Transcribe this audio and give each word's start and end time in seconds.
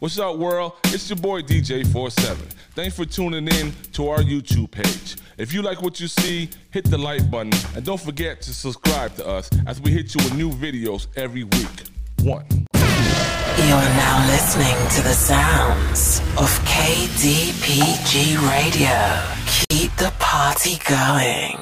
What's 0.00 0.16
up, 0.20 0.36
world? 0.36 0.74
It's 0.84 1.10
your 1.10 1.16
boy 1.16 1.42
DJ47. 1.42 2.36
Thanks 2.76 2.94
for 2.94 3.04
tuning 3.04 3.48
in 3.48 3.72
to 3.94 4.06
our 4.10 4.20
YouTube 4.20 4.70
page. 4.70 5.16
If 5.38 5.52
you 5.52 5.60
like 5.60 5.82
what 5.82 5.98
you 5.98 6.06
see, 6.06 6.50
hit 6.70 6.84
the 6.84 6.96
like 6.96 7.28
button 7.28 7.50
and 7.74 7.84
don't 7.84 8.00
forget 8.00 8.40
to 8.42 8.54
subscribe 8.54 9.16
to 9.16 9.26
us 9.26 9.50
as 9.66 9.80
we 9.80 9.90
hit 9.90 10.14
you 10.14 10.22
with 10.22 10.36
new 10.36 10.50
videos 10.50 11.08
every 11.16 11.42
week. 11.42 11.82
One. 12.20 12.46
You 12.76 13.74
are 13.74 13.90
now 13.98 14.24
listening 14.28 14.76
to 14.90 15.02
the 15.02 15.14
sounds 15.14 16.20
of 16.38 16.48
KDPG 16.64 18.38
Radio. 18.52 19.36
Keep 19.68 19.96
the 19.96 20.12
party 20.20 20.78
going. 20.88 21.58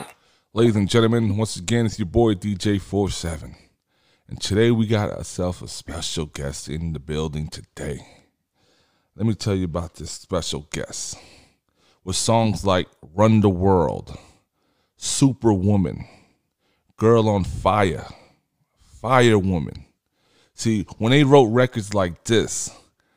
Ladies 0.53 0.77
and 0.77 0.91
gentlemen, 0.91 1.39
once 1.39 1.57
again, 1.57 1.87
it's 1.87 1.99
your 1.99 2.05
boy 2.05 2.35
DJ47. 2.35 3.55
And 4.29 4.39
today 4.39 4.71
we 4.73 4.87
got 4.87 5.11
ourselves 5.11 5.63
a 5.63 5.69
special 5.69 6.27
guest 6.27 6.69
in 6.69 6.93
the 6.93 7.01
building 7.01 7.49
today. 7.49 8.16
Let 9.17 9.27
me 9.27 9.35
tell 9.35 9.55
you 9.55 9.65
about 9.65 9.95
this 9.95 10.11
special 10.11 10.67
guest. 10.71 11.17
With 12.05 12.17
songs 12.17 12.67
like 12.67 12.87
Run 13.15 13.41
the 13.41 13.49
World, 13.49 14.15
Superwoman, 14.99 16.07
Girl 16.99 17.27
on 17.31 17.45
Fire, 17.45 18.07
Fire 19.01 19.39
Woman. 19.39 19.87
See, 20.53 20.83
when 20.99 21.13
they 21.13 21.25
wrote 21.25 21.47
records 21.47 21.95
like 21.95 22.25
this, 22.25 22.71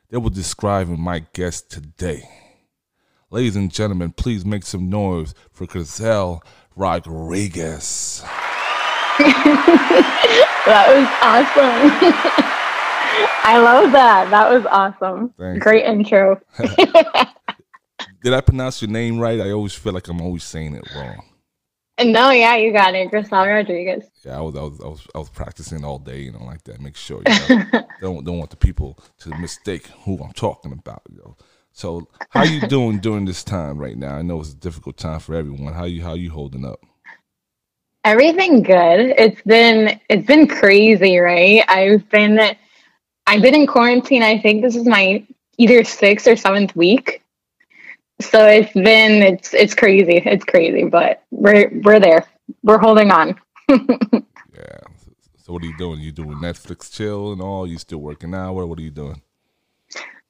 they 0.09 0.17
were 0.17 0.29
describing 0.29 1.01
my 1.01 1.25
guest 1.33 1.69
today. 1.69 2.23
Ladies 3.29 3.57
and 3.57 3.69
gentlemen, 3.69 4.13
please 4.13 4.45
make 4.45 4.63
some 4.63 4.89
noise 4.89 5.35
for 5.51 5.67
Grisell 5.67 6.41
Rodriguez. 6.77 8.23
that 9.19 10.85
was 10.95 11.07
awesome. 12.31 12.45
I 13.43 13.57
love 13.57 13.91
that. 13.93 14.29
That 14.29 14.49
was 14.49 14.65
awesome. 14.65 15.33
Thanks. 15.37 15.63
Great 15.63 15.85
intro. 15.85 16.39
Did 18.23 18.33
I 18.33 18.41
pronounce 18.41 18.81
your 18.81 18.91
name 18.91 19.19
right? 19.19 19.39
I 19.39 19.51
always 19.51 19.73
feel 19.73 19.93
like 19.93 20.07
I'm 20.07 20.21
always 20.21 20.43
saying 20.43 20.75
it 20.75 20.87
wrong. 20.95 21.23
no, 22.03 22.31
yeah, 22.31 22.55
you 22.55 22.71
got 22.71 22.95
it. 22.95 23.11
Grisell 23.11 23.47
Rodriguez. 23.47 24.09
Yeah, 24.25 24.37
I 24.37 24.41
was, 24.41 24.55
I 24.55 24.61
was, 24.61 24.81
I 24.81 24.87
was, 24.87 25.07
I 25.15 25.17
was 25.19 25.29
practicing 25.29 25.83
all 25.83 25.99
day, 25.99 26.19
you 26.19 26.31
know, 26.31 26.43
like 26.43 26.63
that. 26.65 26.81
Make 26.81 26.95
sure 26.95 27.21
you 27.25 27.55
know, 27.55 27.83
don't 28.01 28.25
don't 28.25 28.37
want 28.37 28.49
the 28.49 28.57
people 28.57 28.99
to 29.19 29.29
mistake 29.37 29.87
who 30.03 30.17
I'm 30.21 30.33
talking 30.33 30.71
about, 30.71 31.01
you 31.09 31.17
know. 31.17 31.37
So, 31.71 32.07
how 32.29 32.43
you 32.43 32.61
doing 32.67 32.99
during 32.99 33.25
this 33.25 33.43
time 33.43 33.77
right 33.77 33.97
now? 33.97 34.15
I 34.15 34.21
know 34.21 34.39
it's 34.41 34.51
a 34.51 34.55
difficult 34.55 34.97
time 34.97 35.19
for 35.19 35.33
everyone. 35.35 35.73
How 35.73 35.85
you 35.85 36.03
how 36.03 36.13
you 36.13 36.29
holding 36.29 36.65
up? 36.65 36.79
Everything 38.03 38.63
good. 38.63 39.13
It's 39.17 39.41
been 39.43 39.99
it's 40.09 40.25
been 40.25 40.47
crazy, 40.47 41.17
right? 41.17 41.63
I've 41.67 42.09
been 42.09 42.55
I've 43.29 43.43
been 43.43 43.53
in 43.53 43.67
quarantine. 43.67 44.23
I 44.23 44.39
think 44.39 44.63
this 44.63 44.75
is 44.75 44.87
my 44.87 45.23
either 45.59 45.83
sixth 45.83 46.27
or 46.27 46.35
seventh 46.35 46.75
week. 46.75 47.21
So 48.19 48.43
it's 48.47 48.73
been 48.73 49.21
it's 49.21 49.53
it's 49.53 49.75
crazy. 49.75 50.23
It's 50.25 50.43
crazy, 50.43 50.85
but 50.85 51.21
we're 51.29 51.69
we're 51.83 51.99
there. 51.99 52.25
We're 52.63 52.79
holding 52.79 53.11
on. 53.11 53.39
Yeah. 54.59 54.79
So 55.37 55.53
what 55.53 55.63
are 55.63 55.67
you 55.67 55.77
doing? 55.77 56.01
You 56.01 56.11
doing 56.11 56.37
Netflix 56.39 56.91
chill 56.91 57.31
and 57.31 57.41
all? 57.41 57.65
You 57.65 57.77
still 57.77 57.99
working 57.99 58.35
out? 58.35 58.55
What 58.55 58.67
what 58.67 58.77
are 58.77 58.81
you 58.81 58.89
doing? 58.89 59.21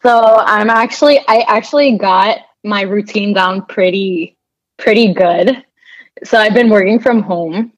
So 0.03 0.35
I'm 0.45 0.69
actually 0.69 1.19
I 1.27 1.45
actually 1.47 1.97
got 1.97 2.41
my 2.63 2.81
routine 2.81 3.33
down 3.33 3.65
pretty 3.65 4.37
pretty 4.77 5.13
good. 5.13 5.63
So 6.23 6.37
I've 6.37 6.53
been 6.53 6.69
working 6.69 6.99
from 6.99 7.23
home. 7.23 7.73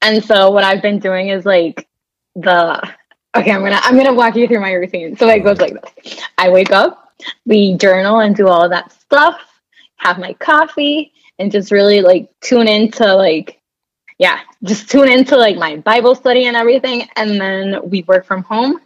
And 0.00 0.24
so 0.24 0.50
what 0.50 0.64
I've 0.64 0.80
been 0.80 0.98
doing 0.98 1.28
is 1.28 1.44
like 1.44 1.86
the 2.36 2.80
okay, 3.36 3.50
I'm 3.50 3.62
gonna 3.62 3.80
I'm 3.82 3.96
gonna 3.96 4.14
walk 4.14 4.36
you 4.36 4.46
through 4.48 4.60
my 4.60 4.72
routine. 4.72 5.16
So 5.16 5.28
it 5.28 5.40
goes 5.40 5.58
like 5.58 5.74
this. 5.80 6.20
I 6.38 6.50
wake 6.50 6.72
up, 6.72 7.12
we 7.46 7.76
journal 7.76 8.20
and 8.20 8.34
do 8.34 8.48
all 8.48 8.68
that 8.68 8.92
stuff, 8.92 9.40
have 9.96 10.18
my 10.18 10.34
coffee, 10.34 11.12
and 11.38 11.50
just 11.50 11.70
really 11.72 12.00
like 12.00 12.30
tune 12.40 12.68
into 12.68 13.14
like 13.14 13.60
yeah, 14.18 14.40
just 14.62 14.90
tune 14.90 15.08
into 15.08 15.36
like 15.36 15.56
my 15.56 15.76
Bible 15.76 16.14
study 16.14 16.46
and 16.46 16.56
everything. 16.56 17.08
And 17.16 17.40
then 17.40 17.88
we 17.88 18.02
work 18.02 18.24
from 18.26 18.42
home 18.42 18.80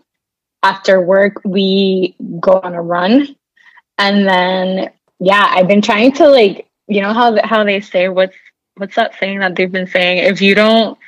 after 0.66 1.00
work 1.00 1.40
we 1.44 2.16
go 2.40 2.58
on 2.62 2.74
a 2.74 2.82
run 2.82 3.36
and 3.98 4.26
then 4.26 4.90
yeah 5.20 5.46
i've 5.50 5.68
been 5.68 5.80
trying 5.80 6.10
to 6.10 6.28
like 6.28 6.68
you 6.88 7.00
know 7.00 7.12
how 7.12 7.36
how 7.44 7.62
they 7.62 7.80
say 7.80 8.08
what's 8.08 8.36
what's 8.76 8.96
that 8.96 9.14
saying 9.20 9.38
that 9.38 9.54
they've 9.54 9.70
been 9.70 9.86
saying 9.86 10.18
if 10.18 10.40
you 10.42 10.56
don't 10.56 10.98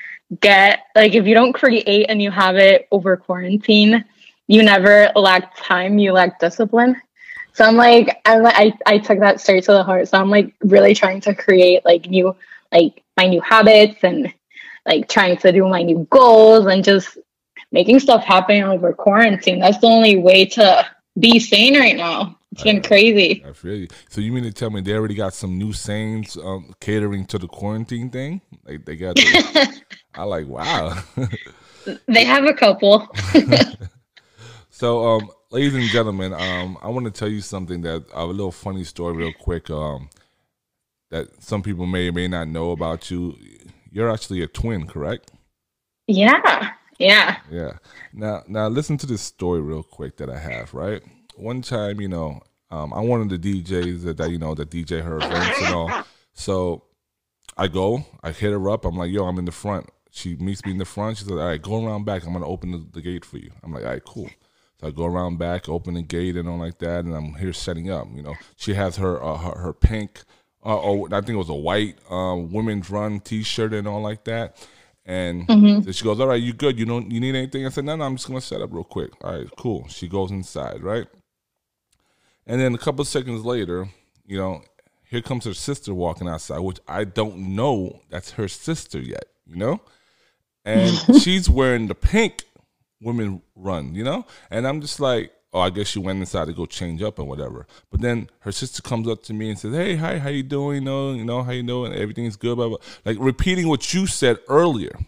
get 0.40 0.80
like 0.94 1.14
if 1.14 1.26
you 1.26 1.34
don't 1.34 1.52
create 1.52 2.06
and 2.08 2.20
you 2.20 2.30
have 2.30 2.56
it 2.56 2.86
over 2.90 3.16
quarantine 3.16 4.04
you 4.46 4.62
never 4.62 5.10
lack 5.16 5.56
time 5.56 5.98
you 5.98 6.12
lack 6.12 6.38
discipline 6.38 7.00
so 7.54 7.64
i'm 7.64 7.76
like 7.76 8.20
i'm 8.26 8.42
like 8.42 8.54
i, 8.56 8.72
I 8.86 8.98
took 8.98 9.20
that 9.20 9.40
straight 9.40 9.64
to 9.64 9.72
the 9.72 9.82
heart 9.82 10.08
so 10.08 10.18
i'm 10.18 10.30
like 10.30 10.54
really 10.60 10.94
trying 10.94 11.20
to 11.22 11.34
create 11.34 11.84
like 11.84 12.08
new 12.10 12.36
like 12.72 13.02
my 13.16 13.26
new 13.26 13.40
habits 13.40 14.04
and 14.04 14.32
like 14.86 15.08
trying 15.08 15.36
to 15.36 15.52
do 15.52 15.68
my 15.68 15.82
new 15.82 16.06
goals 16.10 16.66
and 16.66 16.82
just 16.82 17.18
making 17.70 18.00
stuff 18.00 18.24
happen 18.24 18.62
over 18.62 18.92
quarantine. 18.92 19.60
That's 19.60 19.78
the 19.78 19.86
only 19.86 20.16
way 20.16 20.46
to 20.46 20.86
be 21.18 21.38
sane 21.38 21.78
right 21.78 21.96
now. 21.96 22.37
It's 22.58 22.64
been 22.64 22.82
crazy. 22.82 23.44
I 23.46 23.52
feel 23.52 23.76
you. 23.76 23.88
So 24.08 24.20
you 24.20 24.32
mean 24.32 24.42
to 24.42 24.52
tell 24.52 24.68
me 24.70 24.80
they 24.80 24.92
already 24.92 25.14
got 25.14 25.32
some 25.32 25.56
new 25.56 25.72
sayings 25.72 26.36
um, 26.36 26.74
catering 26.80 27.24
to 27.26 27.38
the 27.38 27.46
quarantine 27.46 28.10
thing? 28.10 28.40
Like 28.64 28.84
they 28.84 28.96
got. 28.96 29.14
The, 29.14 29.82
I 30.14 30.24
like 30.24 30.48
wow. 30.48 31.00
They 32.06 32.24
have 32.24 32.44
a 32.44 32.52
couple. 32.52 33.08
so, 34.70 35.08
um, 35.08 35.30
ladies 35.50 35.74
and 35.74 35.84
gentlemen, 35.84 36.34
um, 36.34 36.76
I 36.82 36.88
want 36.88 37.06
to 37.06 37.10
tell 37.12 37.28
you 37.28 37.40
something 37.40 37.80
that 37.82 38.04
a 38.12 38.26
little 38.26 38.52
funny 38.52 38.84
story, 38.84 39.16
real 39.16 39.32
quick. 39.32 39.70
Um, 39.70 40.10
that 41.10 41.42
some 41.42 41.62
people 41.62 41.86
may 41.86 42.08
or 42.08 42.12
may 42.12 42.28
not 42.28 42.48
know 42.48 42.72
about 42.72 43.10
you. 43.10 43.38
You're 43.90 44.10
actually 44.10 44.42
a 44.42 44.48
twin, 44.48 44.86
correct? 44.86 45.30
yeah. 46.08 46.72
Yeah. 46.98 47.36
Yeah. 47.50 47.72
Now, 48.12 48.42
now 48.48 48.68
listen 48.68 48.98
to 48.98 49.06
this 49.06 49.22
story 49.22 49.60
real 49.60 49.84
quick 49.84 50.16
that 50.16 50.28
I 50.28 50.38
have. 50.38 50.74
Right. 50.74 51.00
One 51.36 51.62
time, 51.62 52.00
you 52.00 52.08
know, 52.08 52.42
um, 52.70 52.92
I'm 52.92 53.08
one 53.08 53.20
of 53.20 53.28
the 53.28 53.38
DJs 53.38 54.04
that, 54.04 54.16
that 54.18 54.30
you 54.30 54.38
know 54.38 54.54
that 54.54 54.70
DJ 54.70 55.02
her 55.02 55.16
events 55.16 55.62
and 55.62 55.74
all. 55.74 56.04
So 56.34 56.84
I 57.56 57.68
go, 57.68 58.04
I 58.22 58.30
hit 58.32 58.52
her 58.52 58.70
up. 58.70 58.84
I'm 58.84 58.96
like, 58.96 59.10
yo, 59.10 59.24
I'm 59.24 59.38
in 59.38 59.44
the 59.44 59.52
front. 59.52 59.90
She 60.10 60.36
meets 60.36 60.64
me 60.64 60.72
in 60.72 60.78
the 60.78 60.84
front. 60.84 61.18
She 61.18 61.24
says, 61.24 61.32
all 61.32 61.38
right, 61.38 61.60
go 61.60 61.84
around 61.84 62.04
back. 62.04 62.26
I'm 62.26 62.32
gonna 62.32 62.46
open 62.46 62.72
the, 62.72 62.86
the 62.92 63.00
gate 63.00 63.24
for 63.24 63.38
you. 63.38 63.50
I'm 63.62 63.72
like, 63.72 63.84
all 63.84 63.90
right, 63.90 64.04
cool. 64.04 64.30
So 64.80 64.86
I 64.86 64.90
go 64.90 65.06
around 65.06 65.38
back, 65.38 65.68
open 65.68 65.94
the 65.94 66.02
gate 66.02 66.36
and 66.36 66.48
all 66.48 66.58
like 66.58 66.78
that, 66.78 67.04
and 67.04 67.14
I'm 67.14 67.34
here 67.34 67.52
setting 67.52 67.90
up. 67.90 68.06
You 68.14 68.22
know, 68.22 68.34
she 68.56 68.74
has 68.74 68.96
her 68.96 69.22
uh, 69.22 69.36
her, 69.38 69.58
her 69.58 69.72
pink, 69.72 70.22
uh, 70.64 70.78
oh, 70.80 71.06
I 71.06 71.20
think 71.20 71.30
it 71.30 71.36
was 71.36 71.48
a 71.48 71.54
white 71.54 71.98
um, 72.10 72.52
women's 72.52 72.90
run 72.90 73.20
T-shirt 73.20 73.72
and 73.72 73.86
all 73.86 74.02
like 74.02 74.24
that. 74.24 74.56
And 75.04 75.46
so 75.84 75.92
she 75.92 76.04
goes, 76.04 76.20
"All 76.20 76.26
right, 76.26 76.42
you 76.42 76.52
good? 76.52 76.78
You 76.78 76.84
don't 76.84 77.10
you 77.10 77.18
need 77.18 77.34
anything?" 77.34 77.64
I 77.64 77.70
said, 77.70 77.86
"No, 77.86 77.96
no, 77.96 78.04
I'm 78.04 78.16
just 78.16 78.28
gonna 78.28 78.42
set 78.42 78.60
up 78.60 78.72
real 78.72 78.84
quick." 78.84 79.10
All 79.24 79.32
right, 79.38 79.48
cool. 79.56 79.88
She 79.88 80.06
goes 80.06 80.30
inside, 80.30 80.82
right? 80.82 81.06
And 82.48 82.60
then 82.60 82.74
a 82.74 82.78
couple 82.78 83.02
of 83.02 83.08
seconds 83.08 83.44
later, 83.44 83.88
you 84.26 84.38
know, 84.38 84.62
here 85.04 85.20
comes 85.20 85.44
her 85.44 85.54
sister 85.54 85.94
walking 85.94 86.28
outside, 86.28 86.58
which 86.60 86.80
I 86.88 87.04
don't 87.04 87.54
know 87.54 88.00
that's 88.08 88.32
her 88.32 88.48
sister 88.48 88.98
yet, 88.98 89.26
you 89.46 89.56
know? 89.56 89.80
And 90.64 90.96
she's 91.20 91.48
wearing 91.48 91.88
the 91.88 91.94
pink 91.94 92.44
women 93.02 93.42
run, 93.54 93.94
you 93.94 94.02
know? 94.02 94.26
And 94.50 94.66
I'm 94.66 94.80
just 94.80 94.98
like, 94.98 95.32
oh, 95.52 95.60
I 95.60 95.70
guess 95.70 95.88
she 95.88 95.98
went 95.98 96.20
inside 96.20 96.46
to 96.46 96.54
go 96.54 96.64
change 96.64 97.02
up 97.02 97.18
and 97.18 97.28
whatever. 97.28 97.66
But 97.90 98.00
then 98.00 98.30
her 98.40 98.52
sister 98.52 98.80
comes 98.80 99.08
up 99.08 99.22
to 99.24 99.34
me 99.34 99.50
and 99.50 99.58
says, 99.58 99.74
hey, 99.74 99.96
hi, 99.96 100.18
how 100.18 100.30
you 100.30 100.42
doing? 100.42 100.76
You 100.76 100.80
know, 100.80 101.12
you 101.12 101.24
know, 101.24 101.42
how 101.42 101.52
you 101.52 101.62
doing? 101.62 101.92
Everything's 101.92 102.36
good, 102.36 102.56
blah, 102.56 102.68
blah. 102.68 102.78
Like 103.04 103.18
repeating 103.20 103.68
what 103.68 103.92
you 103.92 104.06
said 104.06 104.38
earlier. 104.48 104.98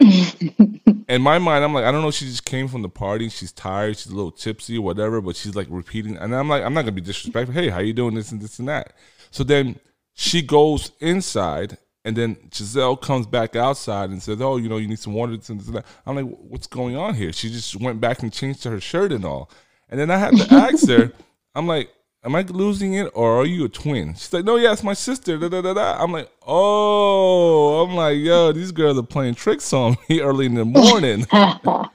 In 1.10 1.22
my 1.22 1.38
mind, 1.38 1.64
I'm 1.64 1.74
like, 1.74 1.84
I 1.84 1.90
don't 1.90 2.02
know. 2.02 2.10
She 2.12 2.26
just 2.26 2.44
came 2.44 2.68
from 2.68 2.82
the 2.82 2.88
party. 2.88 3.28
She's 3.28 3.50
tired. 3.50 3.98
She's 3.98 4.12
a 4.12 4.14
little 4.14 4.30
tipsy 4.30 4.78
whatever. 4.78 5.20
But 5.20 5.34
she's 5.34 5.56
like 5.56 5.66
repeating, 5.68 6.16
and 6.16 6.34
I'm 6.34 6.48
like, 6.48 6.62
I'm 6.62 6.72
not 6.72 6.82
gonna 6.82 6.92
be 6.92 7.00
disrespectful. 7.00 7.52
Hey, 7.52 7.68
how 7.68 7.80
you 7.80 7.92
doing? 7.92 8.14
This 8.14 8.30
and 8.30 8.40
this 8.40 8.60
and 8.60 8.68
that. 8.68 8.94
So 9.32 9.42
then 9.42 9.80
she 10.14 10.40
goes 10.40 10.92
inside, 11.00 11.78
and 12.04 12.16
then 12.16 12.36
Giselle 12.54 12.96
comes 12.96 13.26
back 13.26 13.56
outside 13.56 14.10
and 14.10 14.22
says, 14.22 14.40
"Oh, 14.40 14.56
you 14.56 14.68
know, 14.68 14.76
you 14.76 14.86
need 14.86 15.00
some 15.00 15.14
water." 15.14 15.36
This 15.36 15.48
and 15.48 15.58
this 15.60 15.66
and 15.66 15.76
that. 15.78 15.86
I'm 16.06 16.14
like, 16.14 16.38
what's 16.48 16.66
going 16.68 16.96
on 16.96 17.14
here? 17.14 17.32
She 17.32 17.50
just 17.50 17.74
went 17.76 18.00
back 18.00 18.22
and 18.22 18.32
changed 18.32 18.64
her 18.64 18.80
shirt 18.80 19.10
and 19.10 19.24
all. 19.24 19.50
And 19.88 19.98
then 19.98 20.10
I 20.10 20.16
had 20.16 20.36
to 20.36 20.54
ask 20.54 20.88
her. 20.88 21.12
I'm 21.54 21.66
like, 21.66 21.90
am 22.24 22.34
I 22.34 22.42
losing 22.42 22.94
it 22.94 23.10
or 23.14 23.40
are 23.40 23.46
you 23.46 23.64
a 23.64 23.68
twin? 23.68 24.14
She's 24.14 24.32
like, 24.32 24.44
no, 24.44 24.56
yeah, 24.56 24.72
it's 24.72 24.82
my 24.82 24.94
sister. 24.94 25.38
Da, 25.38 25.48
da, 25.48 25.62
da, 25.62 25.74
da. 25.74 26.02
I'm 26.02 26.12
like, 26.12 26.30
oh, 26.46 27.84
I'm 27.84 27.94
like, 27.94 28.18
yo, 28.18 28.52
these 28.52 28.72
girls 28.72 28.98
are 28.98 29.02
playing 29.02 29.34
tricks 29.34 29.72
on 29.72 29.96
me 30.08 30.20
early 30.20 30.46
in 30.46 30.54
the 30.54 30.64
morning. 30.64 31.26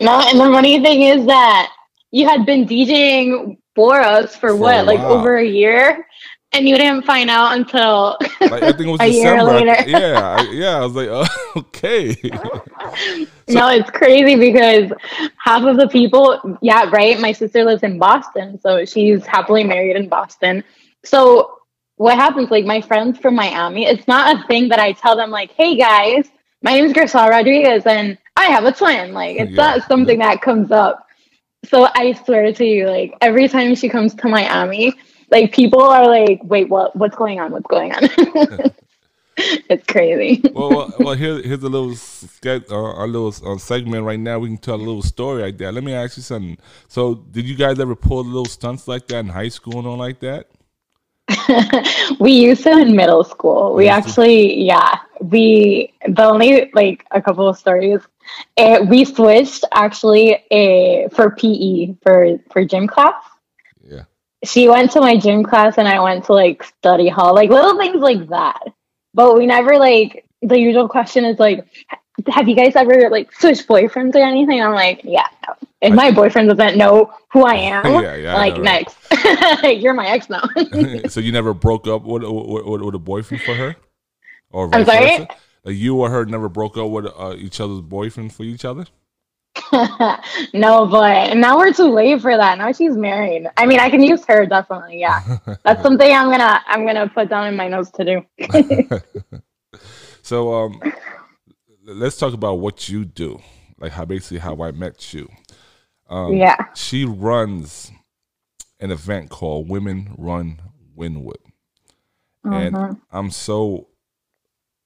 No, 0.00 0.20
and 0.20 0.40
the 0.40 0.44
funny 0.44 0.80
thing 0.80 1.02
is 1.02 1.26
that 1.26 1.70
you 2.10 2.26
had 2.26 2.46
been 2.46 2.64
DJing 2.64 3.58
for 3.74 4.00
us 4.00 4.34
for 4.34 4.56
what, 4.56 4.86
like 4.86 5.00
over 5.00 5.36
a 5.36 5.44
year? 5.44 6.06
And 6.52 6.66
you 6.68 6.76
didn't 6.76 7.04
find 7.04 7.28
out 7.28 7.56
until 7.58 8.16
Like 8.40 8.62
I 8.62 8.72
think 8.72 8.80
it 8.80 8.90
was 8.90 9.00
A 9.02 9.06
year 9.06 9.34
December. 9.36 9.52
later. 9.52 9.76
Yeah, 9.90 10.36
I, 10.38 10.50
yeah. 10.50 10.76
I 10.78 10.80
was 10.80 10.94
like, 10.94 11.08
oh, 11.10 11.26
okay. 11.56 12.16
no, 13.48 13.68
it's 13.68 13.90
crazy 13.90 14.34
because 14.36 14.90
half 15.36 15.62
of 15.64 15.76
the 15.76 15.88
people, 15.88 16.58
yeah, 16.62 16.88
right. 16.90 17.18
My 17.20 17.32
sister 17.32 17.64
lives 17.64 17.82
in 17.82 17.98
Boston, 17.98 18.58
so 18.60 18.84
she's 18.84 19.26
happily 19.26 19.64
married 19.64 19.96
in 19.96 20.08
Boston. 20.08 20.64
So 21.04 21.58
what 21.96 22.14
happens? 22.16 22.50
Like 22.50 22.64
my 22.64 22.80
friends 22.80 23.18
from 23.18 23.34
Miami, 23.34 23.86
it's 23.86 24.06
not 24.08 24.36
a 24.42 24.46
thing 24.46 24.68
that 24.68 24.78
I 24.78 24.92
tell 24.92 25.16
them. 25.16 25.30
Like, 25.30 25.52
hey 25.52 25.76
guys, 25.76 26.30
my 26.62 26.72
name 26.72 26.86
is 26.86 26.92
Grisell 26.92 27.28
Rodriguez, 27.28 27.84
and 27.86 28.16
I 28.36 28.46
have 28.46 28.64
a 28.64 28.72
twin. 28.72 29.12
Like, 29.12 29.36
it's 29.36 29.50
Yeah. 29.50 29.56
not 29.76 29.88
something 29.88 30.18
that 30.20 30.40
comes 30.40 30.70
up. 30.70 31.04
So 31.66 31.88
I 31.94 32.12
swear 32.24 32.52
to 32.52 32.64
you, 32.64 32.86
like 32.88 33.14
every 33.20 33.48
time 33.48 33.74
she 33.74 33.88
comes 33.88 34.14
to 34.14 34.28
Miami, 34.28 34.94
like 35.30 35.52
people 35.52 35.82
are 35.82 36.06
like, 36.06 36.40
"Wait, 36.44 36.68
what? 36.68 36.94
What's 36.96 37.16
going 37.16 37.40
on? 37.40 37.52
What's 37.52 37.66
going 37.66 37.92
on?" 37.92 38.08
it's 39.68 39.86
crazy. 39.86 40.42
well, 40.52 40.70
well, 40.70 40.94
well 40.98 41.14
here, 41.14 41.40
here's 41.42 41.62
a 41.62 41.68
little 41.68 41.94
ske- 41.94 42.70
uh, 42.70 42.74
our 42.74 43.06
little 43.06 43.34
uh, 43.46 43.58
segment 43.58 44.04
right 44.04 44.18
now. 44.18 44.38
We 44.38 44.48
can 44.48 44.58
tell 44.58 44.76
a 44.76 44.76
little 44.76 45.02
story 45.02 45.42
like 45.42 45.58
that. 45.58 45.74
Let 45.74 45.84
me 45.84 45.94
ask 45.94 46.16
you 46.16 46.22
something. 46.22 46.58
So, 46.88 47.14
did 47.14 47.46
you 47.46 47.54
guys 47.54 47.78
ever 47.78 47.94
pull 47.94 48.24
little 48.24 48.46
stunts 48.46 48.88
like 48.88 49.06
that 49.08 49.20
in 49.20 49.28
high 49.28 49.48
school 49.48 49.78
and 49.78 49.86
all 49.86 49.96
like 49.96 50.20
that? 50.20 50.48
we 52.20 52.32
used 52.32 52.62
to 52.64 52.70
in 52.70 52.96
middle 52.96 53.22
school. 53.22 53.74
We 53.74 53.84
to? 53.84 53.90
actually, 53.90 54.64
yeah, 54.64 54.98
we 55.20 55.92
the 56.08 56.24
only 56.24 56.70
like 56.74 57.06
a 57.10 57.20
couple 57.22 57.46
of 57.46 57.58
stories. 57.58 58.00
Uh, 58.56 58.84
we 58.88 59.04
switched 59.04 59.64
actually 59.72 60.34
uh, 60.50 61.08
for 61.10 61.30
PE 61.36 61.94
for 62.02 62.38
for 62.50 62.64
gym 62.64 62.86
class. 62.86 63.22
She 64.44 64.68
went 64.68 64.92
to 64.92 65.00
my 65.00 65.16
gym 65.16 65.42
class 65.42 65.78
and 65.78 65.88
I 65.88 66.00
went 66.00 66.24
to 66.26 66.32
like 66.32 66.62
study 66.62 67.08
hall, 67.08 67.34
like 67.34 67.50
little 67.50 67.76
things 67.76 68.00
like 68.00 68.28
that. 68.28 68.62
But 69.14 69.36
we 69.36 69.46
never 69.46 69.78
like 69.78 70.26
the 70.42 70.58
usual 70.58 70.88
question 70.88 71.24
is 71.24 71.38
like, 71.38 71.66
have 72.28 72.48
you 72.48 72.54
guys 72.54 72.76
ever 72.76 73.10
like 73.10 73.32
switched 73.32 73.66
boyfriends 73.66 74.14
or 74.14 74.20
anything? 74.20 74.62
I'm 74.62 74.74
like, 74.74 75.00
yeah. 75.04 75.26
If 75.80 75.94
my 75.94 76.10
boyfriend 76.10 76.48
doesn't 76.48 76.76
know 76.76 77.12
who 77.32 77.44
I 77.44 77.54
am, 77.54 78.02
Yeah, 78.02 78.16
yeah, 78.16 78.34
like 78.34 78.56
know, 78.56 78.62
right? 78.62 78.94
next, 79.62 79.62
you're 79.82 79.94
my 79.94 80.08
ex 80.08 80.28
now. 80.28 80.42
so 81.08 81.20
you 81.20 81.30
never 81.30 81.54
broke 81.54 81.86
up 81.86 82.02
with, 82.02 82.24
with, 82.24 82.66
with, 82.66 82.82
with 82.82 82.94
a 82.94 82.98
boyfriend 82.98 83.42
for 83.42 83.54
her, 83.54 83.76
or 84.50 84.74
I'm 84.74 84.84
sorry? 84.84 85.18
versa? 85.18 85.28
Like 85.64 85.76
you 85.76 85.96
or 86.00 86.10
her 86.10 86.24
never 86.24 86.48
broke 86.48 86.76
up 86.76 86.90
with 86.90 87.06
uh, 87.06 87.36
each 87.38 87.60
other's 87.60 87.80
boyfriend 87.80 88.32
for 88.32 88.42
each 88.42 88.64
other. 88.64 88.86
no, 90.54 90.86
but 90.86 91.36
now 91.36 91.58
we're 91.58 91.72
too 91.72 91.90
late 91.92 92.20
for 92.22 92.36
that. 92.36 92.58
Now 92.58 92.72
she's 92.72 92.96
married. 92.96 93.46
I 93.56 93.66
mean, 93.66 93.80
I 93.80 93.90
can 93.90 94.02
use 94.02 94.24
her 94.26 94.46
definitely. 94.46 95.00
Yeah, 95.00 95.20
that's 95.64 95.82
something 95.82 96.10
I'm 96.12 96.30
gonna 96.30 96.60
I'm 96.66 96.86
gonna 96.86 97.08
put 97.08 97.28
down 97.28 97.48
in 97.48 97.56
my 97.56 97.68
notes 97.68 97.90
to 97.92 98.04
do. 98.04 98.26
So 100.22 100.52
um, 100.54 100.82
let's 101.86 102.18
talk 102.18 102.34
about 102.34 102.56
what 102.56 102.88
you 102.88 103.06
do, 103.06 103.40
like 103.78 103.92
how 103.92 104.04
basically 104.04 104.38
how 104.38 104.62
I 104.62 104.72
met 104.72 105.14
you. 105.14 105.28
Um, 106.10 106.34
yeah. 106.36 106.56
she 106.74 107.06
runs 107.06 107.90
an 108.80 108.90
event 108.90 109.30
called 109.30 109.70
Women 109.70 110.14
Run 110.18 110.60
Wynwood, 110.96 111.40
and 112.50 112.74
Mhm. 112.74 113.00
I'm 113.10 113.30
so 113.30 113.88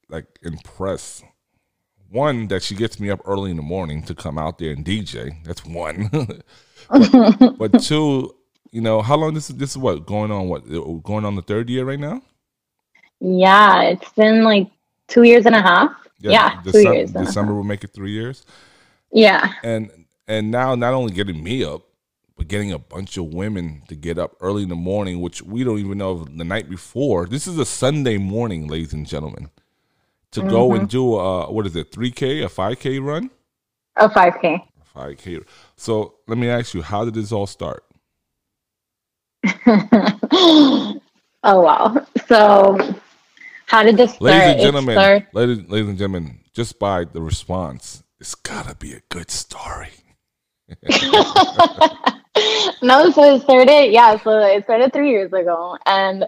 like 0.08 0.26
impressed. 0.42 1.24
One 2.12 2.46
that 2.48 2.62
she 2.62 2.74
gets 2.74 3.00
me 3.00 3.10
up 3.10 3.20
early 3.24 3.50
in 3.50 3.56
the 3.56 3.62
morning 3.62 4.02
to 4.04 4.14
come 4.14 4.38
out 4.38 4.58
there 4.58 4.70
and 4.72 4.84
DJ. 4.84 5.42
That's 5.44 5.64
one. 5.64 6.10
but, 6.90 7.56
but 7.58 7.82
two, 7.82 8.34
you 8.70 8.82
know, 8.82 9.00
how 9.00 9.16
long 9.16 9.32
this 9.32 9.48
is 9.48 9.56
this 9.56 9.70
is 9.70 9.78
what 9.78 10.06
going 10.06 10.30
on? 10.30 10.48
What 10.48 10.68
going 11.02 11.24
on 11.24 11.36
the 11.36 11.42
third 11.42 11.70
year 11.70 11.84
right 11.84 11.98
now? 11.98 12.20
Yeah, 13.20 13.82
it's 13.84 14.12
been 14.12 14.44
like 14.44 14.68
two 15.08 15.22
years 15.22 15.46
and 15.46 15.54
a 15.54 15.62
half. 15.62 15.90
Yeah, 16.18 16.60
two 16.64 16.72
December, 16.72 16.94
years. 16.94 17.12
December 17.12 17.54
will 17.54 17.64
make 17.64 17.82
it 17.82 17.94
three 17.94 18.12
years. 18.12 18.44
Yeah, 19.10 19.52
and 19.64 19.90
and 20.28 20.50
now 20.50 20.74
not 20.74 20.94
only 20.94 21.12
getting 21.12 21.42
me 21.42 21.64
up 21.64 21.82
but 22.36 22.48
getting 22.48 22.72
a 22.72 22.78
bunch 22.78 23.16
of 23.16 23.26
women 23.26 23.82
to 23.88 23.94
get 23.94 24.18
up 24.18 24.36
early 24.40 24.62
in 24.62 24.68
the 24.68 24.74
morning 24.74 25.20
which 25.20 25.42
we 25.42 25.64
don't 25.64 25.78
even 25.78 25.98
know 25.98 26.12
of 26.12 26.38
the 26.38 26.44
night 26.44 26.68
before 26.70 27.26
this 27.26 27.46
is 27.46 27.58
a 27.58 27.64
sunday 27.64 28.16
morning 28.18 28.68
ladies 28.68 28.92
and 28.92 29.06
gentlemen 29.06 29.50
to 30.32 30.40
go 30.42 30.68
Mm-hmm. 30.68 30.80
and 30.80 30.88
do 30.88 31.16
a 31.16 31.50
what 31.52 31.66
is 31.66 31.76
it 31.76 31.92
3k 31.92 32.44
a 32.44 32.48
5k 32.48 33.02
run 33.04 33.30
a 33.96 34.08
5K. 34.08 34.60
5k 34.96 35.44
so 35.76 36.14
let 36.28 36.36
me 36.38 36.48
ask 36.48 36.74
you 36.74 36.82
how 36.82 37.04
did 37.04 37.14
this 37.14 37.32
all 37.32 37.46
start 37.46 37.84
oh 39.66 41.00
wow. 41.44 42.06
So, 42.28 42.78
how 43.66 43.82
did 43.82 43.96
this 43.96 44.10
start? 44.14 44.22
ladies 44.22 44.52
and 44.52 44.60
gentlemen 44.60 44.94
start- 44.94 45.26
ladies, 45.34 45.58
ladies 45.68 45.88
and 45.88 45.98
gentlemen 45.98 46.38
just 46.54 46.78
by 46.78 47.04
the 47.04 47.20
response 47.20 48.02
it's 48.20 48.34
gotta 48.34 48.74
be 48.76 48.92
a 48.94 49.00
good 49.08 49.30
story 49.30 49.90
no, 52.82 53.10
so 53.10 53.34
it 53.34 53.42
started, 53.42 53.92
yeah, 53.92 54.16
so 54.22 54.38
it 54.38 54.64
started 54.64 54.90
three 54.92 55.10
years 55.10 55.30
ago. 55.32 55.76
And 55.84 56.26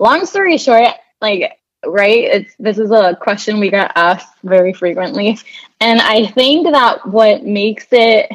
long 0.00 0.26
story 0.26 0.58
short, 0.58 0.88
like, 1.20 1.52
right, 1.86 2.24
it's 2.24 2.54
this 2.58 2.78
is 2.78 2.90
a 2.90 3.16
question 3.20 3.60
we 3.60 3.70
get 3.70 3.92
asked 3.96 4.34
very 4.42 4.72
frequently. 4.72 5.38
And 5.80 6.00
I 6.00 6.26
think 6.26 6.70
that 6.72 7.06
what 7.06 7.44
makes 7.44 7.86
it 7.90 8.30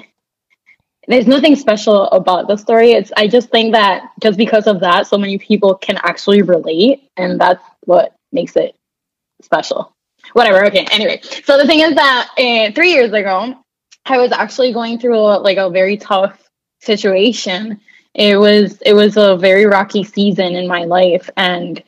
there's 1.07 1.27
nothing 1.27 1.55
special 1.55 2.03
about 2.11 2.47
the 2.47 2.57
story. 2.57 2.91
It's 2.91 3.11
I 3.17 3.27
just 3.27 3.49
think 3.49 3.73
that 3.73 4.11
just 4.21 4.37
because 4.37 4.67
of 4.67 4.79
that, 4.81 5.07
so 5.07 5.17
many 5.17 5.37
people 5.37 5.75
can 5.75 5.97
actually 5.97 6.41
relate, 6.41 7.09
and 7.17 7.39
that's 7.39 7.63
what 7.85 8.15
makes 8.31 8.55
it 8.55 8.75
special. 9.41 9.93
Whatever. 10.33 10.65
Okay. 10.67 10.87
Anyway, 10.91 11.19
so 11.43 11.57
the 11.57 11.65
thing 11.65 11.79
is 11.79 11.95
that 11.95 12.29
uh, 12.37 12.71
three 12.73 12.93
years 12.93 13.11
ago, 13.11 13.55
I 14.05 14.17
was 14.17 14.31
actually 14.31 14.73
going 14.73 14.99
through 14.99 15.17
a, 15.17 15.39
like 15.39 15.57
a 15.57 15.69
very 15.69 15.97
tough 15.97 16.41
situation. 16.79 17.81
It 18.13 18.37
was 18.37 18.81
it 18.81 18.93
was 18.93 19.17
a 19.17 19.35
very 19.37 19.65
rocky 19.65 20.03
season 20.03 20.55
in 20.55 20.67
my 20.67 20.83
life, 20.83 21.29
and 21.35 21.81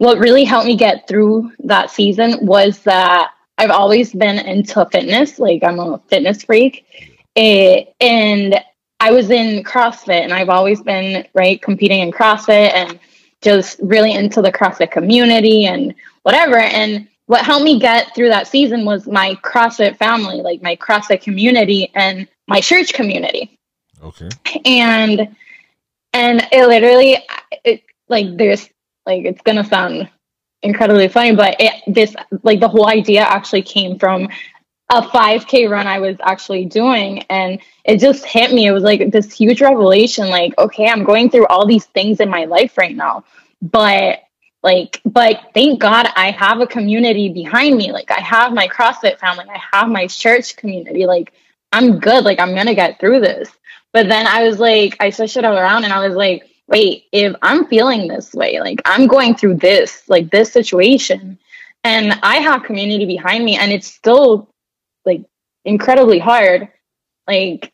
what 0.00 0.18
really 0.18 0.44
helped 0.44 0.66
me 0.66 0.76
get 0.76 1.06
through 1.06 1.52
that 1.64 1.90
season 1.90 2.44
was 2.44 2.78
that 2.80 3.32
I've 3.58 3.70
always 3.70 4.12
been 4.12 4.38
into 4.38 4.84
fitness. 4.86 5.38
Like 5.38 5.62
I'm 5.62 5.78
a 5.78 5.98
fitness 6.08 6.44
freak, 6.44 6.86
Eh, 7.36 7.84
and 8.00 8.60
I 8.98 9.12
was 9.12 9.30
in 9.30 9.62
CrossFit, 9.62 10.22
and 10.22 10.32
I've 10.32 10.48
always 10.48 10.82
been 10.82 11.26
right 11.32 11.62
competing 11.62 12.00
in 12.00 12.10
CrossFit 12.10 12.74
and 12.74 12.98
just 13.40 13.78
really 13.82 14.12
into 14.12 14.42
the 14.42 14.50
CrossFit 14.50 14.90
community 14.90 15.64
and 15.66 15.94
whatever. 16.22 16.58
And 16.58 17.06
what 17.26 17.44
helped 17.44 17.64
me 17.64 17.78
get 17.78 18.12
through 18.14 18.28
that 18.30 18.48
season 18.48 18.84
was 18.84 19.06
my 19.06 19.36
CrossFit 19.44 19.96
family, 19.96 20.42
like 20.42 20.60
my 20.60 20.74
CrossFit 20.76 21.22
community 21.22 21.90
and 21.94 22.26
my 22.48 22.60
church 22.60 22.92
community 22.92 23.56
okay 24.02 24.28
and 24.64 25.36
and 26.12 26.46
it 26.52 26.66
literally 26.66 27.18
it 27.64 27.82
like 28.08 28.36
there's 28.36 28.68
like 29.06 29.24
it's 29.24 29.42
gonna 29.42 29.64
sound 29.64 30.08
incredibly 30.62 31.08
funny 31.08 31.34
but 31.34 31.56
it 31.58 31.72
this 31.86 32.14
like 32.42 32.60
the 32.60 32.68
whole 32.68 32.88
idea 32.88 33.22
actually 33.22 33.62
came 33.62 33.98
from 33.98 34.28
a 34.90 35.00
5k 35.02 35.70
run 35.70 35.86
i 35.86 35.98
was 35.98 36.16
actually 36.20 36.64
doing 36.64 37.22
and 37.30 37.60
it 37.84 37.98
just 37.98 38.26
hit 38.26 38.52
me. 38.52 38.66
It 38.66 38.72
was 38.72 38.82
like 38.82 39.10
this 39.10 39.32
huge 39.32 39.62
revelation 39.62 40.28
like 40.28 40.56
okay 40.58 40.86
i'm 40.88 41.04
going 41.04 41.30
through 41.30 41.46
all 41.46 41.66
these 41.66 41.86
things 41.86 42.20
in 42.20 42.28
my 42.28 42.44
life 42.44 42.76
right 42.76 42.94
now 42.94 43.24
but 43.62 44.20
like 44.62 45.00
but 45.04 45.40
thank 45.54 45.80
god 45.80 46.08
i 46.16 46.30
have 46.30 46.60
a 46.60 46.66
community 46.66 47.30
behind 47.30 47.76
me. 47.76 47.92
Like 47.92 48.10
i 48.10 48.20
have 48.20 48.52
my 48.52 48.68
crossfit 48.68 49.18
family 49.18 49.46
i 49.48 49.60
have 49.72 49.88
my 49.88 50.06
church 50.06 50.56
community. 50.56 51.06
Like 51.06 51.32
i'm 51.72 51.98
good. 52.00 52.24
Like 52.24 52.38
i'm 52.38 52.54
gonna 52.54 52.74
get 52.74 53.00
through 53.00 53.20
this. 53.20 53.48
But 53.92 54.08
then 54.08 54.26
I 54.26 54.44
was 54.44 54.58
like, 54.58 54.96
I 55.00 55.10
switched 55.10 55.36
it 55.36 55.44
all 55.44 55.56
around 55.56 55.84
and 55.84 55.92
I 55.92 56.06
was 56.06 56.16
like, 56.16 56.48
wait, 56.70 57.06
if 57.12 57.34
I'm 57.42 57.66
feeling 57.66 58.08
this 58.08 58.32
way, 58.32 58.60
like 58.60 58.80
I'm 58.86 59.06
going 59.06 59.34
through 59.34 59.56
this, 59.56 60.08
like 60.08 60.30
this 60.30 60.52
situation, 60.52 61.38
and 61.84 62.18
I 62.22 62.36
have 62.36 62.62
community 62.62 63.04
behind 63.04 63.44
me, 63.44 63.56
and 63.56 63.72
it's 63.72 63.88
still 63.88 64.48
like 65.04 65.22
incredibly 65.64 66.18
hard. 66.18 66.68
Like 67.26 67.72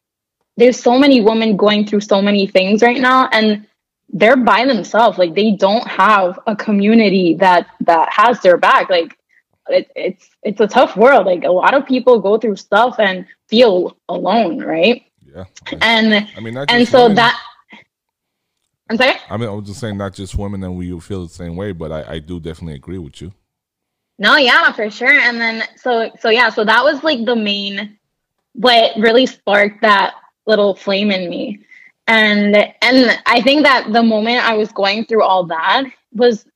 there's 0.57 0.81
so 0.81 0.99
many 0.99 1.21
women 1.21 1.57
going 1.57 1.87
through 1.87 2.01
so 2.01 2.23
many 2.23 2.47
things 2.47 2.83
right 2.83 3.01
now, 3.01 3.29
and 3.33 3.67
they're 4.09 4.37
by 4.37 4.65
themselves. 4.65 5.19
Like 5.19 5.35
they 5.35 5.53
don't 5.53 5.87
have 5.87 6.41
a 6.47 6.57
community 6.57 7.35
that 7.35 7.69
that 7.83 8.09
has 8.11 8.41
their 8.41 8.57
back. 8.57 8.89
Like 8.89 9.17
it, 9.69 9.91
it's 9.95 10.31
it's 10.43 10.61
a 10.61 10.67
tough 10.67 10.97
world. 10.97 11.27
Like 11.27 11.45
a 11.45 11.51
lot 11.51 11.75
of 11.75 11.87
people 11.87 12.21
go 12.21 12.39
through 12.39 12.57
stuff 12.57 12.99
and 12.99 13.27
feel 13.49 13.97
alone, 14.09 14.59
right? 14.59 15.03
yeah 15.35 15.45
And 15.83 16.29
I 16.37 16.41
mean 16.41 16.57
and 16.57 16.89
so 16.89 17.03
women. 17.03 17.17
that 17.17 17.39
I'm 18.89 18.97
sorry. 18.97 19.15
I 19.29 19.37
mean, 19.37 19.49
I 19.49 19.53
was 19.53 19.67
just 19.67 19.81
saying, 19.81 19.97
not 19.97 20.15
just 20.15 20.37
women, 20.37 20.63
and 20.63 20.77
we 20.77 20.99
feel 21.01 21.25
the 21.25 21.33
same 21.33 21.57
way, 21.57 21.73
but 21.73 21.91
I, 21.91 22.15
I 22.15 22.19
do 22.19 22.39
definitely 22.39 22.75
agree 22.75 22.99
with 22.99 23.21
you. 23.21 23.33
No, 24.19 24.37
yeah, 24.37 24.73
for 24.73 24.91
sure. 24.91 25.09
And 25.09 25.41
then 25.41 25.65
so 25.77 26.11
so 26.21 26.31
yeah, 26.31 26.51
so 26.51 26.65
that 26.65 26.85
was 26.85 27.03
like 27.05 27.25
the 27.25 27.37
main 27.37 27.99
what 28.55 28.97
really 28.97 29.27
sparked 29.27 29.83
that 29.83 30.15
little 30.47 30.75
flame 30.75 31.11
in 31.11 31.29
me. 31.29 31.61
And 32.07 32.57
and 32.57 33.23
I 33.27 33.43
think 33.43 33.65
that 33.65 33.93
the 33.93 34.03
moment 34.03 34.49
I 34.49 34.57
was 34.57 34.73
going 34.73 35.05
through 35.05 35.23
all 35.23 35.45
that, 35.47 35.85
was 36.13 36.47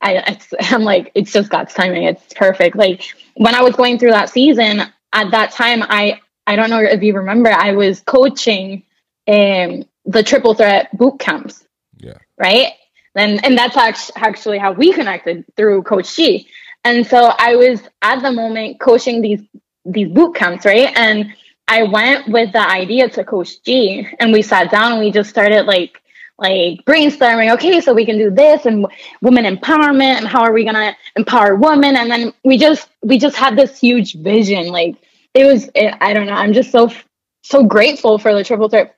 I, 0.00 0.38
I'm 0.60 0.82
like, 0.82 1.12
it's 1.14 1.32
just 1.32 1.50
God's 1.50 1.74
timing. 1.74 2.04
It's 2.04 2.32
perfect. 2.34 2.76
Like 2.76 3.02
when 3.34 3.54
I 3.54 3.62
was 3.62 3.76
going 3.76 3.98
through 3.98 4.10
that 4.10 4.30
season, 4.30 4.82
at 5.12 5.30
that 5.30 5.52
time, 5.52 5.82
I 5.82 6.20
I 6.46 6.56
don't 6.56 6.70
know 6.70 6.80
if 6.80 7.02
you 7.02 7.14
remember, 7.14 7.50
I 7.50 7.72
was 7.72 8.00
coaching 8.00 8.82
um, 9.26 9.84
the 10.04 10.22
triple 10.22 10.54
threat 10.54 10.96
boot 10.96 11.18
camps. 11.18 11.63
Right. 12.38 12.72
And 13.14 13.44
and 13.44 13.56
that's 13.56 14.10
actually 14.16 14.58
how 14.58 14.72
we 14.72 14.92
connected 14.92 15.44
through 15.56 15.82
Coach 15.84 16.16
G. 16.16 16.48
And 16.84 17.06
so 17.06 17.32
I 17.38 17.56
was 17.56 17.80
at 18.02 18.22
the 18.22 18.32
moment 18.32 18.80
coaching 18.80 19.20
these 19.20 19.40
these 19.84 20.08
boot 20.08 20.34
camps, 20.34 20.64
right? 20.64 20.92
And 20.96 21.32
I 21.68 21.84
went 21.84 22.28
with 22.28 22.52
the 22.52 22.60
idea 22.60 23.08
to 23.10 23.24
Coach 23.24 23.62
G, 23.62 24.06
and 24.18 24.32
we 24.32 24.42
sat 24.42 24.70
down 24.70 24.92
and 24.92 25.00
we 25.00 25.10
just 25.12 25.30
started 25.30 25.66
like 25.66 26.00
like 26.38 26.84
brainstorming 26.84 27.52
okay 27.52 27.80
so 27.80 27.94
we 27.94 28.04
can 28.04 28.18
do 28.18 28.28
this 28.28 28.66
and 28.66 28.86
women 29.22 29.44
empowerment 29.44 30.16
and 30.18 30.26
how 30.26 30.42
are 30.42 30.52
we 30.52 30.64
to 30.64 30.96
empower 31.16 31.54
women 31.54 31.96
and 31.96 32.10
then 32.10 32.32
we 32.44 32.58
just 32.58 32.88
we 33.02 33.18
just 33.18 33.36
had 33.36 33.56
this 33.56 33.78
huge 33.78 34.14
vision 34.16 34.66
like 34.66 34.96
it 35.34 35.44
was 35.44 35.70
it, 35.76 35.94
i 36.00 36.12
don't 36.12 36.26
know 36.26 36.32
i'm 36.32 36.52
just 36.52 36.72
so 36.72 36.90
so 37.44 37.62
grateful 37.62 38.18
for 38.18 38.34
the 38.34 38.42
triple 38.42 38.68
threat 38.68 38.96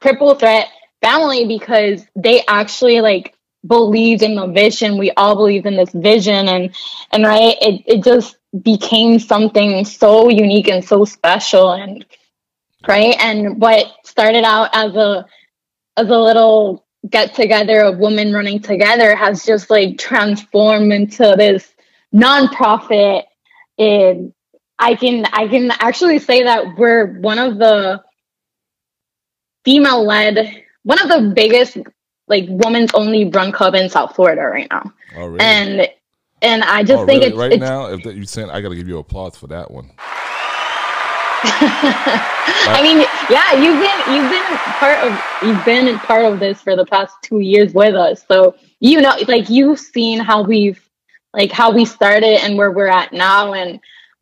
triple 0.00 0.34
threat 0.34 0.68
family 1.06 1.46
because 1.46 2.04
they 2.16 2.44
actually 2.48 3.00
like 3.00 3.34
believed 3.66 4.22
in 4.22 4.34
the 4.34 4.46
vision. 4.48 4.98
We 4.98 5.12
all 5.12 5.36
believed 5.36 5.66
in 5.66 5.76
this 5.76 5.92
vision 5.92 6.48
and 6.48 6.74
and 7.12 7.24
right 7.24 7.56
it, 7.60 7.82
it 7.86 8.04
just 8.04 8.36
became 8.62 9.18
something 9.18 9.84
so 9.84 10.28
unique 10.28 10.68
and 10.68 10.84
so 10.84 11.04
special 11.04 11.72
and 11.72 12.04
right? 12.88 13.16
And 13.20 13.60
what 13.60 13.86
started 14.04 14.44
out 14.44 14.70
as 14.72 14.94
a 14.96 15.26
as 15.96 16.08
a 16.08 16.18
little 16.18 16.84
get 17.08 17.34
together 17.34 17.82
of 17.82 17.98
women 17.98 18.32
running 18.32 18.60
together 18.60 19.14
has 19.14 19.44
just 19.44 19.70
like 19.70 19.98
transformed 19.98 20.92
into 20.92 21.34
this 21.38 21.72
nonprofit 22.14 23.24
and 23.78 24.32
i 24.78 24.94
can 24.94 25.24
i 25.32 25.46
can 25.46 25.70
actually 25.78 26.18
say 26.18 26.42
that 26.44 26.76
we're 26.76 27.20
one 27.20 27.38
of 27.38 27.58
the 27.58 28.02
female 29.64 30.04
led 30.04 30.64
one 30.86 31.00
of 31.00 31.08
the 31.08 31.32
biggest 31.34 31.76
like 32.28 32.46
women's 32.48 32.92
only 32.94 33.28
run 33.30 33.52
club 33.52 33.74
in 33.74 33.88
south 33.88 34.14
florida 34.14 34.42
right 34.42 34.68
now 34.70 34.92
oh, 35.16 35.26
really? 35.26 35.40
and 35.40 35.88
and 36.42 36.62
i 36.64 36.82
just 36.82 37.02
oh, 37.02 37.06
think 37.06 37.20
really? 37.20 37.32
it's 37.32 37.36
right 37.36 37.52
it's, 37.52 37.60
now 37.60 37.86
if 37.86 38.04
you're 38.04 38.24
saying 38.24 38.50
i 38.50 38.60
gotta 38.60 38.76
give 38.76 38.88
you 38.88 38.98
applause 38.98 39.36
for 39.36 39.46
that 39.48 39.70
one 39.70 39.90
I 41.48 42.80
mean, 42.82 42.98
yeah, 43.30 43.52
you've 43.52 43.78
been 43.78 44.14
you've 44.14 44.30
been 44.30 44.58
part 44.78 44.98
of 45.04 45.22
you've 45.42 45.64
been 45.64 45.98
part 45.98 46.24
of 46.24 46.40
this 46.40 46.60
for 46.60 46.74
the 46.74 46.86
past 46.86 47.14
two 47.22 47.40
years 47.40 47.72
with 47.74 47.94
us. 47.94 48.24
So 48.26 48.56
you 48.80 49.00
know, 49.00 49.14
like 49.28 49.48
you've 49.48 49.78
seen 49.78 50.18
how 50.18 50.42
we've 50.42 50.80
like 51.36 51.52
how 51.52 51.70
we 51.70 51.84
started 51.84 52.42
and 52.42 52.56
where 52.56 52.72
we're 52.72 52.88
at 52.88 53.12
now. 53.12 53.52
And 53.52 53.78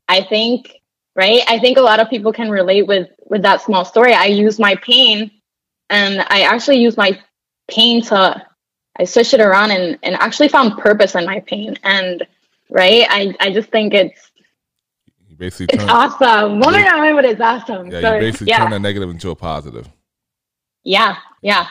I 0.09 0.23
think, 0.23 0.81
right? 1.15 1.43
I 1.49 1.59
think 1.61 1.79
a 1.79 1.83
lot 1.83 2.01
of 2.01 2.11
people 2.11 2.33
can 2.33 2.51
relate 2.51 2.87
with 2.87 3.09
with 3.27 3.43
that 3.43 3.63
small 3.63 3.85
story. 3.85 4.13
I 4.13 4.27
use 4.27 4.59
my 4.59 4.75
pain, 4.77 5.31
and 5.95 6.27
I 6.29 6.43
actually 6.43 6.79
use 6.79 6.97
my 6.97 7.19
pain 7.71 8.03
to 8.03 8.43
I 8.97 9.05
switched 9.05 9.35
it 9.35 9.41
around 9.41 9.71
and 9.71 9.99
and 10.03 10.15
actually 10.17 10.49
found 10.49 10.79
purpose 10.79 11.15
in 11.15 11.25
my 11.25 11.41
pain. 11.41 11.77
And 11.85 12.27
right, 12.71 13.07
I 13.09 13.35
I 13.41 13.53
just 13.53 13.71
think 13.71 13.95
it's 13.95 14.31
you 15.29 15.37
basically 15.37 15.79
it's 15.79 15.85
awesome. 15.85 16.61
Woman 16.61 16.85
on 16.87 17.01
women 17.01 17.25
is 17.25 17.41
awesome. 17.41 17.91
Yeah, 17.91 18.01
so, 18.01 18.15
you 18.15 18.21
basically 18.21 18.49
yeah. 18.49 18.59
turn 18.59 18.73
a 18.73 18.79
negative 18.79 19.11
into 19.11 19.31
a 19.31 19.37
positive. 19.37 19.89
Yeah, 20.83 21.17
yeah, 21.43 21.67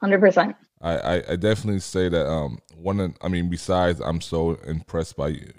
hundred 0.00 0.20
percent. 0.20 0.56
I, 0.80 0.96
I, 0.96 1.14
I 1.32 1.36
definitely 1.36 1.80
say 1.80 2.08
that 2.08 2.26
um 2.26 2.58
one 2.76 3.14
I 3.20 3.28
mean 3.28 3.48
besides 3.48 4.00
I'm 4.00 4.20
so 4.20 4.54
impressed 4.66 5.16
by 5.16 5.28
you, 5.28 5.52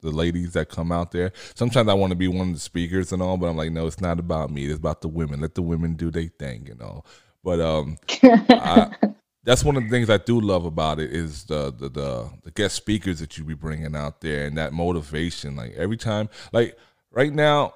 the 0.00 0.10
ladies 0.10 0.52
that 0.52 0.68
come 0.68 0.92
out 0.92 1.10
there. 1.10 1.32
Sometimes 1.54 1.88
I 1.88 1.94
want 1.94 2.10
to 2.12 2.16
be 2.16 2.28
one 2.28 2.48
of 2.48 2.54
the 2.54 2.60
speakers 2.60 3.12
and 3.12 3.20
all, 3.22 3.36
but 3.36 3.46
I'm 3.48 3.56
like, 3.56 3.72
no, 3.72 3.86
it's 3.86 4.00
not 4.00 4.20
about 4.20 4.50
me. 4.50 4.66
It's 4.66 4.78
about 4.78 5.00
the 5.00 5.08
women. 5.08 5.40
Let 5.40 5.54
the 5.54 5.62
women 5.62 5.94
do 5.94 6.10
their 6.10 6.28
thing, 6.38 6.66
you 6.66 6.74
know. 6.76 7.02
But 7.44 7.60
um, 7.60 7.98
I, 8.22 8.90
that's 9.44 9.62
one 9.62 9.76
of 9.76 9.84
the 9.84 9.90
things 9.90 10.08
I 10.08 10.16
do 10.16 10.40
love 10.40 10.64
about 10.64 10.98
it 10.98 11.12
is 11.12 11.44
the, 11.44 11.70
the 11.70 11.88
the 11.90 12.30
the, 12.42 12.50
guest 12.50 12.74
speakers 12.74 13.20
that 13.20 13.36
you 13.36 13.44
be 13.44 13.54
bringing 13.54 13.94
out 13.94 14.22
there 14.22 14.46
and 14.46 14.56
that 14.56 14.72
motivation. 14.72 15.54
Like 15.54 15.74
every 15.74 15.98
time, 15.98 16.30
like 16.52 16.76
right 17.12 17.32
now, 17.32 17.74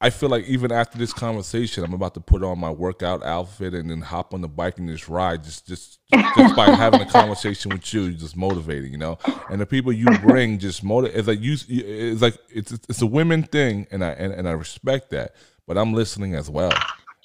I 0.00 0.10
feel 0.10 0.28
like 0.28 0.44
even 0.44 0.70
after 0.70 0.96
this 0.96 1.12
conversation, 1.12 1.82
I'm 1.82 1.92
about 1.92 2.14
to 2.14 2.20
put 2.20 2.44
on 2.44 2.60
my 2.60 2.70
workout 2.70 3.24
outfit 3.24 3.74
and 3.74 3.90
then 3.90 4.00
hop 4.00 4.32
on 4.32 4.42
the 4.42 4.48
bike 4.48 4.78
and 4.78 4.88
just 4.88 5.08
ride. 5.08 5.42
Just 5.42 5.66
just 5.66 5.98
just 6.36 6.54
by 6.54 6.70
having 6.70 7.00
a 7.00 7.06
conversation 7.10 7.72
with 7.72 7.92
you, 7.92 8.12
just 8.12 8.36
motivating, 8.36 8.92
you 8.92 8.98
know. 8.98 9.18
And 9.50 9.60
the 9.60 9.66
people 9.66 9.92
you 9.92 10.06
bring 10.20 10.60
just 10.60 10.84
motivate. 10.84 11.18
It's 11.18 11.26
like 11.26 11.40
you. 11.40 11.56
It's 11.68 12.22
like 12.22 12.38
it's 12.48 12.70
it's 12.70 13.02
a 13.02 13.06
women 13.06 13.42
thing, 13.42 13.88
and 13.90 14.04
I 14.04 14.10
and, 14.10 14.32
and 14.32 14.48
I 14.48 14.52
respect 14.52 15.10
that. 15.10 15.34
But 15.66 15.76
I'm 15.76 15.92
listening 15.94 16.34
as 16.34 16.48
well 16.48 16.72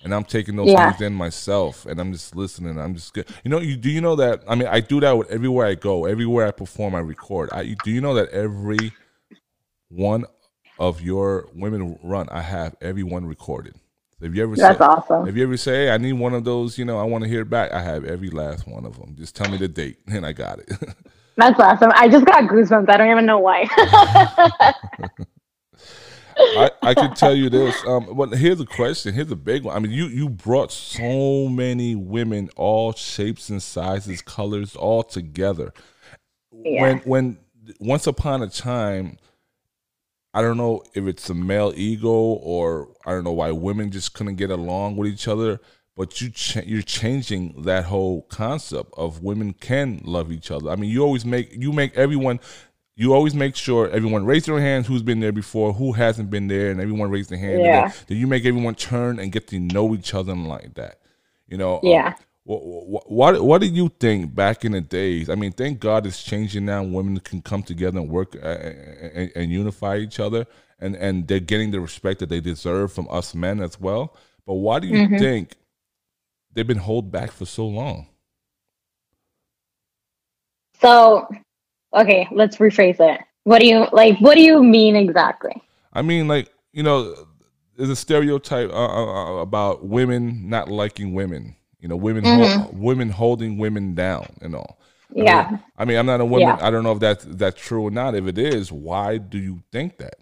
and 0.05 0.13
I'm 0.13 0.23
taking 0.23 0.55
those 0.55 0.69
yeah. 0.69 0.91
things 0.91 1.01
in 1.01 1.13
myself, 1.13 1.87
and 1.87 1.99
I'm 1.99 2.13
just 2.13 2.35
listening. 2.35 2.79
I'm 2.79 2.93
just 2.93 3.13
good. 3.13 3.27
You 3.43 3.49
know, 3.49 3.59
you 3.59 3.75
do 3.75 3.89
you 3.89 4.01
know 4.01 4.15
that? 4.15 4.43
I 4.47 4.53
mean, 4.53 4.67
I 4.67 4.79
do 4.79 4.99
that 4.99 5.17
with 5.17 5.29
everywhere 5.31 5.65
I 5.65 5.73
go, 5.73 6.05
everywhere 6.05 6.47
I 6.47 6.51
perform, 6.51 6.93
I 6.93 6.99
record. 6.99 7.49
I 7.51 7.75
do 7.83 7.89
you 7.89 8.01
know 8.01 8.13
that 8.13 8.29
every 8.29 8.93
one 9.89 10.25
of 10.77 11.01
your 11.01 11.49
women 11.55 11.97
run, 12.03 12.29
I 12.29 12.41
have 12.41 12.75
every 12.81 13.01
one 13.01 13.25
recorded. 13.25 13.73
Have 14.21 14.35
you 14.35 14.43
ever? 14.43 14.55
That's 14.55 14.77
say, 14.77 14.85
awesome. 14.85 15.25
Have 15.25 15.35
you 15.35 15.43
ever 15.43 15.57
say, 15.57 15.85
hey, 15.85 15.91
"I 15.91 15.97
need 15.97 16.13
one 16.13 16.35
of 16.35 16.43
those"? 16.43 16.77
You 16.77 16.85
know, 16.85 16.99
I 16.99 17.03
want 17.03 17.23
to 17.23 17.29
hear 17.29 17.41
it 17.41 17.49
back. 17.49 17.71
I 17.71 17.81
have 17.81 18.05
every 18.05 18.29
last 18.29 18.67
one 18.67 18.85
of 18.85 18.99
them. 18.99 19.15
Just 19.17 19.35
tell 19.35 19.49
me 19.49 19.57
the 19.57 19.67
date, 19.67 19.97
and 20.07 20.23
I 20.23 20.33
got 20.33 20.59
it. 20.59 20.69
That's 21.35 21.59
awesome. 21.59 21.91
I 21.95 22.07
just 22.07 22.25
got 22.25 22.43
goosebumps. 22.43 22.89
I 22.89 22.97
don't 22.97 23.09
even 23.09 23.25
know 23.25 23.39
why. 23.39 23.67
I, 26.37 26.71
I 26.81 26.93
can 26.93 27.13
tell 27.15 27.35
you 27.35 27.49
this. 27.49 27.75
Um, 27.85 28.15
but 28.15 28.29
here's 28.37 28.59
a 28.59 28.65
question. 28.65 29.13
Here's 29.13 29.31
a 29.31 29.35
big 29.35 29.63
one. 29.63 29.75
I 29.75 29.79
mean, 29.79 29.91
you 29.91 30.07
you 30.07 30.29
brought 30.29 30.71
so 30.71 31.47
many 31.47 31.95
women, 31.95 32.49
all 32.55 32.93
shapes 32.93 33.49
and 33.49 33.61
sizes, 33.61 34.21
colors, 34.21 34.75
all 34.75 35.03
together. 35.03 35.73
Yeah. 36.51 36.81
When 36.81 36.97
when 36.99 37.37
once 37.79 38.07
upon 38.07 38.41
a 38.41 38.47
time, 38.47 39.17
I 40.33 40.41
don't 40.41 40.57
know 40.57 40.83
if 40.93 41.05
it's 41.05 41.29
a 41.29 41.33
male 41.33 41.73
ego 41.75 42.09
or 42.09 42.89
I 43.05 43.11
don't 43.11 43.23
know 43.23 43.31
why 43.31 43.51
women 43.51 43.91
just 43.91 44.13
couldn't 44.13 44.35
get 44.35 44.51
along 44.51 44.97
with 44.97 45.09
each 45.09 45.27
other. 45.27 45.59
But 45.97 46.19
you 46.19 46.29
ch- 46.29 46.65
you're 46.65 46.81
changing 46.81 47.61
that 47.61 47.85
whole 47.85 48.23
concept 48.23 48.93
of 48.97 49.23
women 49.23 49.53
can 49.53 50.01
love 50.03 50.29
each 50.29 50.51
other. 50.51 50.69
I 50.69 50.75
mean, 50.75 50.89
you 50.89 51.01
always 51.01 51.25
make 51.25 51.53
you 51.53 51.71
make 51.71 51.95
everyone 51.95 52.41
you 52.95 53.13
always 53.13 53.35
make 53.35 53.55
sure 53.55 53.89
everyone 53.89 54.25
raise 54.25 54.45
their 54.45 54.59
hands 54.59 54.87
who's 54.87 55.03
been 55.03 55.19
there 55.19 55.33
before, 55.33 55.73
who 55.73 55.91
hasn't 55.91 56.29
been 56.29 56.47
there, 56.47 56.71
and 56.71 56.79
everyone 56.79 57.09
raise 57.09 57.27
their 57.27 57.37
hand. 57.37 57.61
Yeah. 57.61 57.91
Then, 58.07 58.17
you 58.17 58.27
make 58.27 58.45
everyone 58.45 58.75
turn 58.75 59.19
and 59.19 59.31
get 59.31 59.47
to 59.47 59.59
know 59.59 59.93
each 59.93 60.13
other 60.13 60.35
like 60.35 60.75
that. 60.75 60.99
You 61.47 61.57
know. 61.57 61.75
Um, 61.75 61.81
yeah. 61.83 62.07
Um, 62.07 62.15
what, 62.45 63.11
what 63.11 63.43
what 63.43 63.61
do 63.61 63.67
you 63.67 63.89
think 63.99 64.35
back 64.35 64.65
in 64.65 64.73
the 64.73 64.81
days? 64.81 65.29
I 65.31 65.35
mean, 65.35 65.51
thank 65.51 65.79
God 65.79 66.05
it's 66.05 66.21
changing 66.21 66.65
now. 66.65 66.83
Women 66.83 67.19
can 67.19 67.41
come 67.41 67.63
together 67.63 67.99
and 67.99 68.07
work 68.07 68.35
uh, 68.35 68.47
and, 68.47 69.31
and 69.35 69.51
unify 69.51 69.97
each 69.97 70.19
other, 70.19 70.45
and 70.79 70.95
and 70.95 71.27
they're 71.27 71.39
getting 71.39 71.71
the 71.71 71.79
respect 71.79 72.19
that 72.19 72.29
they 72.29 72.39
deserve 72.39 72.93
from 72.93 73.07
us 73.09 73.33
men 73.33 73.61
as 73.61 73.79
well. 73.79 74.15
But 74.45 74.53
why 74.55 74.79
do 74.79 74.85
you 74.87 75.07
mm-hmm. 75.07 75.17
think 75.17 75.55
they've 76.53 76.67
been 76.67 76.77
held 76.77 77.11
back 77.11 77.31
for 77.31 77.45
so 77.45 77.65
long? 77.65 78.07
So 80.79 81.27
okay, 81.93 82.27
let's 82.31 82.57
rephrase 82.57 82.99
it. 82.99 83.21
What 83.43 83.59
do 83.59 83.67
you 83.67 83.87
like? 83.91 84.17
What 84.19 84.35
do 84.35 84.41
you 84.41 84.63
mean 84.63 84.95
exactly? 84.95 85.61
I 85.93 86.01
mean, 86.01 86.27
like 86.27 86.51
you 86.71 86.83
know, 86.83 87.15
there's 87.77 87.89
a 87.89 87.95
stereotype 87.95 88.69
uh, 88.69 88.73
uh, 88.73 89.37
uh 89.37 89.41
about 89.41 89.85
women 89.85 90.49
not 90.49 90.69
liking 90.69 91.13
women. 91.13 91.55
You 91.79 91.89
know, 91.89 91.95
women 91.95 92.23
mm-hmm. 92.23 92.61
ho- 92.61 92.69
women 92.73 93.09
holding 93.09 93.57
women 93.57 93.93
down 93.93 94.27
and 94.41 94.55
all. 94.55 94.79
Yeah. 95.13 95.45
I 95.45 95.51
mean, 95.51 95.59
I 95.77 95.85
mean, 95.85 95.97
I'm 95.97 96.05
not 96.05 96.21
a 96.21 96.25
woman. 96.25 96.47
Yeah. 96.47 96.57
I 96.59 96.71
don't 96.71 96.83
know 96.83 96.91
if 96.91 96.99
that's 96.99 97.25
that's 97.25 97.61
true 97.61 97.83
or 97.83 97.91
not. 97.91 98.15
If 98.15 98.25
it 98.25 98.37
is, 98.37 98.71
why 98.71 99.17
do 99.17 99.37
you 99.37 99.61
think 99.71 99.97
that? 99.99 100.15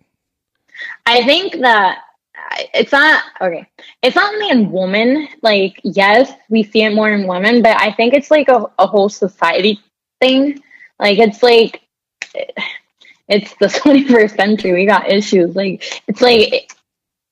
I 1.06 1.24
think 1.24 1.62
that 1.62 2.00
it's 2.74 2.92
not 2.92 3.24
okay. 3.42 3.68
It's 4.02 4.16
not 4.16 4.34
only 4.34 4.50
in 4.50 4.72
women. 4.72 5.28
Like, 5.42 5.80
yes, 5.84 6.32
we 6.50 6.64
see 6.64 6.84
it 6.84 6.94
more 6.94 7.10
in 7.10 7.28
women, 7.28 7.62
but 7.62 7.80
I 7.80 7.92
think 7.92 8.14
it's 8.14 8.32
like 8.32 8.50
a, 8.50 8.66
a 8.80 8.88
whole 8.88 9.10
society 9.10 9.80
thing. 10.20 10.62
Like 11.04 11.20
it's 11.20 11.44
like 11.44 11.82
it's 13.28 13.54
the 13.56 13.68
21st 13.84 14.38
century. 14.38 14.74
We 14.74 14.86
got 14.86 15.12
issues. 15.12 15.54
Like 15.54 16.02
it's 16.08 16.22
like 16.22 16.72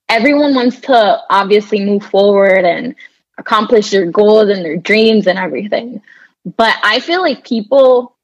everyone 0.09 0.53
wants 0.53 0.81
to 0.81 1.21
obviously 1.29 1.83
move 1.85 2.03
forward 2.03 2.65
and 2.65 2.95
accomplish 3.37 3.89
their 3.89 4.11
goals 4.11 4.49
and 4.49 4.65
their 4.65 4.75
dreams 4.75 5.25
and 5.25 5.39
everything. 5.39 6.01
But 6.57 6.75
I 6.83 6.99
feel 6.99 7.21
like 7.21 7.47
people 7.47 8.17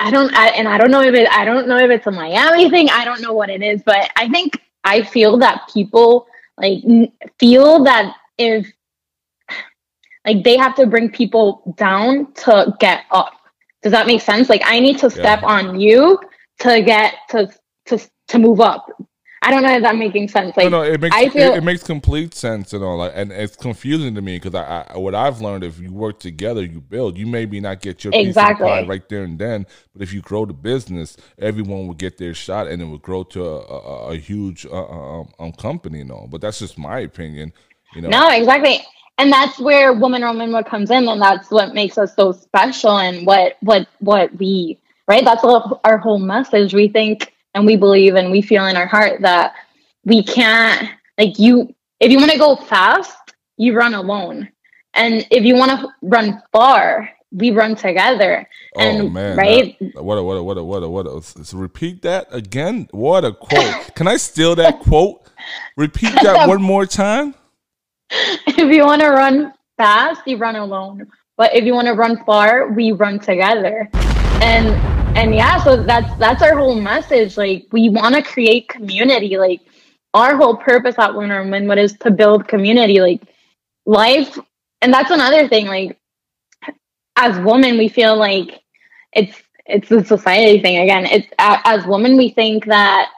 I 0.00 0.10
don't 0.10 0.34
I, 0.34 0.48
and 0.48 0.66
I 0.66 0.76
don't 0.76 0.90
know 0.90 1.02
if 1.02 1.14
it 1.14 1.28
I 1.30 1.44
don't 1.44 1.68
know 1.68 1.78
if 1.78 1.90
it's 1.90 2.06
a 2.08 2.10
Miami 2.10 2.68
thing. 2.70 2.90
I 2.90 3.04
don't 3.04 3.22
know 3.22 3.32
what 3.32 3.48
it 3.48 3.62
is, 3.62 3.80
but 3.84 4.10
I 4.16 4.28
think 4.28 4.60
I 4.82 5.02
feel 5.04 5.38
that 5.38 5.70
people 5.72 6.26
like 6.56 6.82
feel 7.38 7.84
that 7.84 8.16
if 8.38 8.66
like 10.26 10.42
they 10.42 10.56
have 10.56 10.74
to 10.74 10.86
bring 10.86 11.10
people 11.10 11.74
down 11.76 12.32
to 12.32 12.74
get 12.80 13.04
up 13.12 13.37
Does 13.82 13.92
that 13.92 14.06
make 14.06 14.20
sense? 14.20 14.48
Like 14.48 14.62
I 14.64 14.80
need 14.80 14.98
to 14.98 15.10
step 15.10 15.42
Yeah. 15.42 15.48
on 15.48 15.80
you 15.80 16.18
to 16.60 16.82
get 16.82 17.14
to 17.30 17.48
to 17.86 17.98
to 18.28 18.38
move 18.38 18.60
up. 18.60 18.86
I 19.40 19.52
don't 19.52 19.62
know 19.62 19.72
if 19.76 19.82
that's 19.82 19.96
making 19.96 20.26
sense. 20.28 20.56
Like 20.56 20.68
no, 20.68 20.82
no, 20.82 20.82
it 20.82 21.00
makes 21.00 21.14
I 21.14 21.28
feel- 21.28 21.52
it, 21.54 21.58
it 21.58 21.64
makes 21.64 21.84
complete 21.84 22.34
sense 22.34 22.72
and 22.72 22.82
all, 22.82 22.96
like, 22.98 23.12
and 23.14 23.30
it's 23.30 23.54
confusing 23.54 24.16
to 24.16 24.20
me 24.20 24.36
because 24.40 24.52
I, 24.56 24.84
I, 24.92 24.98
what 24.98 25.14
I've 25.14 25.40
learned, 25.40 25.62
if 25.62 25.78
you 25.78 25.92
work 25.92 26.18
together, 26.18 26.60
you 26.64 26.80
build. 26.80 27.16
You 27.16 27.24
maybe 27.28 27.60
not 27.60 27.80
get 27.80 28.02
your 28.02 28.12
Exactly. 28.14 28.66
piece 28.66 28.72
of 28.72 28.84
pie 28.84 28.86
right 28.88 29.08
there 29.08 29.22
and 29.22 29.38
then, 29.38 29.64
but 29.92 30.02
if 30.02 30.12
you 30.12 30.22
grow 30.22 30.44
the 30.44 30.52
business, 30.54 31.16
everyone 31.38 31.86
will 31.86 31.94
get 31.94 32.18
their 32.18 32.34
shot, 32.34 32.66
and 32.66 32.82
it 32.82 32.86
will 32.86 32.98
grow 32.98 33.22
to 33.22 33.44
a, 33.44 33.58
a, 33.60 34.08
a 34.10 34.16
huge 34.16 34.66
uh, 34.66 34.72
um, 34.86 35.28
um, 35.38 35.52
company 35.52 36.00
and 36.00 36.10
all. 36.10 36.26
But 36.26 36.40
that's 36.40 36.58
just 36.58 36.76
my 36.76 36.98
opinion, 36.98 37.52
you 37.94 38.02
know. 38.02 38.08
No, 38.08 38.28
exactly. 38.30 38.80
And 39.18 39.32
that's 39.32 39.58
where 39.58 39.92
woman 39.92 40.22
on 40.22 40.38
woman 40.38 40.62
comes 40.64 40.90
in, 40.90 41.08
and 41.08 41.20
that's 41.20 41.50
what 41.50 41.74
makes 41.74 41.98
us 41.98 42.14
so 42.14 42.32
special 42.32 42.98
and 42.98 43.26
what 43.26 43.56
what 43.60 43.88
what 43.98 44.34
we 44.38 44.78
right. 45.08 45.24
That's 45.24 45.42
all 45.42 45.80
our 45.84 45.98
whole 45.98 46.20
message. 46.20 46.72
We 46.72 46.88
think 46.88 47.34
and 47.54 47.66
we 47.66 47.76
believe 47.76 48.14
and 48.14 48.30
we 48.30 48.40
feel 48.42 48.66
in 48.66 48.76
our 48.76 48.86
heart 48.86 49.20
that 49.22 49.54
we 50.04 50.22
can't 50.22 50.88
like 51.18 51.38
you. 51.38 51.74
If 51.98 52.12
you 52.12 52.18
want 52.18 52.30
to 52.30 52.38
go 52.38 52.54
fast, 52.56 53.16
you 53.56 53.76
run 53.76 53.94
alone, 53.94 54.48
and 54.94 55.26
if 55.32 55.42
you 55.44 55.56
want 55.56 55.72
to 55.80 55.88
run 56.00 56.40
far, 56.52 57.10
we 57.32 57.50
run 57.50 57.74
together. 57.74 58.48
Oh 58.76 58.80
and 58.80 59.12
man! 59.12 59.36
right, 59.36 59.76
that- 59.80 60.04
what 60.04 60.14
a 60.16 60.22
what 60.22 60.34
a 60.36 60.42
what 60.42 60.58
a 60.58 60.62
what 60.62 60.82
a 60.84 60.88
what 60.88 61.06
a. 61.06 61.16
s- 61.16 61.52
repeat 61.52 62.02
that 62.02 62.28
again. 62.30 62.86
What 62.92 63.24
a 63.24 63.32
quote! 63.32 63.94
Can 63.96 64.06
I 64.06 64.16
steal 64.16 64.54
that 64.54 64.78
quote? 64.88 65.22
Repeat 65.76 66.14
that 66.22 66.48
one 66.48 66.62
more 66.62 66.86
time. 66.86 67.34
if 68.46 68.74
you 68.74 68.84
want 68.84 69.02
to 69.02 69.08
run 69.08 69.52
fast, 69.76 70.22
you 70.26 70.36
run 70.36 70.56
alone. 70.56 71.06
But 71.36 71.54
if 71.54 71.64
you 71.64 71.74
want 71.74 71.86
to 71.86 71.94
run 71.94 72.24
far, 72.24 72.68
we 72.68 72.92
run 72.92 73.18
together. 73.20 73.88
And 74.42 74.68
and 75.16 75.34
yeah, 75.34 75.62
so 75.62 75.82
that's 75.82 76.18
that's 76.18 76.42
our 76.42 76.56
whole 76.56 76.80
message. 76.80 77.36
Like 77.36 77.66
we 77.70 77.88
want 77.88 78.14
to 78.14 78.22
create 78.22 78.68
community. 78.68 79.36
Like 79.36 79.60
our 80.14 80.36
whole 80.36 80.56
purpose 80.56 80.96
at 80.98 81.14
Lunar 81.14 81.44
Wynwood 81.44 81.78
is 81.78 81.92
to 82.00 82.10
build 82.10 82.48
community. 82.48 83.00
Like 83.00 83.22
life, 83.86 84.38
and 84.82 84.92
that's 84.92 85.10
another 85.10 85.48
thing. 85.48 85.66
Like 85.66 85.98
as 87.16 87.38
women, 87.40 87.78
we 87.78 87.88
feel 87.88 88.16
like 88.16 88.60
it's 89.12 89.36
it's 89.66 89.90
a 89.90 90.04
society 90.04 90.60
thing 90.60 90.78
again. 90.78 91.06
It's 91.06 91.28
as 91.38 91.86
women, 91.86 92.16
we 92.16 92.30
think 92.30 92.64
that 92.66 93.10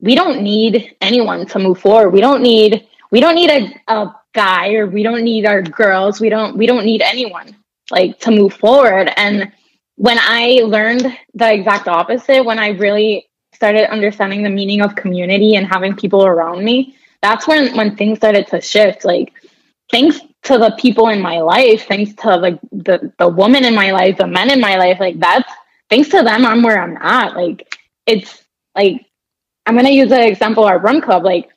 we 0.00 0.14
don't 0.14 0.42
need 0.42 0.96
anyone 1.00 1.46
to 1.46 1.58
move 1.58 1.78
forward. 1.78 2.10
We 2.10 2.20
don't 2.20 2.42
need 2.42 2.88
we 3.10 3.20
don't 3.20 3.34
need 3.34 3.50
a, 3.50 3.92
a 3.92 4.14
guy 4.34 4.74
or 4.74 4.86
we 4.86 5.02
don't 5.02 5.22
need 5.22 5.46
our 5.46 5.62
girls. 5.62 6.20
We 6.20 6.28
don't 6.28 6.56
we 6.56 6.66
don't 6.66 6.84
need 6.84 7.02
anyone 7.02 7.56
like 7.90 8.18
to 8.20 8.30
move 8.30 8.54
forward. 8.54 9.10
And 9.16 9.52
when 9.96 10.18
I 10.20 10.62
learned 10.64 11.16
the 11.34 11.52
exact 11.52 11.88
opposite, 11.88 12.44
when 12.44 12.58
I 12.58 12.68
really 12.68 13.28
started 13.54 13.90
understanding 13.92 14.42
the 14.42 14.50
meaning 14.50 14.80
of 14.80 14.96
community 14.96 15.54
and 15.54 15.66
having 15.66 15.94
people 15.94 16.24
around 16.26 16.64
me, 16.64 16.96
that's 17.20 17.46
when 17.46 17.76
when 17.76 17.96
things 17.96 18.18
started 18.18 18.46
to 18.48 18.60
shift. 18.60 19.04
Like 19.04 19.32
thanks 19.90 20.20
to 20.44 20.58
the 20.58 20.74
people 20.78 21.08
in 21.08 21.20
my 21.20 21.40
life, 21.40 21.86
thanks 21.86 22.14
to 22.22 22.36
like 22.36 22.58
the 22.72 23.12
the 23.18 23.28
woman 23.28 23.64
in 23.64 23.74
my 23.74 23.92
life, 23.92 24.18
the 24.18 24.26
men 24.26 24.50
in 24.50 24.60
my 24.60 24.76
life, 24.76 24.98
like 24.98 25.18
that's 25.20 25.50
thanks 25.90 26.08
to 26.08 26.22
them 26.22 26.44
I'm 26.46 26.62
where 26.62 26.80
I'm 26.80 26.96
at. 26.96 27.36
Like 27.36 27.78
it's 28.06 28.42
like 28.74 29.06
I'm 29.66 29.76
gonna 29.76 29.90
use 29.90 30.08
the 30.08 30.26
example 30.26 30.64
our 30.64 30.78
run 30.78 31.00
club. 31.00 31.24
Like 31.24 31.50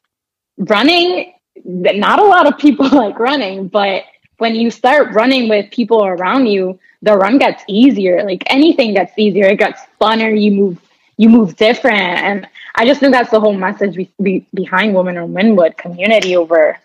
running, 0.58 1.34
not 1.66 2.20
a 2.20 2.24
lot 2.24 2.48
of 2.48 2.58
people 2.58 2.88
like 2.92 3.20
running, 3.20 3.68
but 3.68 4.04
when 4.38 4.56
you 4.56 4.70
start 4.70 5.14
running 5.14 5.50
with 5.50 5.72
people 5.72 6.06
around 6.06 6.46
you, 6.48 6.80
the 7.02 7.16
run 7.16 7.38
gets 7.38 7.64
easier. 7.68 8.24
Like 8.24 8.44
anything 8.48 8.94
gets 8.94 9.14
easier. 9.18 9.46
It 9.46 9.60
gets 9.60 9.82
funner. 10.00 10.40
You 10.40 10.52
move, 10.52 10.82
you 11.18 11.30
move 11.30 11.56
different. 11.56 11.98
And 12.00 12.48
I 12.76 12.86
just 12.86 13.00
think 13.00 13.14
that's 13.14 13.32
the 13.32 13.40
whole 13.40 13.54
message 13.54 13.96
be, 13.96 14.12
be, 14.22 14.46
behind 14.54 14.94
Women 14.94 15.18
on 15.18 15.34
Wynwood 15.34 15.78
community 15.78 16.36
over, 16.36 16.78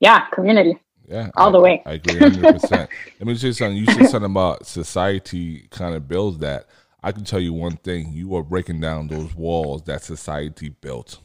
yeah, 0.00 0.26
community. 0.26 0.78
Yeah, 1.08 1.30
All 1.36 1.48
I- 1.48 1.52
the 1.52 1.60
way. 1.60 1.82
I 1.86 1.92
agree, 1.94 2.18
hundred 2.18 2.60
percent. 2.60 2.90
Let 3.18 3.26
me 3.26 3.34
say 3.36 3.52
something. 3.52 3.76
You 3.78 3.86
said 3.86 4.10
something 4.10 4.30
about 4.30 4.66
society 4.66 5.66
kind 5.70 5.94
of 5.94 6.06
builds 6.06 6.38
that. 6.38 6.66
I 7.02 7.12
can 7.12 7.24
tell 7.24 7.40
you 7.40 7.54
one 7.54 7.76
thing: 7.78 8.12
you 8.12 8.34
are 8.36 8.42
breaking 8.42 8.80
down 8.80 9.08
those 9.08 9.34
walls 9.34 9.84
that 9.84 10.02
society 10.02 10.68
built. 10.68 11.20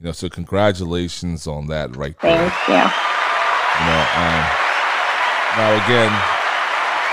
You 0.00 0.06
know, 0.06 0.12
so 0.12 0.28
congratulations 0.28 1.46
on 1.46 1.66
that, 1.68 1.96
right 1.96 2.14
there. 2.20 2.50
Thanks. 2.50 2.68
Yeah. 2.68 2.92
You 3.78 3.86
know, 3.86 4.02
um, 4.14 4.44
now 5.56 5.84
again, 5.84 6.12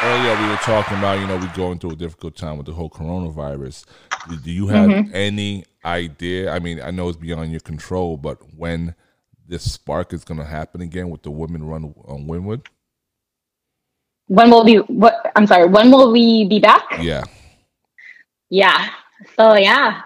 earlier 0.03 0.41
we 0.43 0.49
were 0.49 0.57
talking 0.57 0.97
about 0.99 1.19
you 1.19 1.25
know 1.25 1.37
we're 1.37 1.55
going 1.55 1.79
through 1.79 1.91
a 1.91 1.95
difficult 1.95 2.35
time 2.35 2.57
with 2.57 2.67
the 2.67 2.73
whole 2.73 2.89
coronavirus. 2.89 3.85
Do, 4.29 4.37
do 4.37 4.51
you 4.51 4.67
have 4.67 4.89
Mm-hmm. 4.89 5.11
any 5.15 5.65
idea? 5.83 6.51
I 6.51 6.59
mean, 6.59 6.79
I 6.81 6.91
know 6.91 7.09
it's 7.09 7.17
beyond 7.17 7.51
your 7.51 7.59
control, 7.61 8.17
but 8.17 8.37
when 8.55 8.93
this 9.47 9.71
spark 9.71 10.13
is 10.13 10.23
going 10.23 10.39
to 10.39 10.45
happen 10.45 10.81
again 10.81 11.09
with 11.09 11.23
the 11.23 11.31
women 11.31 11.63
run 11.63 11.93
on 12.05 12.25
Wynwood? 12.27 12.65
When 14.27 14.49
will 14.49 14.63
be, 14.63 14.77
what, 14.77 15.31
I'm 15.35 15.45
sorry, 15.45 15.67
when 15.67 15.91
will 15.91 16.11
we 16.11 16.47
be 16.47 16.59
back? 16.59 16.83
Yeah, 16.99 17.23
Yeah. 18.49 18.89
So 19.37 19.55
yeah, 19.55 20.01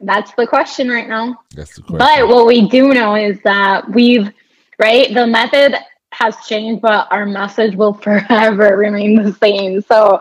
that's 0.00 0.32
the 0.34 0.46
question 0.46 0.88
right 0.88 1.08
now. 1.08 1.40
that's 1.54 1.76
the 1.76 1.82
question. 1.82 1.98
But 1.98 2.28
what 2.28 2.46
we 2.46 2.68
do 2.68 2.92
know 2.94 3.14
is 3.14 3.40
that 3.42 3.88
we've, 3.90 4.32
right, 4.78 5.12
the 5.12 5.26
method 5.26 5.76
has 6.12 6.36
changed, 6.46 6.82
but 6.82 7.06
our 7.10 7.26
message 7.26 7.76
will 7.76 7.94
forever 8.06 8.76
remain 8.76 9.22
the 9.22 9.32
same. 9.32 9.80
So 9.82 10.20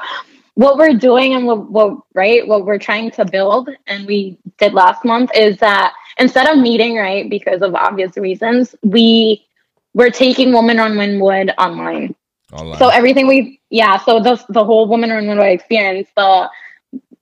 what 0.56 0.78
we're 0.78 0.94
doing 0.94 1.36
and 1.36 1.46
what, 1.46 1.72
what 1.72 1.98
right, 2.14 2.46
what 2.48 2.66
we're 2.66 2.80
trying 2.80 3.12
to 3.12 3.26
build, 3.26 3.70
and 3.88 4.06
we 4.06 4.38
did 4.58 4.74
last 4.74 5.06
month, 5.06 5.32
is 5.34 5.58
that 5.60 5.94
instead 6.20 6.50
of 6.50 6.58
meeting, 6.58 6.98
right, 6.98 7.30
because 7.30 7.62
of 7.62 7.76
obvious 7.76 8.18
reasons, 8.18 8.76
we 8.84 9.46
we're 9.94 10.10
taking 10.10 10.52
Woman 10.52 10.80
on 10.80 10.94
Wynwood 10.94 11.54
online. 11.58 12.16
Online. 12.52 12.78
So 12.78 12.90
everything 12.90 13.28
we 13.28 13.62
yeah, 13.70 13.98
so 13.98 14.20
the 14.20 14.44
the 14.50 14.64
whole 14.64 14.88
woman 14.88 15.12
on 15.12 15.24
Wynwood 15.24 15.54
experience, 15.54 16.10
the 16.16 16.50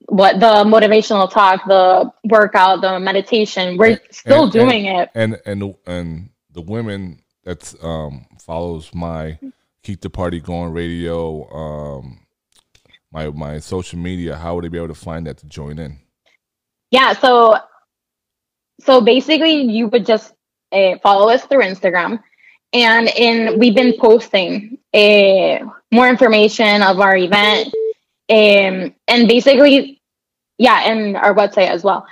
what 0.08 0.40
the 0.40 0.64
motivational 0.64 1.30
talk, 1.30 1.60
the 1.66 2.10
workout, 2.24 2.80
the 2.80 2.98
meditation, 2.98 3.76
we're 3.76 3.90
And- 3.90 4.00
still 4.10 4.44
and- 4.44 4.52
doing 4.52 4.84
it. 4.86 5.10
and 5.14 5.38
and 5.46 5.60
the- 5.62 5.74
and 5.86 6.30
the 6.52 6.62
women 6.62 7.20
that 7.44 7.74
um 7.82 8.26
follows 8.40 8.90
my 8.94 9.38
keep 9.82 10.00
the 10.00 10.10
party 10.10 10.40
going 10.40 10.72
radio 10.72 11.48
um 11.52 12.20
my 13.12 13.28
my 13.30 13.58
social 13.58 13.98
media 13.98 14.36
how 14.36 14.54
would 14.54 14.64
they 14.64 14.68
be 14.68 14.78
able 14.78 14.88
to 14.88 14.94
find 14.94 15.26
that 15.26 15.38
to 15.38 15.46
join 15.46 15.78
in? 15.78 15.98
Yeah, 16.90 17.12
so 17.12 17.58
so 18.80 19.00
basically 19.00 19.62
you 19.62 19.88
would 19.88 20.06
just 20.06 20.32
uh, 20.72 20.96
follow 21.02 21.28
us 21.30 21.44
through 21.44 21.62
Instagram. 21.64 22.22
And 22.72 23.08
in 23.16 23.58
we've 23.58 23.74
been 23.74 23.94
posting 23.98 24.78
uh, 24.94 25.58
more 25.90 26.08
information 26.08 26.82
of 26.82 27.00
our 27.00 27.16
event. 27.16 27.68
Um, 28.30 28.94
and 29.08 29.26
basically 29.26 29.97
yeah 30.58 30.82
and 30.90 31.16
our 31.16 31.34
website 31.34 31.68
as 31.68 31.84
well. 31.84 32.06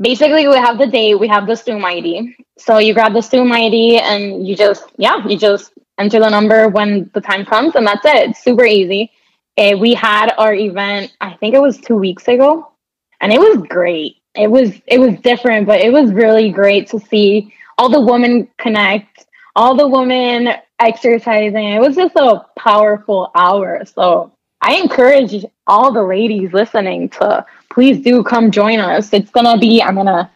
Basically 0.00 0.46
we 0.46 0.56
have 0.56 0.78
the 0.78 0.86
date 0.86 1.16
we 1.18 1.28
have 1.28 1.46
the 1.46 1.56
zoom 1.56 1.84
id 1.84 2.36
so 2.56 2.78
you 2.78 2.94
grab 2.94 3.12
the 3.12 3.22
zoom 3.22 3.52
id 3.52 3.98
and 3.98 4.46
you 4.46 4.56
just 4.56 4.84
yeah 4.96 5.26
you 5.26 5.36
just 5.36 5.72
enter 5.98 6.20
the 6.20 6.28
number 6.28 6.68
when 6.68 7.10
the 7.14 7.20
time 7.20 7.44
comes 7.44 7.74
and 7.74 7.86
that's 7.86 8.04
it. 8.04 8.30
It's 8.30 8.44
super 8.44 8.64
easy. 8.64 9.10
Uh, 9.56 9.76
we 9.76 9.92
had 9.92 10.32
our 10.38 10.54
event 10.54 11.12
i 11.20 11.34
think 11.34 11.54
it 11.54 11.60
was 11.60 11.78
two 11.78 11.96
weeks 11.96 12.28
ago 12.28 12.70
and 13.20 13.32
it 13.32 13.40
was 13.40 13.58
great. 13.68 14.16
It 14.34 14.48
was 14.48 14.72
it 14.86 14.98
was 14.98 15.18
different 15.20 15.66
but 15.66 15.80
it 15.80 15.92
was 15.92 16.12
really 16.12 16.50
great 16.50 16.88
to 16.90 17.00
see 17.00 17.52
all 17.76 17.88
the 17.88 18.00
women 18.00 18.48
connect 18.58 19.26
all 19.56 19.74
the 19.74 19.88
women 19.88 20.54
exercising. 20.78 21.72
It 21.72 21.80
was 21.80 21.96
just 21.96 22.14
a 22.14 22.46
powerful 22.56 23.30
hour. 23.34 23.84
So 23.84 24.32
i 24.68 24.74
encourage 24.74 25.44
all 25.66 25.90
the 25.92 26.02
ladies 26.02 26.52
listening 26.52 27.08
to 27.08 27.44
please 27.70 27.98
do 28.00 28.22
come 28.22 28.50
join 28.50 28.78
us. 28.80 29.10
It's 29.12 29.30
gonna 29.30 29.56
be 29.58 29.82
i'm 29.82 29.94
gonna 29.94 30.30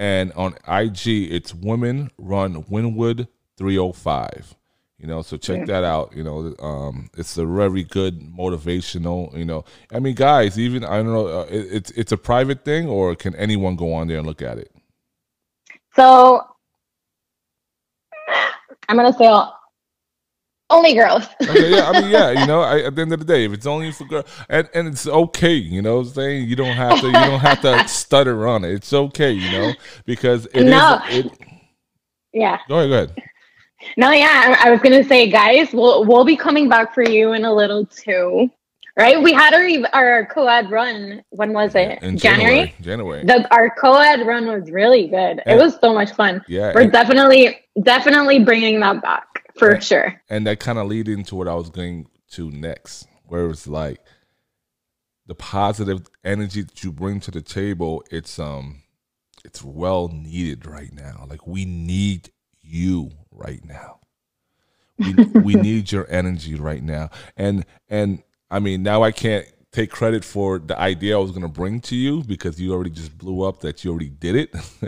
and 0.03 0.33
on 0.33 0.53
IG 0.67 1.31
it's 1.31 1.53
women 1.53 2.11
run 2.17 2.63
wynwood 2.65 3.25
305 3.57 4.53
you 4.99 5.07
know 5.07 5.21
so 5.21 5.37
check 5.37 5.65
that 5.65 5.83
out. 5.85 6.13
You 6.15 6.23
know 6.23 6.55
um 6.59 7.09
it's 7.17 7.37
a 7.37 7.45
very 7.45 7.83
good 7.83 8.19
motivational 8.19 9.35
you 9.37 9.45
know. 9.45 9.63
I 9.93 9.99
mean 9.99 10.15
guys 10.15 10.59
even 10.59 10.83
i 10.83 10.97
don't 10.97 11.13
know 11.13 11.27
uh, 11.27 11.47
it, 11.49 11.67
it's 11.77 11.91
it's 11.91 12.11
a 12.11 12.17
private 12.17 12.65
thing 12.65 12.87
or 12.87 13.15
can 13.15 13.33
anyone 13.35 13.75
go 13.75 13.93
on 13.93 14.07
there 14.07 14.17
and 14.17 14.27
look 14.27 14.41
at 14.41 14.57
it? 14.57 14.71
So 15.95 16.41
I'm 18.89 18.97
gonna 18.97 19.13
say 19.13 19.27
only 20.73 20.93
girls. 20.93 21.23
okay, 21.41 21.71
yeah, 21.71 21.89
I 21.89 22.01
mean, 22.01 22.09
yeah, 22.11 22.31
you 22.31 22.45
know, 22.51 22.61
I, 22.61 22.79
at 22.81 22.95
the 22.95 23.01
end 23.01 23.13
of 23.13 23.19
the 23.19 23.25
day, 23.25 23.45
if 23.45 23.53
it's 23.53 23.65
only 23.65 23.91
for 23.91 24.05
girls, 24.05 24.25
and, 24.49 24.69
and 24.73 24.87
it's 24.87 25.07
okay, 25.07 25.53
you 25.53 25.81
know, 25.81 25.97
what 25.97 26.07
I'm 26.07 26.13
saying 26.13 26.49
you 26.49 26.55
don't 26.55 26.75
have 26.75 26.99
to, 27.01 27.07
you 27.07 27.13
don't 27.13 27.39
have 27.39 27.61
to 27.61 27.87
stutter 27.87 28.47
on 28.47 28.63
it. 28.65 28.71
It's 28.73 28.91
okay, 28.93 29.31
you 29.31 29.51
know, 29.51 29.73
because 30.05 30.45
it 30.53 30.63
No. 30.65 30.99
is. 31.09 31.25
It, 31.25 31.31
yeah. 32.33 32.57
go 32.67 32.79
ahead, 32.79 32.89
go 32.89 32.95
ahead. 32.95 33.23
No, 33.97 34.11
yeah, 34.11 34.55
I 34.61 34.67
I 34.69 34.71
was 34.71 34.79
gonna 34.79 35.03
say, 35.03 35.29
guys, 35.29 35.73
we'll 35.73 36.05
we'll 36.05 36.23
be 36.25 36.37
coming 36.37 36.69
back 36.69 36.93
for 36.93 37.03
you 37.03 37.33
in 37.33 37.43
a 37.43 37.53
little 37.53 37.85
too, 37.85 38.49
right? 38.97 39.21
We 39.21 39.33
had 39.33 39.53
our 39.53 39.89
our 39.93 40.25
co-ed 40.27 40.71
run. 40.71 41.21
When 41.31 41.51
was 41.51 41.75
it? 41.75 42.01
In 42.01 42.17
January. 42.17 42.73
January. 42.81 43.25
The 43.25 43.45
our 43.53 43.69
co-ed 43.75 44.25
run 44.25 44.45
was 44.47 44.71
really 44.71 45.07
good. 45.09 45.41
Yeah. 45.45 45.55
It 45.55 45.57
was 45.57 45.77
so 45.81 45.93
much 45.93 46.11
fun. 46.13 46.41
yeah, 46.47 46.71
We're 46.73 46.83
and, 46.83 46.91
definitely 46.93 47.59
definitely 47.83 48.39
bringing 48.43 48.79
that 48.79 49.01
back 49.01 49.32
for 49.57 49.73
Yeah. 49.73 49.79
sure. 49.79 50.21
and 50.29 50.45
that 50.47 50.59
kind 50.59 50.79
of 50.79 50.87
lead 50.87 51.07
into 51.07 51.35
what 51.35 51.47
I 51.47 51.55
was 51.55 51.69
going 51.69 52.07
to 52.31 52.49
next, 52.51 53.07
where 53.25 53.49
it's 53.49 53.67
like 53.67 53.99
the 55.25 55.35
positive 55.35 56.07
energy 56.23 56.61
that 56.63 56.83
you 56.83 56.91
bring 56.91 57.19
to 57.21 57.31
the 57.31 57.41
table. 57.41 58.03
It's 58.11 58.39
um, 58.39 58.81
it's 59.45 59.63
well 59.63 60.07
needed 60.09 60.65
right 60.65 60.91
now. 60.93 61.25
Like 61.29 61.45
we 61.47 61.65
need 61.65 62.29
you 62.61 63.11
right 63.31 63.63
now. 63.63 63.99
We 64.97 65.13
we 65.41 65.53
need 65.61 65.91
your 65.91 66.07
energy 66.09 66.55
right 66.55 66.83
now. 66.83 67.09
And 67.37 67.65
and 67.87 68.23
I 68.51 68.59
mean 68.59 68.83
now 68.83 69.03
I 69.03 69.11
can't 69.11 69.45
take 69.73 69.91
credit 69.91 70.23
for 70.23 70.59
the 70.59 70.79
idea 70.79 71.17
I 71.17 71.19
was 71.19 71.31
gonna 71.31 71.49
bring 71.49 71.81
to 71.81 71.95
you 71.95 72.23
because 72.23 72.61
you 72.61 72.73
already 72.73 72.91
just 72.91 73.17
blew 73.17 73.43
up 73.43 73.59
that 73.61 73.83
you 73.83 73.91
already 73.91 74.09
did 74.09 74.35
it. 74.35 74.51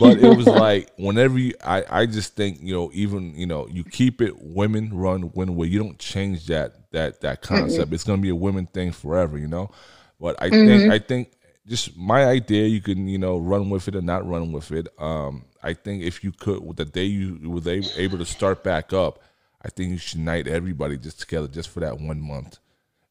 but 0.00 0.18
it 0.18 0.36
was 0.36 0.46
like 0.66 0.90
whenever 0.96 1.38
you 1.38 1.52
I, 1.62 1.84
I 1.90 2.06
just 2.06 2.34
think, 2.34 2.62
you 2.62 2.72
know, 2.72 2.90
even, 2.94 3.34
you 3.34 3.46
know, 3.46 3.66
you 3.68 3.84
keep 3.84 4.22
it 4.22 4.40
women 4.40 4.96
run 4.96 5.32
win 5.34 5.56
way. 5.56 5.66
You 5.66 5.80
don't 5.80 5.98
change 5.98 6.46
that 6.46 6.90
that 6.92 7.20
that 7.20 7.42
concept. 7.42 7.92
It's 7.92 8.04
gonna 8.04 8.22
be 8.22 8.30
a 8.30 8.34
women 8.36 8.66
thing 8.66 8.92
forever, 8.92 9.36
you 9.36 9.48
know? 9.48 9.70
But 10.18 10.36
I 10.40 10.48
think 10.48 10.90
I 10.90 10.98
think 10.98 11.32
just 11.66 11.96
my 11.96 12.24
idea, 12.24 12.66
you 12.66 12.80
can, 12.80 13.08
you 13.08 13.18
know, 13.18 13.38
run 13.38 13.70
with 13.70 13.88
it 13.88 13.96
or 13.96 14.00
not 14.02 14.26
run 14.28 14.52
with 14.52 14.70
it. 14.70 14.88
Um, 14.98 15.44
I 15.62 15.72
think 15.74 16.02
if 16.04 16.22
you 16.22 16.30
could, 16.32 16.64
with 16.64 16.76
the 16.76 16.84
day 16.84 17.04
you 17.04 17.50
were 17.50 17.60
they 17.60 17.82
able 17.96 18.18
to 18.18 18.24
start 18.24 18.62
back 18.62 18.92
up, 18.92 19.20
I 19.62 19.68
think 19.68 19.90
you 19.90 19.98
should 19.98 20.20
unite 20.20 20.46
everybody 20.46 20.96
just 20.96 21.18
together 21.18 21.48
just 21.48 21.68
for 21.68 21.80
that 21.80 21.98
one 21.98 22.20
month, 22.20 22.58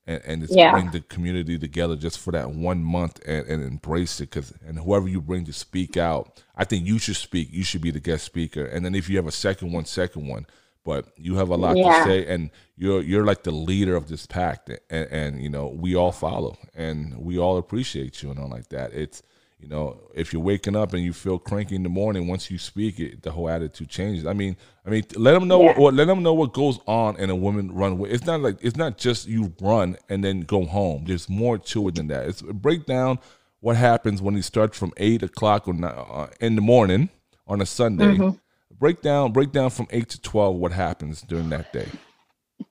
and 0.07 0.21
and 0.25 0.41
just 0.41 0.55
Yeah. 0.55 0.71
bring 0.71 0.91
the 0.91 1.01
community 1.01 1.57
together 1.57 1.95
just 1.95 2.19
for 2.19 2.31
that 2.31 2.51
one 2.51 2.83
month 2.83 3.19
and, 3.25 3.47
and 3.47 3.63
embrace 3.63 4.19
it. 4.21 4.31
Cause 4.31 4.53
and 4.65 4.79
whoever 4.79 5.07
you 5.07 5.21
bring 5.21 5.45
to 5.45 5.53
speak 5.53 5.97
out, 5.97 6.41
I 6.55 6.63
think 6.63 6.85
you 6.85 6.99
should 6.99 7.15
speak. 7.15 7.49
You 7.51 7.63
should 7.63 7.81
be 7.81 7.91
the 7.91 7.99
guest 7.99 8.23
speaker, 8.25 8.65
and 8.65 8.85
then 8.85 8.95
if 8.95 9.09
you 9.09 9.17
have 9.17 9.27
a 9.27 9.31
second 9.31 9.71
one, 9.71 9.85
second 9.85 10.27
one. 10.27 10.45
But 10.83 11.07
you 11.17 11.35
have 11.37 11.49
a 11.49 11.55
lot 11.55 11.75
Yeah. 11.77 11.97
to 11.97 12.03
say, 12.03 12.27
and 12.27 12.51
you're 12.77 13.01
you're 13.01 13.25
like 13.25 13.41
the 13.41 13.49
leader 13.51 13.95
of 13.95 14.07
this 14.07 14.27
pack, 14.27 14.69
and, 14.91 15.07
and 15.11 15.41
you 15.41 15.49
know 15.49 15.67
we 15.67 15.95
all 15.95 16.11
follow, 16.11 16.57
and 16.75 17.17
we 17.17 17.39
all 17.39 17.57
appreciate 17.57 18.21
you 18.21 18.29
and 18.29 18.39
all 18.39 18.49
like 18.49 18.69
that. 18.69 18.93
It's 18.93 19.23
you 19.59 19.67
know 19.67 19.99
if 20.13 20.31
you're 20.33 20.41
waking 20.41 20.75
up 20.75 20.93
and 20.93 21.03
you 21.03 21.13
feel 21.13 21.39
cranky 21.39 21.75
in 21.75 21.83
the 21.83 21.89
morning, 21.89 22.27
once 22.27 22.51
you 22.51 22.57
speak 22.57 22.99
it, 22.99 23.21
the 23.23 23.31
whole 23.31 23.49
attitude 23.49 23.89
changes. 23.89 24.25
I 24.25 24.33
mean, 24.33 24.57
I 24.85 24.89
mean, 24.89 25.03
let 25.15 25.33
them 25.33 25.47
know 25.47 25.63
Yeah. 25.63 25.79
what 25.79 25.93
let 25.93 26.05
them 26.05 26.23
know 26.23 26.33
what 26.33 26.53
goes 26.53 26.79
on 26.87 27.17
in 27.17 27.29
a 27.29 27.35
woman 27.35 27.73
run. 27.73 27.93
Away. 27.93 28.09
It's 28.09 28.25
not 28.25 28.41
like 28.41 28.57
it's 28.61 28.77
not 28.77 28.97
just 28.97 29.27
you 29.27 29.53
run 29.61 29.97
and 30.09 30.23
then 30.23 30.41
go 30.41 30.65
home. 30.65 31.05
There's 31.05 31.29
more 31.29 31.57
to 31.57 31.87
it 31.87 31.95
than 31.95 32.07
that. 32.07 32.27
It's 32.27 32.41
break 32.41 32.85
down 32.85 33.19
what 33.61 33.75
happens 33.77 34.21
when 34.21 34.35
you 34.35 34.41
start 34.43 34.75
from 34.75 34.93
eight 34.97 35.23
o'clock 35.23 35.67
uh, 35.67 36.27
in 36.39 36.55
the 36.55 36.61
morning 36.61 37.09
on 37.47 37.61
a 37.61 37.65
Sunday. 37.65 38.17
Mm-hmm. 38.17 38.37
Break 38.77 39.01
down, 39.01 39.31
break 39.31 39.51
down 39.53 39.69
from 39.69 39.87
eight 39.91 40.09
to 40.09 40.21
twelve. 40.21 40.57
What 40.57 40.73
happens 40.73 41.21
during 41.21 41.49
that 41.49 41.71
day? 41.71 41.87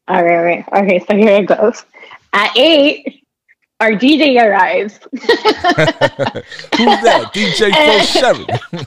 All 0.07 0.23
right, 0.23 0.64
right. 0.68 0.83
Okay, 0.85 0.99
so 1.09 1.16
here 1.16 1.40
it 1.42 1.47
goes. 1.47 1.85
At 2.35 2.55
eight, 2.57 3.24
our 3.81 3.93
DJ 3.93 4.41
arrives. 4.43 4.99
Who's 5.13 5.21
that? 7.03 7.33
DJ 7.35 7.73
Phil 7.75 8.47
Sherry. 8.47 8.87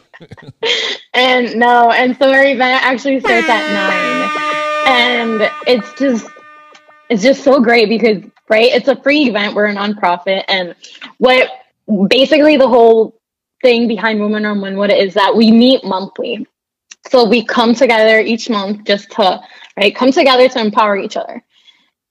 and 1.13 1.55
no, 1.55 1.91
and 1.91 2.17
so 2.17 2.31
our 2.31 2.45
event 2.45 2.83
actually 2.83 3.19
starts 3.19 3.47
at 3.49 3.73
nine. 3.73 4.17
And 4.87 5.51
it's 5.67 5.93
just 5.99 6.27
it's 7.09 7.23
just 7.23 7.43
so 7.43 7.59
great 7.59 7.89
because 7.89 8.23
right, 8.49 8.71
it's 8.71 8.87
a 8.87 8.95
free 9.01 9.25
event, 9.25 9.55
we're 9.55 9.65
a 9.65 9.75
nonprofit, 9.75 10.43
and 10.47 10.75
what 11.17 11.49
basically 12.07 12.57
the 12.57 12.67
whole 12.67 13.19
thing 13.61 13.87
behind 13.87 14.19
Women 14.19 14.45
on 14.45 14.59
Wynwood 14.59 14.97
is 14.97 15.13
that 15.15 15.35
we 15.35 15.51
meet 15.51 15.83
monthly. 15.83 16.45
So 17.09 17.27
we 17.27 17.43
come 17.43 17.73
together 17.73 18.19
each 18.19 18.49
month 18.49 18.85
just 18.85 19.11
to 19.11 19.41
right 19.77 19.95
come 19.95 20.11
together 20.11 20.47
to 20.49 20.59
empower 20.59 20.97
each 20.97 21.17
other. 21.17 21.43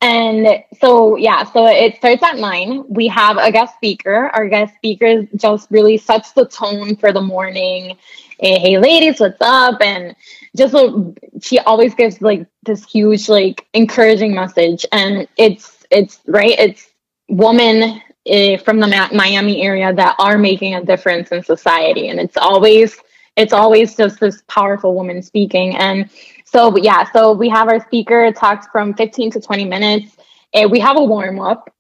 And 0.01 0.63
so 0.79 1.17
yeah, 1.17 1.45
so 1.45 1.67
it 1.67 1.97
starts 1.97 2.23
at 2.23 2.39
nine. 2.39 2.85
We 2.89 3.09
have 3.09 3.39
a 3.39 3.51
guest 3.51 3.75
speaker. 3.77 4.31
Our 4.35 4.49
guest 4.49 4.75
speaker 4.77 5.23
just 5.37 5.71
really 5.71 5.97
sets 5.97 6.33
the 6.33 6.47
tone 6.47 6.97
for 6.97 7.13
the 7.13 7.23
morning. 7.23 7.97
Hey, 8.39 8.59
hey 8.59 8.79
ladies, 8.79 9.21
what's 9.21 9.41
up? 9.41 9.81
And 9.81 10.15
just 10.55 10.73
so 10.73 11.15
she 11.41 11.59
always 11.61 11.95
gives 11.95 12.21
like 12.21 12.47
this 12.65 12.85
huge, 12.85 13.29
like 13.29 13.67
encouraging 13.73 14.35
message. 14.35 14.85
And 14.93 15.27
it's 15.39 15.87
it's 15.91 16.21
right, 16.27 16.59
it's 16.59 16.89
women 17.29 18.03
eh, 18.27 18.59
from 18.59 18.81
the 18.81 19.09
Miami 19.15 19.63
area 19.63 19.95
that 19.95 20.15
are 20.19 20.37
making 20.37 20.75
a 20.75 20.85
difference 20.85 21.33
in 21.33 21.43
society. 21.43 22.09
And 22.09 22.21
it's 22.21 22.37
always 22.37 22.99
it's 23.37 23.53
always 23.53 23.97
just 23.97 24.21
this 24.21 24.43
powerful 24.49 24.95
woman 24.95 25.23
speaking. 25.23 25.77
And 25.77 26.11
so 26.57 26.75
yeah, 26.79 27.05
so 27.13 27.33
we 27.33 27.51
have 27.51 27.69
our 27.69 27.81
speaker 27.81 28.33
talks 28.33 28.67
from 28.73 28.95
15 28.95 29.33
to 29.33 29.41
20 29.41 29.67
minutes. 29.67 30.17
And 30.55 30.71
we 30.71 30.81
have 30.81 30.97
a 30.97 31.05
warm 31.05 31.39
up 31.39 31.71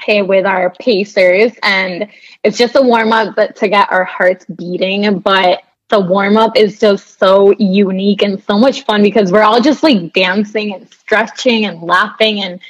okay, 0.00 0.22
with 0.22 0.46
our 0.46 0.72
pacers, 0.78 1.52
and 1.62 2.08
it's 2.44 2.56
just 2.56 2.76
a 2.76 2.82
warm 2.82 3.12
up, 3.12 3.34
but 3.34 3.56
to 3.56 3.68
get 3.68 3.90
our 3.90 4.04
hearts 4.04 4.44
beating. 4.44 5.18
But 5.18 5.62
the 5.88 5.98
warm 5.98 6.36
up 6.36 6.56
is 6.56 6.78
just 6.78 7.18
so 7.18 7.52
unique 7.58 8.22
and 8.22 8.40
so 8.44 8.58
much 8.58 8.84
fun 8.84 9.02
because 9.02 9.32
we're 9.32 9.42
all 9.42 9.60
just 9.60 9.82
like 9.82 10.12
dancing 10.12 10.72
and 10.72 10.88
stretching 10.92 11.64
and 11.64 11.82
laughing 11.82 12.42
and 12.42 12.60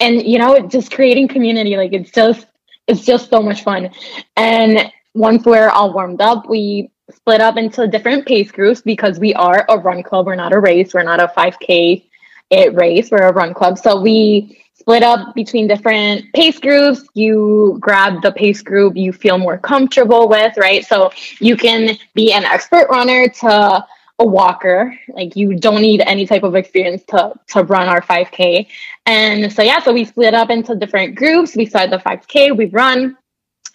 and 0.00 0.22
you 0.26 0.38
know 0.38 0.66
just 0.66 0.90
creating 0.90 1.28
community. 1.28 1.76
Like 1.76 1.92
it's 1.92 2.10
just 2.10 2.44
it's 2.88 3.04
just 3.04 3.30
so 3.30 3.40
much 3.40 3.62
fun. 3.62 3.90
And 4.36 4.90
once 5.14 5.44
we're 5.44 5.68
all 5.68 5.92
warmed 5.92 6.20
up, 6.20 6.48
we 6.48 6.90
split 7.10 7.40
up 7.40 7.56
into 7.56 7.86
different 7.86 8.26
pace 8.26 8.50
groups 8.50 8.80
because 8.80 9.18
we 9.18 9.34
are 9.34 9.64
a 9.68 9.78
run 9.78 10.02
club. 10.02 10.26
We're 10.26 10.34
not 10.34 10.52
a 10.52 10.58
race. 10.58 10.92
We're 10.94 11.02
not 11.02 11.20
a 11.20 11.28
5K 11.28 12.04
it 12.50 12.74
race. 12.74 13.10
We're 13.10 13.28
a 13.28 13.32
run 13.32 13.54
club. 13.54 13.78
So 13.78 14.00
we 14.00 14.62
split 14.74 15.02
up 15.02 15.34
between 15.34 15.66
different 15.66 16.32
pace 16.32 16.58
groups. 16.58 17.02
You 17.14 17.76
grab 17.80 18.22
the 18.22 18.32
pace 18.32 18.62
group 18.62 18.96
you 18.96 19.12
feel 19.12 19.38
more 19.38 19.58
comfortable 19.58 20.28
with, 20.28 20.56
right? 20.56 20.84
So 20.84 21.10
you 21.40 21.56
can 21.56 21.98
be 22.14 22.32
an 22.32 22.44
expert 22.44 22.88
runner 22.88 23.28
to 23.28 23.86
a 24.18 24.24
walker. 24.24 24.96
Like 25.08 25.36
you 25.36 25.58
don't 25.58 25.82
need 25.82 26.00
any 26.02 26.26
type 26.26 26.42
of 26.42 26.54
experience 26.54 27.02
to 27.08 27.34
to 27.48 27.64
run 27.64 27.88
our 27.88 28.00
5K. 28.00 28.68
And 29.06 29.52
so 29.52 29.62
yeah, 29.62 29.80
so 29.80 29.92
we 29.92 30.04
split 30.04 30.34
up 30.34 30.50
into 30.50 30.74
different 30.76 31.16
groups. 31.16 31.56
We 31.56 31.66
started 31.66 31.92
the 31.92 31.98
5K, 31.98 32.56
we 32.56 32.66
run. 32.66 33.16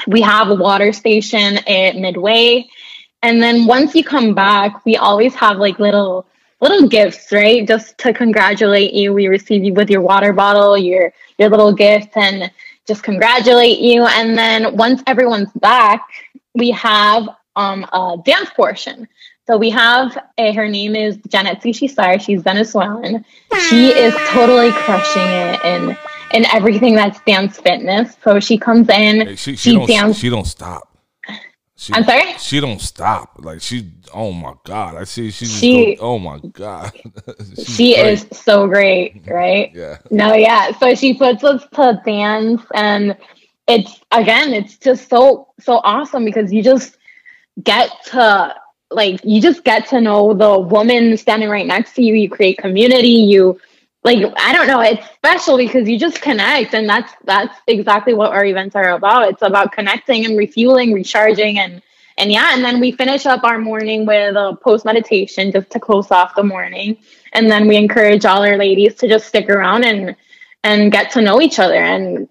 We 0.08 0.22
have 0.22 0.50
a 0.50 0.56
water 0.56 0.94
station 0.94 1.58
at 1.68 1.96
midway. 1.96 2.68
And 3.24 3.42
then 3.42 3.68
once 3.68 3.94
you 3.96 4.04
come 4.04 4.34
back, 4.34 4.84
we 4.86 4.98
always 4.98 5.36
have 5.36 5.58
like 5.58 5.80
little 5.80 6.26
little 6.60 6.88
gifts, 6.88 7.32
right? 7.32 7.68
Just 7.68 7.98
to 8.00 8.14
congratulate 8.14 8.94
you. 8.94 9.14
We 9.14 9.28
receive 9.28 9.64
you 9.64 9.74
with 9.74 9.90
your 9.90 10.02
water 10.02 10.34
bottle, 10.34 10.78
your 10.78 11.14
your 11.38 11.50
little 11.50 11.74
gift, 11.74 12.16
and 12.16 12.52
just 12.88 13.04
congratulate 13.04 13.80
you. 13.80 14.06
And 14.06 14.38
then 14.38 14.76
once 14.76 15.02
everyone's 15.08 15.52
back, 15.54 16.08
we 16.56 16.72
have 16.72 17.30
um, 17.56 17.84
a 17.92 18.18
dance 18.26 18.50
portion. 18.52 19.08
So 19.48 19.58
we 19.58 19.70
have 19.72 20.18
uh, 20.38 20.54
her 20.54 20.68
name 20.68 20.96
is 20.96 21.18
Janet 21.28 21.60
Sishisar. 21.62 22.22
She's 22.22 22.42
Venezuelan. 22.42 23.26
She 23.70 23.88
is 23.90 24.14
totally 24.30 24.72
crushing 24.72 25.28
it 25.28 25.64
in 25.64 25.98
in 26.34 26.46
everything 26.54 26.96
that's 26.96 27.20
dance 27.22 27.60
fitness. 27.60 28.16
So 28.24 28.40
she 28.40 28.58
comes 28.58 28.88
in, 28.90 29.28
Hey, 29.28 29.36
she, 29.36 29.52
she, 29.52 29.56
she, 29.58 29.76
don't 29.76 29.88
dance. 29.88 30.18
she 30.18 30.30
don't 30.30 30.48
stop. 30.48 30.91
She, 31.82 31.94
I'm 31.96 32.04
sorry? 32.04 32.38
She 32.38 32.60
don't 32.60 32.80
stop. 32.80 33.38
Like 33.40 33.60
she. 33.60 33.92
Oh 34.14 34.32
my 34.32 34.54
god! 34.66 34.98
I 34.98 35.04
see. 35.04 35.32
She. 35.32 35.46
Just 35.46 35.60
She- 35.60 35.96
go, 35.96 36.04
oh 36.14 36.20
my 36.20 36.38
god. 36.52 36.92
She 37.66 37.96
great. 37.96 38.06
is 38.14 38.28
so 38.32 38.68
great, 38.68 39.24
right? 39.28 39.72
Yeah. 39.74 39.98
No, 40.12 40.36
yeah. 40.36 40.78
So 40.78 40.94
she 40.94 41.16
puts 41.16 41.44
us 41.44 41.66
to 41.74 42.00
dance, 42.06 42.62
and 42.76 43.18
it's 43.68 44.00
again, 44.12 44.54
it's 44.54 44.78
just 44.78 45.10
so 45.10 45.48
so 45.60 45.78
awesome 45.84 46.24
because 46.24 46.54
you 46.54 46.62
just 46.62 46.98
get 47.64 47.90
to 48.12 48.54
like 48.92 49.20
you 49.24 49.42
just 49.42 49.64
get 49.64 49.88
to 49.88 50.00
know 50.02 50.36
the 50.36 50.60
woman 50.60 51.18
standing 51.18 51.50
right 51.50 51.66
next 51.66 51.96
to 51.96 52.04
you. 52.04 52.14
You 52.14 52.30
create 52.30 52.60
community. 52.60 53.08
You 53.34 53.60
like 54.04 54.18
I 54.38 54.54
don't 54.54 54.68
know. 54.68 54.82
It's 54.82 55.06
special 55.14 55.58
because 55.58 55.88
you 55.88 56.00
just 56.00 56.22
connect, 56.22 56.74
and 56.74 56.90
that's 56.90 57.14
that's 57.24 57.56
exactly 57.68 58.14
what 58.14 58.32
our 58.32 58.46
events 58.46 58.76
are 58.76 58.92
about. 58.92 59.30
It's 59.30 59.42
about 59.42 59.72
connecting 59.72 60.26
and 60.26 60.38
refueling, 60.38 60.94
recharging, 60.94 61.60
and 61.60 61.82
and 62.18 62.32
yeah, 62.32 62.54
and 62.54 62.64
then 62.64 62.80
we 62.80 62.92
finish 62.92 63.26
up 63.26 63.44
our 63.44 63.60
morning 63.60 64.06
with 64.06 64.36
a 64.36 64.58
post 64.64 64.86
meditation 64.86 65.52
just 65.52 65.70
to 65.72 65.80
close 65.80 66.12
off 66.12 66.36
the 66.36 66.44
morning. 66.44 66.98
And 67.34 67.50
then 67.50 67.68
we 67.68 67.78
encourage 67.78 68.26
all 68.26 68.44
our 68.44 68.58
ladies 68.58 68.96
to 68.96 69.08
just 69.08 69.28
stick 69.28 69.50
around 69.50 69.86
and 69.86 70.16
and 70.64 70.92
get 70.92 71.12
to 71.12 71.22
know 71.22 71.42
each 71.42 71.60
other. 71.60 71.76
And 71.76 72.28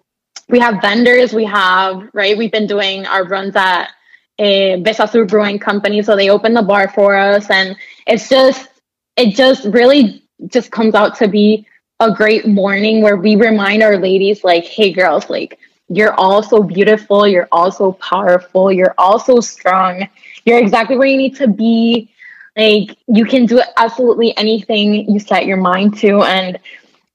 we 0.48 0.58
have 0.58 0.82
vendors, 0.82 1.32
we 1.32 1.44
have, 1.44 2.08
right? 2.12 2.36
We've 2.36 2.52
been 2.52 2.66
doing 2.66 3.06
our 3.06 3.24
runs 3.24 3.56
at 3.56 3.90
eh, 4.38 4.74
a 4.74 4.82
Veza 4.82 5.08
Sur 5.08 5.24
Brewing 5.24 5.58
Company. 5.58 6.02
So 6.02 6.16
they 6.16 6.30
open 6.30 6.54
the 6.54 6.62
bar 6.62 6.88
for 6.88 7.16
us. 7.16 7.48
And 7.50 7.76
it's 8.06 8.28
just, 8.28 8.68
it 9.16 9.34
just 9.34 9.64
really 9.66 10.22
just 10.46 10.70
comes 10.70 10.94
out 10.94 11.16
to 11.18 11.28
be 11.28 11.66
a 12.00 12.12
great 12.12 12.46
morning 12.46 13.02
where 13.02 13.16
we 13.16 13.36
remind 13.36 13.82
our 13.82 13.98
ladies, 13.98 14.42
like, 14.42 14.64
hey, 14.64 14.92
girls, 14.92 15.28
like, 15.28 15.58
you're 15.90 16.14
all 16.14 16.42
so 16.42 16.62
beautiful. 16.62 17.26
You're 17.26 17.48
all 17.50 17.72
so 17.72 17.92
powerful. 17.94 18.72
You're 18.72 18.94
all 18.96 19.18
so 19.18 19.40
strong. 19.40 20.08
You're 20.44 20.58
exactly 20.58 20.96
where 20.96 21.08
you 21.08 21.16
need 21.16 21.36
to 21.36 21.48
be. 21.48 22.10
Like 22.56 22.96
you 23.08 23.24
can 23.24 23.46
do 23.46 23.60
absolutely 23.76 24.36
anything 24.36 25.10
you 25.10 25.18
set 25.18 25.46
your 25.46 25.56
mind 25.56 25.98
to. 25.98 26.22
And 26.22 26.58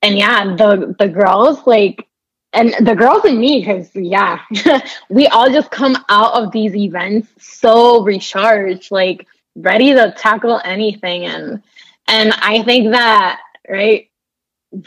and 0.01 0.17
yeah, 0.17 0.55
the 0.55 0.93
the 0.99 1.07
girls 1.07 1.65
like 1.65 2.07
and 2.51 2.73
the 2.85 2.95
girls 2.95 3.23
and 3.23 3.39
me, 3.39 3.59
because 3.59 3.89
yeah, 3.95 4.41
we 5.09 5.27
all 5.27 5.49
just 5.49 5.71
come 5.71 5.97
out 6.09 6.33
of 6.33 6.51
these 6.51 6.75
events 6.75 7.29
so 7.39 8.03
recharged, 8.03 8.91
like 8.91 9.25
ready 9.55 9.93
to 9.93 10.13
tackle 10.17 10.61
anything. 10.65 11.25
And 11.25 11.63
and 12.07 12.33
I 12.33 12.63
think 12.63 12.91
that 12.91 13.41
right, 13.69 14.09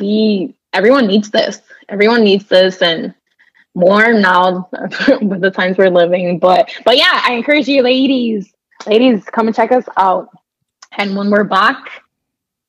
we 0.01 0.55
everyone 0.73 1.07
needs 1.07 1.31
this. 1.31 1.61
Everyone 1.89 2.23
needs 2.23 2.47
this, 2.47 2.83
and 2.83 3.15
more 3.75 4.13
now 4.13 4.69
with 5.21 5.41
the 5.41 5.51
times 5.51 5.79
we're 5.79 5.91
living. 5.91 6.39
But 6.39 6.71
but 6.85 6.97
yeah, 6.97 7.21
I 7.25 7.35
encourage 7.35 7.69
you, 7.69 7.83
ladies, 7.83 8.53
ladies, 8.87 9.25
come 9.25 9.47
and 9.47 9.57
check 9.57 9.73
us 9.73 9.85
out. 9.97 10.29
And 10.97 11.17
when 11.17 11.31
we're 11.31 11.45
back, 11.45 12.03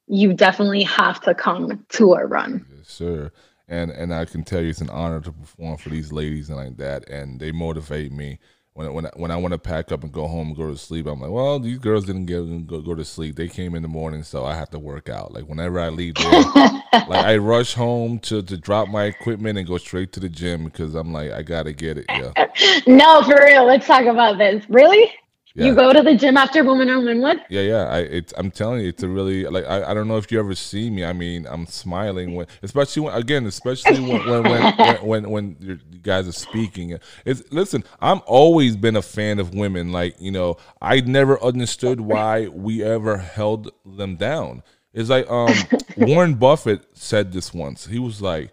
you 0.07 0.33
definitely 0.33 0.83
have 0.83 1.21
to 1.21 1.33
come 1.33 1.85
to 1.89 2.13
a 2.13 2.25
run. 2.25 2.65
Yes, 2.75 2.89
sir. 2.89 3.31
And 3.67 3.91
and 3.91 4.13
I 4.13 4.25
can 4.25 4.43
tell 4.43 4.61
you, 4.61 4.69
it's 4.69 4.81
an 4.81 4.89
honor 4.89 5.21
to 5.21 5.31
perform 5.31 5.77
for 5.77 5.89
these 5.89 6.11
ladies 6.11 6.49
and 6.49 6.57
like 6.57 6.77
that, 6.77 7.07
and 7.07 7.39
they 7.39 7.51
motivate 7.51 8.11
me 8.11 8.39
when 8.79 8.93
when 8.93 9.05
when 9.15 9.31
I 9.31 9.35
want 9.35 9.51
to 9.51 9.57
pack 9.57 9.91
up 9.91 10.03
and 10.03 10.11
go 10.11 10.25
home 10.25 10.47
and 10.47 10.55
go 10.55 10.71
to 10.71 10.77
sleep, 10.77 11.05
I'm 11.05 11.19
like, 11.19 11.31
well, 11.31 11.59
these 11.59 11.79
girls 11.79 12.05
didn't 12.05 12.27
get 12.27 12.67
go, 12.67 12.79
go 12.79 12.95
to 12.95 13.03
sleep. 13.03 13.35
They 13.35 13.49
came 13.49 13.75
in 13.75 13.81
the 13.81 13.89
morning, 13.89 14.23
so 14.23 14.45
I 14.45 14.55
have 14.55 14.69
to 14.69 14.79
work 14.79 15.09
out. 15.09 15.33
Like 15.33 15.49
whenever 15.49 15.81
I 15.81 15.89
leave 15.89 16.15
there, 16.15 16.31
like 16.93 17.25
I 17.25 17.35
rush 17.37 17.73
home 17.73 18.19
to 18.19 18.41
to 18.41 18.57
drop 18.57 18.87
my 18.87 19.03
equipment 19.03 19.57
and 19.57 19.67
go 19.67 19.77
straight 19.77 20.13
to 20.13 20.21
the 20.21 20.29
gym 20.29 20.63
because 20.63 20.95
I'm 20.95 21.11
like, 21.11 21.31
I 21.31 21.41
gotta 21.41 21.73
get 21.73 21.97
it. 21.97 22.05
Yeah. 22.07 22.31
no, 22.87 23.21
for 23.23 23.43
real. 23.43 23.65
Let's 23.65 23.85
talk 23.85 24.05
about 24.05 24.37
this. 24.37 24.63
Really? 24.69 25.11
Yeah. 25.59 25.65
You 25.65 25.75
go 25.75 25.91
to 25.91 26.01
the 26.01 26.15
gym 26.15 26.37
after 26.37 26.63
Woman 26.63 26.89
on 26.89 27.03
Wynwood? 27.03 27.41
Yeah, 27.49 27.61
yeah. 27.61 27.83
I 27.89 27.99
it's 27.99 28.33
I'm 28.37 28.49
telling 28.49 28.79
you, 28.79 28.87
it's 28.87 29.03
a 29.03 29.09
really 29.09 29.43
like 29.43 29.65
I, 29.65 29.91
I 29.91 29.93
don't 29.93 30.07
know 30.07 30.15
if 30.15 30.31
you 30.31 30.39
ever 30.39 30.55
see 30.55 30.89
me. 30.89 31.03
I 31.03 31.11
mean, 31.11 31.45
I'm 31.49 31.65
smiling 31.65 32.33
when 32.33 32.47
especially 32.63 33.01
when 33.01 33.13
again, 33.13 33.45
especially 33.45 33.99
when 33.99 34.25
when 34.25 34.43
when, 34.43 34.73
when, 34.77 35.05
when, 35.05 35.29
when 35.29 35.57
you 35.59 35.99
guys 35.99 36.29
are 36.29 36.33
speaking. 36.33 36.97
It's 37.25 37.43
listen, 37.51 37.83
I'm 37.99 38.21
always 38.25 38.77
been 38.77 38.95
a 38.95 39.01
fan 39.01 39.37
of 39.37 39.53
women. 39.53 39.91
Like, 39.91 40.15
you 40.21 40.31
know, 40.31 40.55
I 40.81 41.01
never 41.01 41.41
understood 41.43 41.99
why 41.99 42.47
we 42.47 42.81
ever 42.81 43.17
held 43.17 43.71
them 43.85 44.15
down. 44.15 44.63
It's 44.93 45.09
like 45.09 45.29
um 45.29 45.53
Warren 45.97 46.35
Buffett 46.35 46.85
said 46.93 47.33
this 47.33 47.53
once. 47.53 47.87
He 47.87 47.99
was 47.99 48.21
like, 48.21 48.51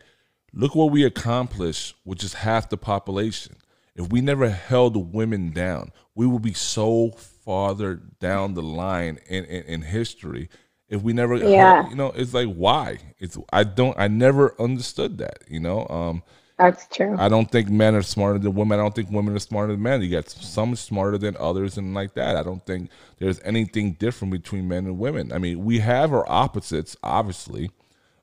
Look 0.53 0.75
what 0.75 0.91
we 0.91 1.05
accomplished 1.05 1.95
with 2.05 2.19
just 2.19 2.35
half 2.35 2.69
the 2.69 2.79
population 2.79 3.56
if 3.97 4.11
we 4.13 4.21
never 4.21 4.49
held 4.51 5.15
women 5.15 5.51
down, 5.51 5.91
we 6.15 6.27
will 6.27 6.39
be 6.39 6.53
so 6.53 7.11
farther 7.11 7.97
down 8.21 8.55
the 8.55 8.63
line 8.63 9.19
in, 9.27 9.45
in, 9.45 9.63
in 9.65 9.83
history. 9.83 10.49
If 10.89 11.03
we 11.03 11.13
never, 11.13 11.37
yeah. 11.37 11.77
Held, 11.77 11.91
you 11.91 11.97
know, 11.97 12.13
it's 12.15 12.35
like 12.35 12.53
why? 12.55 12.99
It's 13.19 13.37
I 13.53 13.65
don't 13.65 13.99
I 13.99 14.07
never 14.07 14.55
understood 14.61 15.19
that. 15.19 15.39
You 15.49 15.61
know, 15.61 15.87
um, 15.89 16.23
that's 16.59 16.87
true. 16.89 17.17
I 17.19 17.29
don't 17.29 17.51
think 17.51 17.69
men 17.69 17.95
are 17.95 18.03
smarter 18.03 18.39
than 18.39 18.55
women. 18.55 18.79
I 18.79 18.83
don't 18.83 18.95
think 18.95 19.11
women 19.11 19.35
are 19.35 19.41
smarter 19.41 19.73
than 19.73 19.83
men. 19.83 20.03
You 20.03 20.11
got 20.11 20.29
some 20.29 20.77
smarter 20.77 21.19
than 21.19 21.37
others, 21.39 21.77
and 21.77 21.93
like 21.93 22.15
that. 22.15 22.37
I 22.37 22.43
don't 22.43 22.65
think 22.65 22.91
there's 23.19 23.41
anything 23.45 23.93
different 23.95 24.33
between 24.33 24.69
men 24.69 24.87
and 24.87 24.99
women. 24.99 25.33
I 25.33 25.39
mean, 25.39 25.65
we 25.65 25.81
have 25.81 26.13
our 26.13 26.29
opposites, 26.31 26.97
obviously, 27.03 27.71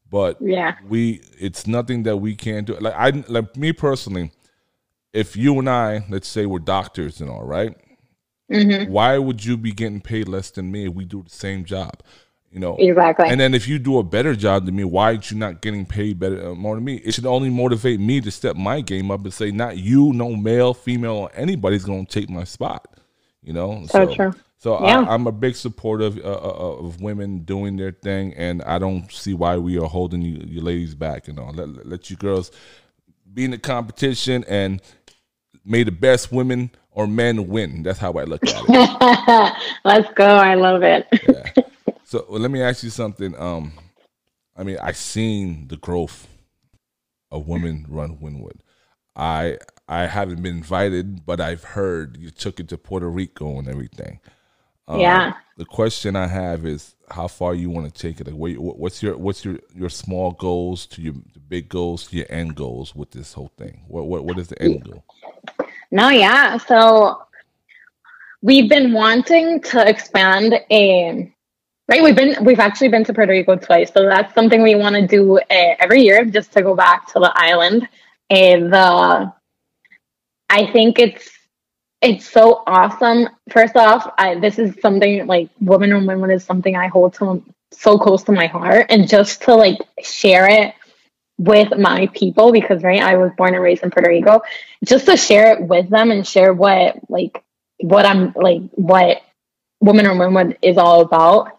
but 0.10 0.38
yeah, 0.40 0.78
we 0.88 1.22
it's 1.40 1.68
nothing 1.68 2.04
that 2.04 2.18
we 2.18 2.36
can't 2.36 2.66
do. 2.66 2.76
Like 2.76 2.96
I, 2.96 3.10
like 3.28 3.58
me 3.58 3.74
personally, 3.74 4.32
if 5.14 5.38
you 5.38 5.58
and 5.60 5.70
I, 5.70 6.04
let's 6.10 6.28
say 6.28 6.46
we're 6.46 6.60
doctors 6.60 7.22
and 7.22 7.30
all 7.30 7.44
right, 7.44 7.78
mm-hmm. 8.52 8.92
why 8.92 9.18
would 9.18 9.46
you 9.46 9.56
be 9.56 9.72
getting 9.72 10.02
paid 10.02 10.28
less 10.28 10.52
than 10.52 10.72
me 10.72 10.88
if 10.88 10.94
we 10.94 11.06
do 11.06 11.24
the 11.24 11.30
same 11.30 11.64
job? 11.64 12.02
You 12.52 12.60
know 12.60 12.76
exactly. 12.78 13.30
And 13.30 13.40
then 13.40 13.56
if 13.56 13.68
you 13.68 13.80
do 13.80 13.98
a 13.98 14.04
better 14.04 14.36
job 14.36 14.66
than 14.66 14.76
me, 14.76 14.84
why 14.84 15.12
are 15.12 15.14
you 15.14 15.38
not 15.38 15.62
getting 15.62 15.88
paid 15.88 16.20
better 16.20 16.50
uh, 16.50 16.56
more 16.56 16.76
than 16.76 16.84
me? 16.84 16.96
It 16.98 17.14
should 17.14 17.26
only 17.26 17.50
motivate 17.50 18.00
me 18.00 18.22
to 18.22 18.30
step 18.30 18.56
my 18.56 18.82
game 18.82 19.10
up 19.10 19.24
and 19.24 19.34
say, 19.34 19.50
not 19.50 19.78
you, 19.78 20.14
no 20.14 20.36
male, 20.36 20.76
female, 20.76 21.14
or 21.14 21.32
anybody's 21.34 21.84
going 21.84 22.06
to 22.06 22.20
take 22.20 22.30
my 22.30 22.44
spot. 22.44 22.88
You 23.42 23.54
know. 23.54 23.86
So, 23.88 24.06
so 24.06 24.14
true. 24.14 24.34
So 24.60 24.86
yeah. 24.86 25.02
I, 25.02 25.16
am 25.16 25.26
a 25.26 25.32
big 25.32 25.56
supporter 25.56 26.06
of, 26.06 26.18
uh, 26.20 26.22
uh, 26.22 26.78
of 26.86 27.02
women 27.02 27.40
doing 27.40 27.76
their 27.76 27.92
thing, 27.92 28.36
and 28.36 28.62
I 28.64 28.78
don't 28.78 29.12
see 29.12 29.34
why 29.34 29.58
we 29.58 29.80
are 29.80 29.90
holding 29.90 30.22
you, 30.22 30.40
you 30.46 30.62
ladies 30.62 30.94
back. 30.94 31.28
You 31.28 31.34
know, 31.34 31.50
let, 31.54 31.88
let 31.88 32.10
you 32.12 32.16
girls 32.16 32.52
be 33.34 33.46
in 33.46 33.52
the 33.52 33.58
competition 33.58 34.46
and 34.48 34.82
may 35.66 35.84
the 35.84 35.92
best 35.92 36.32
women 36.32 36.72
or 36.92 37.08
men 37.08 37.48
win. 37.48 37.84
That's 37.84 38.00
how 38.00 38.14
I 38.14 38.24
look 38.24 38.42
at 38.46 38.64
it. 38.68 39.54
Let's 39.84 40.12
go. 40.14 40.26
I 40.26 40.56
love 40.56 40.84
it. 40.84 41.08
yeah. 41.28 41.64
So 42.06 42.26
well, 42.30 42.40
let 42.40 42.52
me 42.52 42.62
ask 42.62 42.84
you 42.84 42.92
something. 42.92 43.36
Um, 43.40 43.74
I 44.56 44.64
mean, 44.64 44.78
I've 44.82 44.98
seen 44.98 45.68
the 45.68 45.78
growth 45.78 46.28
of 47.32 47.48
women 47.48 47.86
run 47.90 48.18
Wynwood. 48.18 48.60
I 49.16 49.58
I 49.88 50.06
haven't 50.06 50.42
been 50.44 50.58
invited, 50.58 51.26
but 51.26 51.42
I've 51.42 51.64
heard 51.64 52.18
you 52.18 52.30
took 52.30 52.60
it 52.60 52.68
to 52.70 52.78
Puerto 52.78 53.10
Rico 53.10 53.58
and 53.58 53.68
everything. 53.68 54.20
Um, 54.88 55.00
yeah. 55.00 55.34
The 55.58 55.66
question 55.66 56.16
I 56.16 56.28
have 56.28 56.66
is 56.66 56.96
how 57.10 57.28
far 57.28 57.54
you 57.54 57.70
want 57.70 57.94
to 57.94 58.02
take 58.02 58.20
it. 58.20 58.28
Like, 58.28 58.56
what's 58.58 59.04
your 59.04 59.18
what's 59.18 59.46
your 59.46 59.60
your 59.74 59.90
small 59.90 60.32
goals 60.32 60.86
to 60.88 61.02
your 61.02 61.14
big 61.48 61.70
goals 61.70 62.08
to 62.08 62.18
your 62.18 62.26
end 62.30 62.56
goals 62.56 62.96
with 62.96 63.12
this 63.12 63.34
whole 63.34 63.52
thing? 63.58 63.84
What 63.88 64.08
what 64.08 64.26
what 64.26 64.40
is 64.40 64.48
the 64.48 64.62
end 64.62 64.84
goal? 64.84 65.06
No, 65.92 66.10
yeah. 66.10 66.58
So 66.58 67.22
we've 68.42 68.68
been 68.68 68.94
wanting 68.94 69.62
to 69.62 69.88
expand 69.88 70.60
a 70.72 71.32
right. 71.88 72.04
We've 72.04 72.16
been 72.16 72.44
we've 72.44 72.60
actually 72.60 72.90
been 72.90 73.04
to 73.06 73.14
Puerto 73.14 73.32
Rico 73.32 73.56
twice, 73.56 73.92
so 73.94 74.04
that's 74.06 74.34
something 74.34 74.64
we 74.64 74.76
want 74.76 74.96
to 74.96 75.06
do 75.06 75.38
uh, 75.38 75.76
every 75.80 76.02
year, 76.02 76.26
just 76.26 76.52
to 76.54 76.64
go 76.64 76.76
back 76.76 77.12
to 77.14 77.20
the 77.20 77.32
island. 77.36 77.88
And 78.32 78.74
the 78.74 79.32
I 80.50 80.72
think 80.72 80.98
it's 80.98 81.30
it's 82.04 82.30
so 82.30 82.64
awesome. 82.68 83.30
First 83.50 83.76
off, 83.76 84.14
I, 84.18 84.36
this 84.36 84.60
is 84.60 84.76
something 84.82 85.26
like 85.26 85.50
woman 85.60 85.94
on 85.94 86.06
women 86.06 86.32
is 86.32 86.44
something 86.44 86.76
I 86.76 86.88
hold 86.88 87.14
to 87.16 87.44
so 87.72 87.98
close 87.98 88.24
to 88.24 88.32
my 88.32 88.48
heart, 88.48 88.88
and 88.90 89.08
just 89.08 89.42
to 89.44 89.56
like 89.56 89.80
share 90.02 90.48
it 90.50 90.76
with 91.40 91.76
my 91.80 92.08
people 92.14 92.52
because 92.52 92.84
right 92.84 93.02
i 93.02 93.18
was 93.18 93.32
born 93.36 93.56
and 93.56 93.64
raised 93.64 93.82
in 93.82 93.90
puerto 93.90 94.08
rico 94.08 94.40
just 94.86 95.08
to 95.08 95.18
share 95.18 95.52
it 95.52 95.64
with 95.64 95.90
them 95.90 96.12
and 96.12 96.28
share 96.28 96.54
what 96.54 96.96
like 97.10 97.44
what 97.80 98.06
i'm 98.06 98.32
like 98.36 98.62
what 98.74 99.24
woman 99.82 100.06
or 100.06 100.16
woman 100.16 100.56
is 100.62 100.78
all 100.78 101.02
about 101.02 101.58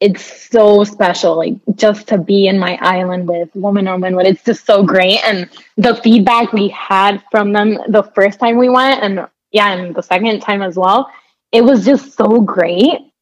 it's 0.00 0.50
so 0.50 0.84
special. 0.84 1.36
Like 1.36 1.54
just 1.74 2.08
to 2.08 2.18
be 2.18 2.46
in 2.46 2.58
my 2.58 2.78
island 2.80 3.28
with 3.28 3.54
woman 3.54 3.88
or 3.88 3.98
woman 3.98 4.26
it's 4.26 4.44
just 4.44 4.66
so 4.66 4.82
great. 4.82 5.20
And 5.24 5.48
the 5.76 5.96
feedback 5.96 6.52
we 6.52 6.68
had 6.68 7.22
from 7.30 7.52
them 7.52 7.78
the 7.88 8.02
first 8.14 8.38
time 8.38 8.58
we 8.58 8.68
went 8.68 9.02
and 9.02 9.26
yeah 9.52 9.72
and 9.72 9.94
the 9.94 10.02
second 10.02 10.40
time 10.40 10.62
as 10.62 10.76
well. 10.76 11.10
It 11.52 11.62
was 11.62 11.84
just 11.84 12.16
so 12.16 12.40
great. 12.40 13.12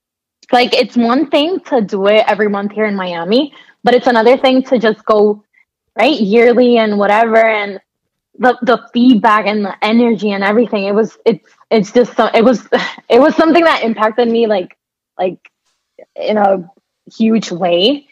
Like 0.53 0.75
it's 0.75 0.97
one 0.97 1.31
thing 1.31 1.61
to 1.67 1.81
do 1.81 2.07
it 2.07 2.25
every 2.29 2.49
month 2.49 2.73
here 2.73 2.85
in 2.87 2.95
miami 2.97 3.55
but 3.83 3.95
it's 3.95 4.07
another 4.07 4.37
thing 4.37 4.63
to 4.65 4.79
just 4.79 5.05
go 5.05 5.43
right 5.99 6.21
yearly 6.21 6.79
and 6.79 6.99
whatever 6.99 7.39
and 7.39 7.81
the 8.39 8.59
the 8.63 8.79
feedback 8.93 9.47
and 9.47 9.65
the 9.65 9.75
energy 9.85 10.33
and 10.33 10.45
everything 10.45 10.85
it 10.85 10.95
was 10.95 11.17
it's 11.25 11.51
it's 11.71 11.93
just 11.93 12.17
so 12.17 12.27
it 12.35 12.45
was 12.45 12.69
it 13.09 13.21
was 13.21 13.35
something 13.37 13.65
that 13.65 13.83
impacted 13.85 14.29
me 14.29 14.47
like 14.47 14.77
like 15.19 15.51
in 16.17 16.37
a 16.39 16.71
huge 17.17 17.51
way. 17.51 18.09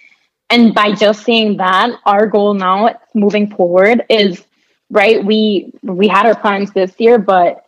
And 0.50 0.74
by 0.74 0.92
just 0.92 1.24
seeing 1.24 1.56
that 1.58 1.90
our 2.04 2.26
goal 2.26 2.54
now 2.54 2.98
moving 3.14 3.54
forward 3.54 4.04
is 4.10 4.44
right 4.90 5.24
we 5.24 5.72
we 5.82 6.08
had 6.08 6.26
our 6.26 6.34
plans 6.36 6.72
this 6.72 6.92
year 6.98 7.18
but 7.18 7.64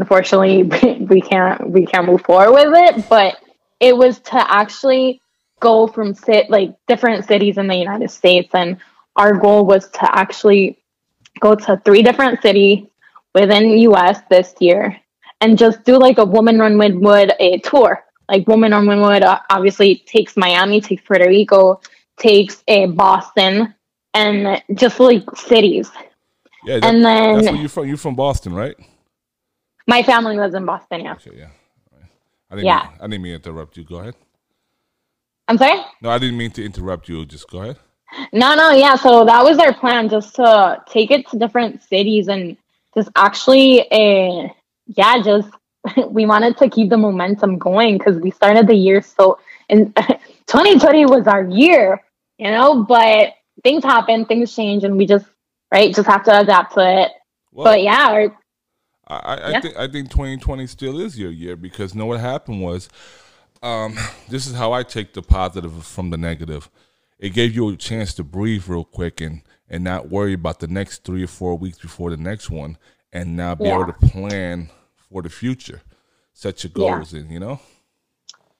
unfortunately 0.00 0.62
we 1.10 1.20
can't 1.20 1.70
we 1.70 1.86
can't 1.86 2.06
move 2.06 2.22
forward 2.22 2.52
with 2.52 2.72
it 2.74 3.08
but 3.08 3.36
it 3.80 3.96
was 3.96 4.18
to 4.20 4.50
actually 4.52 5.20
go 5.60 5.86
from 5.86 6.14
sit 6.14 6.48
like 6.50 6.74
different 6.86 7.24
cities 7.26 7.58
in 7.58 7.66
the 7.66 7.76
united 7.76 8.10
states 8.10 8.54
and 8.54 8.78
our 9.16 9.34
goal 9.34 9.66
was 9.66 9.88
to 9.90 10.16
actually 10.16 10.78
go 11.40 11.54
to 11.54 11.80
three 11.84 12.02
different 12.02 12.40
cities 12.40 12.86
within 13.34 13.78
US 13.78 14.20
this 14.30 14.54
year 14.60 14.98
and 15.40 15.58
just 15.58 15.84
do 15.84 15.98
like 15.98 16.18
a 16.18 16.24
Woman 16.24 16.58
Run 16.58 16.74
Wynwood 16.74 17.32
a 17.38 17.58
tour. 17.58 18.04
Like 18.28 18.46
Woman 18.46 18.72
Run 18.72 18.86
Wynwood 18.86 19.22
uh, 19.22 19.40
obviously 19.50 19.96
takes 20.06 20.36
Miami, 20.36 20.80
takes 20.80 21.02
Puerto 21.02 21.28
Rico, 21.28 21.80
takes 22.18 22.62
a 22.68 22.86
Boston, 22.86 23.74
and 24.14 24.62
just 24.74 24.98
like 25.00 25.24
cities. 25.36 25.90
Yeah, 26.64 26.80
that, 26.80 26.84
And 26.84 27.04
then- 27.04 27.34
that's 27.36 27.50
where 27.50 27.60
you're 27.60 27.68
from. 27.68 27.88
You're 27.88 27.96
from 27.96 28.16
Boston, 28.16 28.52
right? 28.52 28.76
My 29.88 30.02
family 30.02 30.36
lives 30.36 30.54
in 30.54 30.64
Boston. 30.66 31.00
Yeah. 31.00 31.14
Okay, 31.14 31.30
yeah. 31.34 31.44
Right. 31.90 32.10
I 32.50 32.54
didn't 32.54 32.66
Yeah. 32.66 32.82
Mean, 32.82 32.98
I 33.00 33.06
didn't 33.06 33.22
mean 33.22 33.32
to 33.32 33.36
interrupt 33.36 33.76
you. 33.78 33.84
Go 33.84 33.96
ahead. 33.96 34.14
I'm 35.48 35.56
sorry. 35.56 35.80
No, 36.02 36.10
I 36.10 36.18
didn't 36.18 36.36
mean 36.36 36.50
to 36.52 36.64
interrupt 36.64 37.08
you. 37.08 37.24
Just 37.24 37.50
go 37.50 37.62
ahead. 37.62 37.78
No, 38.32 38.54
no, 38.54 38.70
yeah. 38.70 38.96
So 38.96 39.24
that 39.24 39.42
was 39.42 39.58
our 39.58 39.72
plan, 39.72 40.10
just 40.10 40.34
to 40.36 40.82
take 40.86 41.10
it 41.10 41.26
to 41.28 41.38
different 41.38 41.82
cities 41.82 42.28
and 42.28 42.56
just 42.94 43.08
actually, 43.16 43.90
uh, 43.90 44.48
yeah, 44.86 45.22
just 45.22 45.48
we 46.08 46.26
wanted 46.26 46.58
to 46.58 46.68
keep 46.68 46.90
the 46.90 46.98
momentum 46.98 47.58
going 47.58 47.96
because 47.96 48.16
we 48.20 48.30
started 48.30 48.66
the 48.66 48.74
year 48.74 49.00
so. 49.02 49.38
And 49.70 49.94
2020 50.46 51.06
was 51.06 51.26
our 51.26 51.44
year, 51.44 52.02
you 52.38 52.50
know, 52.50 52.84
but 52.84 53.34
things 53.62 53.84
happen, 53.84 54.26
things 54.26 54.54
change, 54.54 54.84
and 54.84 54.96
we 54.98 55.06
just 55.06 55.26
right 55.72 55.94
just 55.94 56.08
have 56.08 56.24
to 56.24 56.40
adapt 56.40 56.74
to 56.74 57.02
it. 57.02 57.12
Well, 57.52 57.64
But 57.64 57.82
yeah, 57.82 58.08
our, 58.10 58.37
I, 59.16 59.50
Yeah. 59.52 59.60
think 59.60 59.76
I 59.76 59.88
think 59.88 60.10
2020 60.10 60.66
still 60.66 61.00
is 61.00 61.18
your 61.18 61.30
year 61.30 61.56
because 61.56 61.94
know 61.94 62.06
what 62.06 62.20
happened 62.20 62.60
was, 62.62 62.88
um, 63.62 63.96
this 64.28 64.46
is 64.46 64.54
how 64.54 64.72
I 64.72 64.82
take 64.82 65.14
the 65.14 65.22
positive 65.22 65.84
from 65.86 66.10
the 66.10 66.16
negative. 66.16 66.70
It 67.18 67.30
gave 67.30 67.54
you 67.54 67.68
a 67.70 67.76
chance 67.76 68.14
to 68.14 68.24
breathe 68.24 68.68
real 68.68 68.84
quick 68.84 69.20
and 69.20 69.42
and 69.70 69.84
not 69.84 70.08
worry 70.08 70.32
about 70.32 70.60
the 70.60 70.66
next 70.66 71.04
three 71.04 71.22
or 71.22 71.26
four 71.28 71.54
weeks 71.56 71.78
before 71.78 72.10
the 72.10 72.16
next 72.16 72.48
one, 72.48 72.78
and 73.12 73.36
now 73.36 73.54
be 73.54 73.68
able 73.68 73.84
to 73.86 73.92
plan 73.92 74.70
for 75.10 75.20
the 75.22 75.28
future, 75.28 75.82
set 76.32 76.64
your 76.64 76.70
Yeah. 76.74 76.94
goals 76.96 77.12
in. 77.12 77.30
You 77.30 77.40
know, 77.40 77.60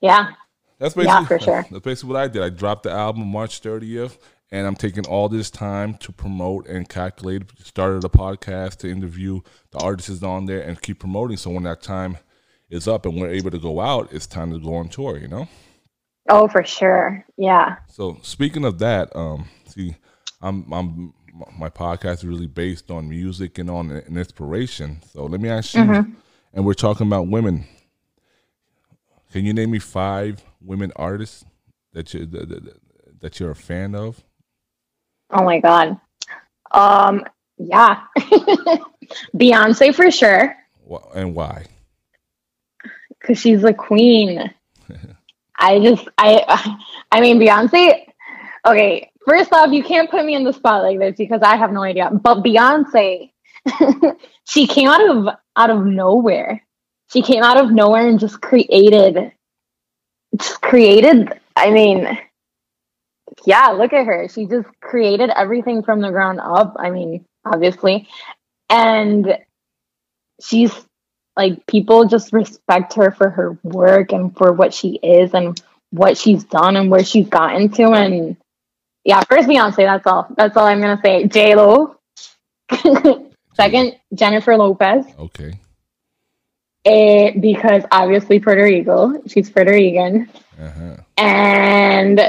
yeah, 0.00 0.32
that's 0.78 0.96
Yeah, 0.96 1.24
for 1.24 1.38
sure. 1.38 1.66
That's 1.70 1.84
basically 1.84 2.12
what 2.12 2.20
I 2.22 2.28
did. 2.28 2.42
I 2.42 2.50
dropped 2.50 2.82
the 2.84 2.90
album 2.90 3.26
March 3.28 3.60
30th, 3.62 4.18
and 4.50 4.66
I'm 4.66 4.76
taking 4.76 5.06
all 5.06 5.28
this 5.28 5.50
time 5.50 5.94
to 5.98 6.12
promote 6.12 6.66
and 6.68 6.88
calculate. 6.88 7.42
Started 7.62 8.04
a 8.04 8.08
podcast 8.08 8.76
to 8.78 8.90
interview 8.90 9.40
the 9.70 9.78
artists 9.78 10.22
on 10.22 10.46
there 10.46 10.60
and 10.60 10.80
keep 10.80 11.00
promoting. 11.00 11.36
So 11.36 11.50
when 11.50 11.64
that 11.64 11.82
time 11.82 12.18
is 12.70 12.88
up 12.88 13.06
and 13.06 13.20
we're 13.20 13.30
able 13.30 13.50
to 13.50 13.58
go 13.58 13.80
out, 13.80 14.12
it's 14.12 14.26
time 14.26 14.52
to 14.52 14.58
go 14.58 14.74
on 14.76 14.88
tour. 14.88 15.18
You 15.18 15.28
know. 15.28 15.48
oh 16.28 16.48
for 16.48 16.64
sure, 16.64 17.24
yeah, 17.36 17.76
So 17.88 18.18
speaking 18.22 18.64
of 18.64 18.78
that, 18.78 19.14
um, 19.14 19.48
see, 19.66 19.96
I'm 20.40 20.72
I'm 20.72 21.14
my 21.58 21.68
podcast 21.68 22.18
is 22.18 22.24
really 22.24 22.46
based 22.46 22.90
on 22.90 23.08
music 23.08 23.58
and 23.58 23.70
on 23.70 23.90
an 23.90 24.16
inspiration. 24.16 25.00
So 25.12 25.26
let 25.26 25.40
me 25.40 25.48
ask 25.48 25.74
you, 25.74 26.16
and 26.52 26.64
we're 26.64 26.74
talking 26.74 27.06
about 27.06 27.28
women. 27.28 27.66
Can 29.30 29.44
you 29.44 29.52
name 29.52 29.70
me 29.70 29.78
five 29.78 30.42
women 30.60 30.90
artists 30.96 31.44
that 31.92 32.14
you 32.14 32.24
that, 32.26 32.48
that, 32.48 32.80
that 33.20 33.40
you're 33.40 33.50
a 33.50 33.56
fan 33.56 33.94
of? 33.94 34.24
Oh 35.30 35.44
my 35.44 35.60
god. 35.60 36.00
Um 36.70 37.24
yeah. 37.58 38.02
Beyonce 39.36 39.94
for 39.94 40.10
sure 40.10 40.54
And 41.14 41.34
why? 41.34 41.66
cuz 43.24 43.38
she's 43.40 43.64
a 43.64 43.74
queen. 43.74 44.52
I 45.56 45.80
just 45.80 46.08
I 46.16 46.76
I 47.12 47.20
mean 47.20 47.38
Beyonce 47.38 48.04
Okay, 48.66 49.10
first 49.26 49.52
off, 49.52 49.72
you 49.72 49.82
can't 49.82 50.10
put 50.10 50.24
me 50.24 50.34
in 50.34 50.44
the 50.44 50.52
spot 50.52 50.82
like 50.82 50.98
this 50.98 51.16
because 51.16 51.40
I 51.42 51.56
have 51.56 51.72
no 51.72 51.82
idea. 51.82 52.10
But 52.10 52.42
Beyonce 52.42 53.30
she 54.44 54.66
came 54.66 54.88
out 54.88 55.08
of 55.08 55.34
out 55.56 55.70
of 55.70 55.84
nowhere. 55.84 56.62
She 57.12 57.22
came 57.22 57.42
out 57.42 57.58
of 57.58 57.70
nowhere 57.70 58.06
and 58.08 58.20
just 58.20 58.40
created 58.40 59.32
just 60.36 60.60
created 60.60 61.32
I 61.56 61.70
mean 61.70 62.18
yeah, 63.44 63.68
look 63.68 63.92
at 63.92 64.06
her. 64.06 64.28
She 64.28 64.46
just 64.46 64.68
created 64.80 65.30
everything 65.30 65.82
from 65.82 66.00
the 66.00 66.10
ground 66.10 66.40
up. 66.40 66.76
I 66.78 66.90
mean, 66.90 67.24
obviously. 67.44 68.08
And 68.68 69.38
she's 70.40 70.72
like, 71.36 71.66
people 71.66 72.06
just 72.06 72.32
respect 72.32 72.94
her 72.94 73.10
for 73.10 73.30
her 73.30 73.58
work 73.62 74.12
and 74.12 74.36
for 74.36 74.52
what 74.52 74.74
she 74.74 74.98
is 75.02 75.32
and 75.34 75.60
what 75.90 76.18
she's 76.18 76.44
done 76.44 76.76
and 76.76 76.90
where 76.90 77.04
she's 77.04 77.28
gotten 77.28 77.70
to. 77.70 77.92
And 77.92 78.36
yeah, 79.04 79.22
first 79.22 79.48
Beyonce, 79.48 79.76
that's 79.76 80.06
all. 80.06 80.26
That's 80.36 80.56
all 80.56 80.66
I'm 80.66 80.80
going 80.80 80.96
to 80.96 81.02
say. 81.02 81.26
J 81.26 81.54
Lo. 81.54 81.96
Second, 83.54 83.96
Jennifer 84.14 84.56
Lopez. 84.56 85.06
Okay. 85.18 85.58
Eh, 86.84 87.32
because 87.38 87.82
obviously 87.90 88.40
Puerto 88.40 88.62
Rico. 88.62 89.22
She's 89.26 89.50
Puerto 89.50 89.72
Rican. 89.72 90.28
Uh-huh. 90.60 90.96
And 91.16 92.20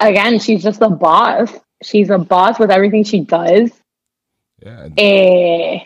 again, 0.00 0.38
she's 0.38 0.62
just 0.62 0.80
a 0.82 0.90
boss. 0.90 1.50
She's 1.82 2.10
a 2.10 2.18
boss 2.18 2.58
with 2.58 2.70
everything 2.70 3.04
she 3.04 3.20
does. 3.20 3.70
Yeah. 4.62 4.88
Eh, 4.98 5.78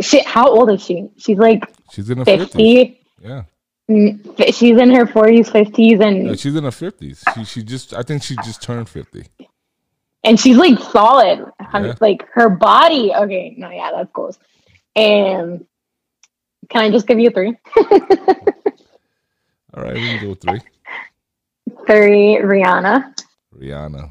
she, 0.00 0.20
how 0.20 0.48
old 0.48 0.70
is 0.70 0.82
she? 0.82 1.08
She's 1.16 1.38
like 1.38 1.64
She's 1.92 2.10
in 2.10 2.18
her 2.18 2.24
50s. 2.24 2.96
Yeah. 3.22 3.44
Mm, 3.90 4.52
She's 4.52 4.76
in 4.78 4.90
her 4.90 5.06
40s, 5.06 5.48
50s, 5.48 6.00
Yeah, 6.00 6.06
and 6.30 6.38
she's 6.40 6.56
in 6.56 6.64
her 6.64 6.70
50s. 6.70 7.22
She 7.34 7.44
she 7.44 7.62
just 7.62 7.94
I 7.94 8.02
think 8.02 8.22
she 8.22 8.34
just 8.44 8.60
turned 8.60 8.88
50. 8.88 9.24
and 10.24 10.38
she's 10.40 10.56
like 10.56 10.78
solid. 10.80 11.46
Yeah. 11.72 11.94
Like 12.00 12.26
her 12.32 12.48
body. 12.50 13.12
Okay, 13.14 13.54
no, 13.56 13.70
yeah, 13.70 13.92
that's 13.94 14.10
close. 14.12 14.36
And 14.96 15.64
can 16.68 16.82
I 16.82 16.90
just 16.90 17.06
give 17.06 17.20
you 17.20 17.30
three? 17.30 17.54
All 17.76 17.84
right, 19.82 19.94
we 19.94 20.00
can 20.00 20.20
go 20.22 20.28
with 20.30 20.40
three. 20.40 20.60
Three, 21.86 22.38
Rihanna. 22.42 23.14
Rihanna. 23.60 24.10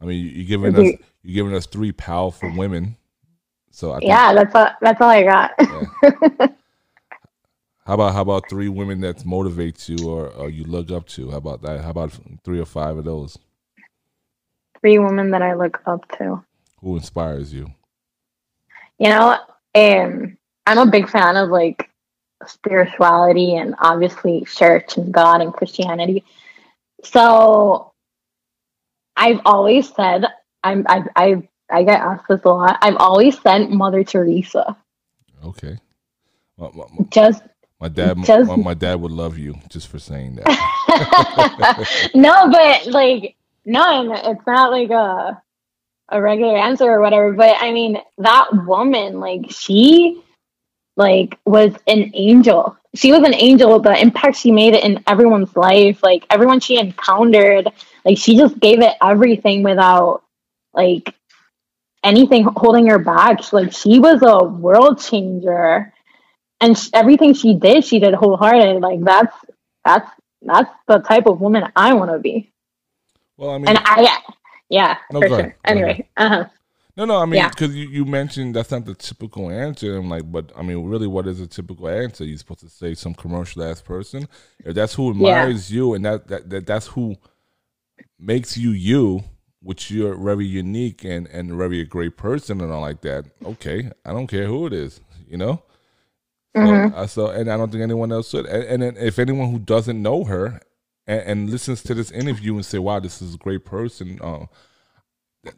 I 0.00 0.04
mean, 0.04 0.24
you, 0.24 0.30
you 0.30 0.44
giving 0.44 0.76
us 0.76 0.94
Okay. 0.94 0.98
you 1.22 1.34
giving 1.34 1.54
us 1.54 1.66
three 1.66 1.92
powerful 1.92 2.50
women. 2.50 2.96
So 3.70 3.92
I 3.92 4.00
think, 4.00 4.04
Yeah, 4.08 4.34
that's 4.34 4.54
all. 4.54 4.68
That's 4.80 5.00
all 5.00 5.10
I 5.10 5.22
got. 5.24 5.52
how 7.86 7.94
about 7.94 8.14
how 8.14 8.22
about 8.22 8.48
three 8.48 8.68
women 8.68 9.00
that 9.02 9.24
motivate 9.24 9.88
you 9.88 10.08
or, 10.08 10.28
or 10.28 10.50
you 10.50 10.64
look 10.64 10.90
up 10.90 11.06
to? 11.10 11.30
How 11.30 11.38
about 11.38 11.62
that? 11.62 11.82
How 11.82 11.90
about 11.90 12.18
three 12.44 12.60
or 12.60 12.66
five 12.66 12.96
of 12.98 13.04
those? 13.04 13.38
three 14.80 14.98
women 14.98 15.30
that 15.30 15.42
I 15.42 15.54
look 15.54 15.80
up 15.86 16.08
to. 16.18 16.44
Who 16.80 16.96
inspires 16.96 17.54
you? 17.54 17.72
You 18.98 19.08
know, 19.10 19.38
um, 19.74 20.36
I'm 20.66 20.78
a 20.78 20.86
big 20.90 21.08
fan 21.08 21.36
of 21.36 21.50
like 21.50 21.88
spirituality 22.46 23.56
and 23.56 23.74
obviously 23.80 24.44
church 24.44 24.96
and 24.96 25.12
God 25.12 25.40
and 25.40 25.52
Christianity. 25.52 26.24
So 27.04 27.91
I've 29.16 29.40
always 29.44 29.92
said 29.94 30.24
I'm 30.64 30.84
I 30.88 31.04
I 31.16 31.48
I 31.70 31.82
get 31.84 32.00
asked 32.00 32.28
this 32.28 32.42
a 32.44 32.48
lot. 32.48 32.78
I've 32.82 32.96
always 32.96 33.40
sent 33.40 33.70
Mother 33.70 34.04
Teresa. 34.04 34.76
Okay. 35.44 35.78
My, 36.58 36.68
my, 36.74 36.84
my- 36.92 37.06
Just 37.10 37.42
my 37.80 37.88
dad, 37.88 38.16
Just- 38.24 38.56
my, 38.56 38.74
dad 38.74 39.00
would 39.00 39.10
love 39.10 39.38
you 39.38 39.56
just 39.68 39.88
for 39.88 39.98
saying 39.98 40.36
that. 40.36 42.10
no, 42.14 42.48
but 42.48 42.86
like 42.92 43.34
no, 43.64 44.00
and 44.02 44.36
it's 44.36 44.46
not 44.46 44.70
like 44.70 44.90
a 44.90 45.42
a 46.08 46.20
regular 46.22 46.56
answer 46.56 46.84
or 46.84 47.00
whatever. 47.00 47.32
But 47.32 47.56
I 47.58 47.72
mean, 47.72 47.98
that 48.18 48.48
woman, 48.66 49.18
like 49.18 49.50
she, 49.50 50.22
like 50.96 51.38
was 51.44 51.74
an 51.88 52.12
angel. 52.14 52.76
She 52.94 53.10
was 53.10 53.22
an 53.22 53.34
angel. 53.34 53.80
The 53.80 54.00
impact 54.00 54.36
she 54.36 54.52
made 54.52 54.74
in 54.74 55.02
everyone's 55.08 55.56
life, 55.56 56.02
like 56.02 56.24
everyone 56.30 56.60
she 56.60 56.78
encountered, 56.78 57.68
like 58.04 58.18
she 58.18 58.36
just 58.36 58.58
gave 58.60 58.80
it 58.80 58.94
everything 59.02 59.62
without 59.62 60.22
like 60.74 61.14
anything 62.02 62.44
holding 62.56 62.86
her 62.88 62.98
back. 62.98 63.52
Like 63.52 63.72
she 63.72 63.98
was 63.98 64.22
a 64.22 64.44
world 64.44 65.00
changer, 65.00 65.92
and 66.60 66.76
sh- 66.78 66.90
everything 66.92 67.34
she 67.34 67.54
did, 67.54 67.84
she 67.84 67.98
did 67.98 68.14
wholehearted. 68.14 68.80
Like 68.82 69.00
that's 69.04 69.36
that's 69.84 70.10
that's 70.42 70.70
the 70.88 70.98
type 70.98 71.26
of 71.26 71.40
woman 71.40 71.64
I 71.76 71.94
want 71.94 72.10
to 72.10 72.18
be. 72.18 72.52
well, 73.36 73.50
I 73.50 73.58
mean, 73.58 73.68
And 73.68 73.78
I, 73.84 74.18
yeah, 74.68 74.98
No, 75.12 75.20
for 75.20 75.28
sure. 75.28 75.38
ahead. 75.38 75.54
Anyway, 75.64 76.08
uh 76.16 76.28
huh. 76.28 76.44
No, 76.96 77.06
no, 77.06 77.16
I 77.18 77.24
mean, 77.24 77.34
Yeah. 77.34 77.48
because 77.48 77.74
you, 77.74 77.88
you 77.88 78.04
mentioned 78.04 78.54
that's 78.54 78.70
not 78.70 78.84
the 78.84 78.94
typical 78.94 79.50
answer. 79.50 79.96
I'm 79.96 80.10
like, 80.10 80.30
but 80.30 80.52
I 80.56 80.62
mean, 80.62 80.84
really, 80.84 81.06
what 81.06 81.26
is 81.26 81.40
a 81.40 81.46
typical 81.46 81.88
answer? 81.88 82.24
You're 82.24 82.36
supposed 82.36 82.60
to 82.60 82.68
say 82.68 82.94
some 82.94 83.14
commercial 83.14 83.62
ass 83.62 83.80
person. 83.80 84.28
If 84.64 84.74
that's 84.74 84.92
who 84.94 85.10
admires 85.10 85.72
you 85.72 85.94
and 85.94 86.04
that, 86.04 86.28
that, 86.28 86.50
that 86.50 86.66
that's 86.66 86.88
who 86.88 87.16
makes 88.22 88.56
you 88.56 88.70
you, 88.70 89.24
which 89.60 89.90
you're 89.90 90.16
very 90.16 90.46
unique 90.46 91.04
and, 91.04 91.26
and 91.28 91.52
very 91.52 91.80
a 91.80 91.84
great 91.84 92.16
person 92.16 92.60
and 92.60 92.72
all 92.72 92.80
like 92.80 93.00
that, 93.02 93.26
okay, 93.44 93.90
I 94.04 94.12
don't 94.12 94.26
care 94.28 94.46
who 94.46 94.66
it 94.66 94.72
is, 94.72 95.00
you 95.28 95.36
know? 95.36 95.62
So, 96.54 96.84
Mm-hmm. 96.84 96.94
uh, 96.94 97.06
so 97.06 97.26
and 97.28 97.50
I 97.50 97.56
don't 97.56 97.70
think 97.70 97.82
anyone 97.82 98.12
else 98.12 98.30
should. 98.30 98.46
And, 98.46 98.82
and 98.82 98.98
if 98.98 99.18
anyone 99.18 99.50
who 99.50 99.58
doesn't 99.58 100.00
know 100.00 100.24
her 100.24 100.60
and, 101.06 101.20
and 101.20 101.50
listens 101.50 101.82
to 101.84 101.94
this 101.94 102.10
interview 102.10 102.54
and 102.54 102.64
say, 102.64 102.78
wow, 102.78 103.00
this 103.00 103.20
is 103.22 103.34
a 103.34 103.38
great 103.38 103.64
person, 103.64 104.18
uh, 104.22 104.46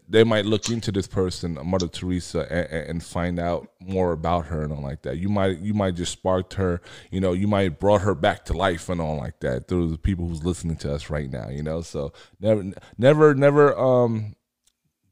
they 0.09 0.25
might 0.25 0.47
look 0.47 0.71
into 0.71 0.91
this 0.91 1.07
person, 1.07 1.59
Mother 1.63 1.89
Teresa, 1.89 2.51
and, 2.51 2.89
and, 2.89 3.05
find 3.05 3.39
out 3.39 3.69
more 3.81 4.13
about 4.13 4.47
her 4.47 4.63
and 4.63 4.73
all 4.73 4.83
like 4.83 5.03
that. 5.03 5.19
You 5.19 5.29
might 5.29 5.59
you 5.59 5.75
might 5.75 5.95
just 5.95 6.13
sparked 6.13 6.55
her, 6.55 6.81
you 7.11 7.21
know, 7.21 7.33
you 7.33 7.47
might 7.47 7.79
brought 7.81 8.01
her 8.01 8.15
back 8.15 8.47
to 8.47 8.55
life 8.55 8.89
and 8.89 9.01
all 9.01 9.19
like 9.19 9.41
that 9.41 9.69
through 9.69 9.91
the 9.91 9.99
people 9.99 10.27
who's 10.27 10.43
listening 10.43 10.77
to 10.77 10.95
us 10.95 11.11
right 11.11 11.31
now, 11.31 11.51
you 11.51 11.63
know. 11.63 11.83
So 11.83 12.15
never 12.41 12.73
never 12.97 13.35
never 13.35 13.79
um 13.79 14.35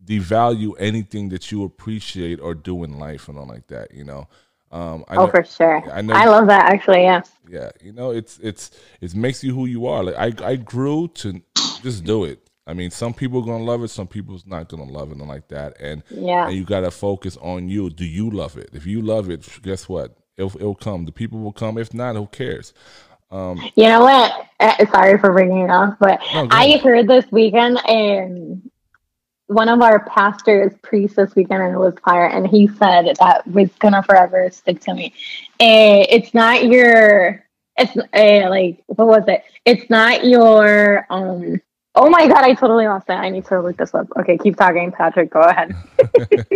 devalue 0.03 0.73
anything 0.79 1.29
that 1.29 1.53
you 1.53 1.65
appreciate 1.65 2.41
or 2.41 2.55
do 2.55 2.83
in 2.83 2.99
life 2.99 3.29
and 3.29 3.39
all 3.39 3.47
like 3.47 3.67
that, 3.67 3.93
you 3.93 4.05
know. 4.05 4.27
Um, 4.71 5.05
I 5.07 5.17
oh, 5.17 5.27
know, 5.27 5.31
for 5.31 5.45
sure. 5.45 5.93
I 5.93 6.01
know. 6.01 6.15
I 6.15 6.25
love 6.25 6.47
that 6.47 6.73
actually. 6.73 7.03
Yeah. 7.03 7.23
Yeah, 7.47 7.71
you 7.83 7.93
know, 7.93 8.11
it's 8.11 8.39
it's 8.39 8.71
it 9.03 9.15
makes 9.15 9.45
you 9.45 9.55
who 9.55 9.67
you 9.67 9.87
are. 9.87 10.03
Like 10.03 10.41
I 10.43 10.49
I 10.53 10.57
grew 10.57 11.09
to 11.09 11.43
just 11.83 12.05
do 12.05 12.25
it. 12.25 12.49
I 12.67 12.75
mean, 12.75 12.91
some 12.91 13.13
people 13.13 13.41
are 13.41 13.47
gonna 13.47 13.65
love 13.65 13.83
it, 13.83 13.89
some 13.89 14.07
people's 14.07 14.47
not 14.47 14.69
gonna 14.69 14.85
love 14.85 15.11
it, 15.11 15.19
and 15.19 15.29
like 15.29 15.49
that. 15.49 15.81
And 15.81 16.03
yeah, 16.11 16.47
and 16.47 16.57
you 16.57 16.65
gotta 16.65 16.91
focus 16.91 17.37
on 17.41 17.69
you. 17.69 17.91
Do 17.91 18.05
you 18.05 18.31
love 18.31 18.57
it? 18.57 18.71
If 18.73 18.87
you 18.87 19.03
love 19.03 19.31
it, 19.31 19.49
guess 19.63 19.89
what? 19.89 20.17
It'll, 20.37 20.57
it'll 20.57 20.75
come. 20.75 21.05
The 21.05 21.13
people 21.13 21.41
will 21.41 21.53
come. 21.53 21.77
If 21.77 21.93
not, 21.93 22.17
who 22.17 22.27
cares? 22.27 22.73
Um, 23.31 23.59
you 23.75 23.85
know 23.85 24.01
what? 24.01 24.47
Uh, 24.61 24.87
sorry 24.93 25.19
for 25.19 25.33
bringing 25.33 25.63
it 25.63 25.71
up, 25.71 25.99
but 25.99 26.21
no, 26.35 26.49
I 26.51 26.77
heard 26.79 27.09
this 27.09 27.25
weekend 27.33 27.79
and 27.89 28.71
one 29.47 29.69
of 29.69 29.83
our 29.83 30.05
pastors 30.07 30.73
preached 30.83 31.17
this 31.17 31.35
weekend 31.35 31.63
and 31.63 31.75
it 31.75 31.79
was 31.79 31.95
fire, 32.05 32.27
and 32.27 32.47
he 32.47 32.69
said 32.69 33.15
that 33.19 33.47
was 33.47 33.71
gonna 33.79 34.03
forever 34.03 34.49
stick 34.51 34.81
to 34.83 34.95
me. 34.95 35.15
And 35.59 36.07
it's 36.09 36.33
not 36.33 36.65
your, 36.65 37.45
it's 37.77 37.97
uh, 37.97 38.51
like 38.51 38.85
what 38.87 39.09
was 39.09 39.25
it? 39.27 39.43
It's 39.65 39.91
not 39.91 40.25
your 40.25 41.07
um 41.11 41.61
Oh 41.95 42.09
my 42.09 42.27
god, 42.27 42.43
I 42.43 42.55
totally 42.55 42.87
lost 42.87 43.09
it. 43.11 43.15
I 43.15 43.29
need 43.29 43.45
to 43.47 43.61
look 43.61 43.77
this 43.77 43.95
up. 43.95 44.07
Okay, 44.19 44.39
keep 44.39 44.57
talking, 44.57 44.93
Patrick. 44.93 45.31
Go 45.31 45.41
ahead. 45.41 45.75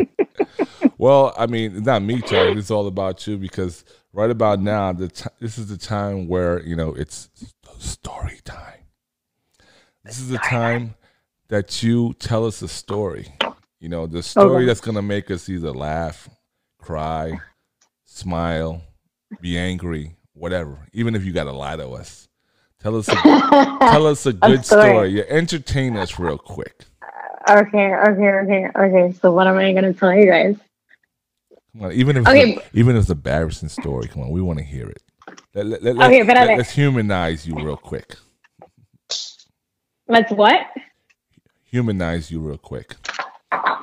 well, 0.99 1.35
I 1.37 1.47
mean, 1.47 1.77
it's 1.77 1.87
not 1.87 2.03
me, 2.03 2.23
Charlie. 2.23 2.59
It's 2.59 2.71
all 2.71 2.87
about 2.87 3.27
you 3.27 3.37
because 3.37 3.85
right 4.15 4.31
about 4.31 4.61
now, 4.61 4.95
the 4.95 5.09
t- 5.09 5.29
this 5.39 5.59
is 5.59 5.69
the 5.69 5.77
time 5.77 6.27
where 6.27 6.63
you 6.63 6.75
know 6.75 6.95
it's 6.95 7.29
story 7.79 8.41
time. 8.45 8.81
This 10.05 10.19
is 10.19 10.29
the 10.29 10.39
time 10.39 10.95
that 11.49 11.83
you 11.83 12.15
tell 12.15 12.47
us 12.47 12.63
a 12.63 12.69
story. 12.69 13.35
You 13.79 13.91
know, 13.91 14.07
the 14.07 14.19
oh, 14.19 14.23
story 14.23 14.57
okay. 14.57 14.65
that's 14.65 14.81
gonna 14.81 15.03
make 15.03 15.31
us 15.31 15.51
either 15.51 15.71
laugh, 15.71 16.31
cry, 16.79 17.39
smile, 18.07 18.83
be 19.43 19.59
angry, 19.59 20.17
whatever. 20.33 20.79
Even 20.95 21.15
if 21.15 21.27
you 21.27 21.33
got 21.33 21.45
to 21.45 21.53
lie 21.53 21.77
to 21.77 21.89
us 21.91 22.26
Tell 22.87 22.95
us 22.95 23.09
a, 23.09 23.15
tell 23.81 24.07
us 24.07 24.27
a 24.27 24.33
good 24.33 24.61
a 24.61 24.63
story. 24.63 24.91
story. 24.91 25.09
Yeah, 25.09 25.25
entertain 25.27 25.97
us 25.97 26.21
real 26.21 26.39
quick. 26.39 26.85
Okay, 27.51 27.93
okay, 27.93 28.29
okay, 28.29 28.69
okay. 28.79 29.13
So 29.21 29.33
what 29.33 29.49
am 29.49 29.57
I 29.57 29.73
gonna 29.73 29.93
tell 29.93 30.15
you 30.15 30.27
guys? 30.27 30.55
Come 31.73 31.87
on, 31.87 31.93
even 31.95 32.17
if 32.17 32.29
okay. 32.29 32.53
it's 32.53 32.61
a, 32.61 32.79
even 32.79 32.95
if 32.95 33.01
it's 33.01 33.11
a 33.11 33.15
embarrassing 33.15 33.71
story, 33.71 34.07
come 34.07 34.23
on, 34.23 34.31
we 34.31 34.41
want 34.41 34.61
to 34.61 34.65
hear 34.65 34.89
it. 34.89 35.03
Let, 35.53 35.67
let, 35.67 35.83
let, 35.83 36.07
okay, 36.07 36.23
but 36.23 36.37
let, 36.37 36.61
us 36.61 36.71
humanize 36.71 37.45
you 37.45 37.57
real 37.57 37.77
quick. 37.77 38.15
Let's 40.07 40.31
what? 40.31 40.61
Humanize 41.65 42.31
you 42.31 42.39
real 42.39 42.57
quick. 42.57 42.95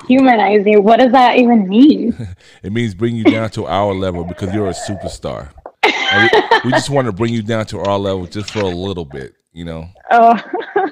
Humanize 0.08 0.64
you. 0.64 0.80
What 0.80 1.00
does 1.00 1.12
that 1.12 1.36
even 1.36 1.68
mean? 1.68 2.16
it 2.62 2.72
means 2.72 2.94
bring 2.94 3.16
you 3.16 3.24
down 3.24 3.50
to 3.50 3.66
our 3.66 3.92
level 3.92 4.24
because 4.24 4.54
you're 4.54 4.70
a 4.70 4.72
superstar 4.72 5.50
we, 5.84 6.30
we, 6.64 6.70
just 6.70 6.90
want 6.90 7.06
to 7.06 7.12
bring 7.12 7.32
you 7.32 7.42
down 7.42 7.66
to 7.66 7.80
our 7.80 7.98
level 7.98 8.26
just 8.26 8.50
for 8.50 8.60
a 8.60 8.68
little 8.68 9.04
bit, 9.04 9.34
you 9.52 9.64
know. 9.64 9.88
Oh, 10.10 10.34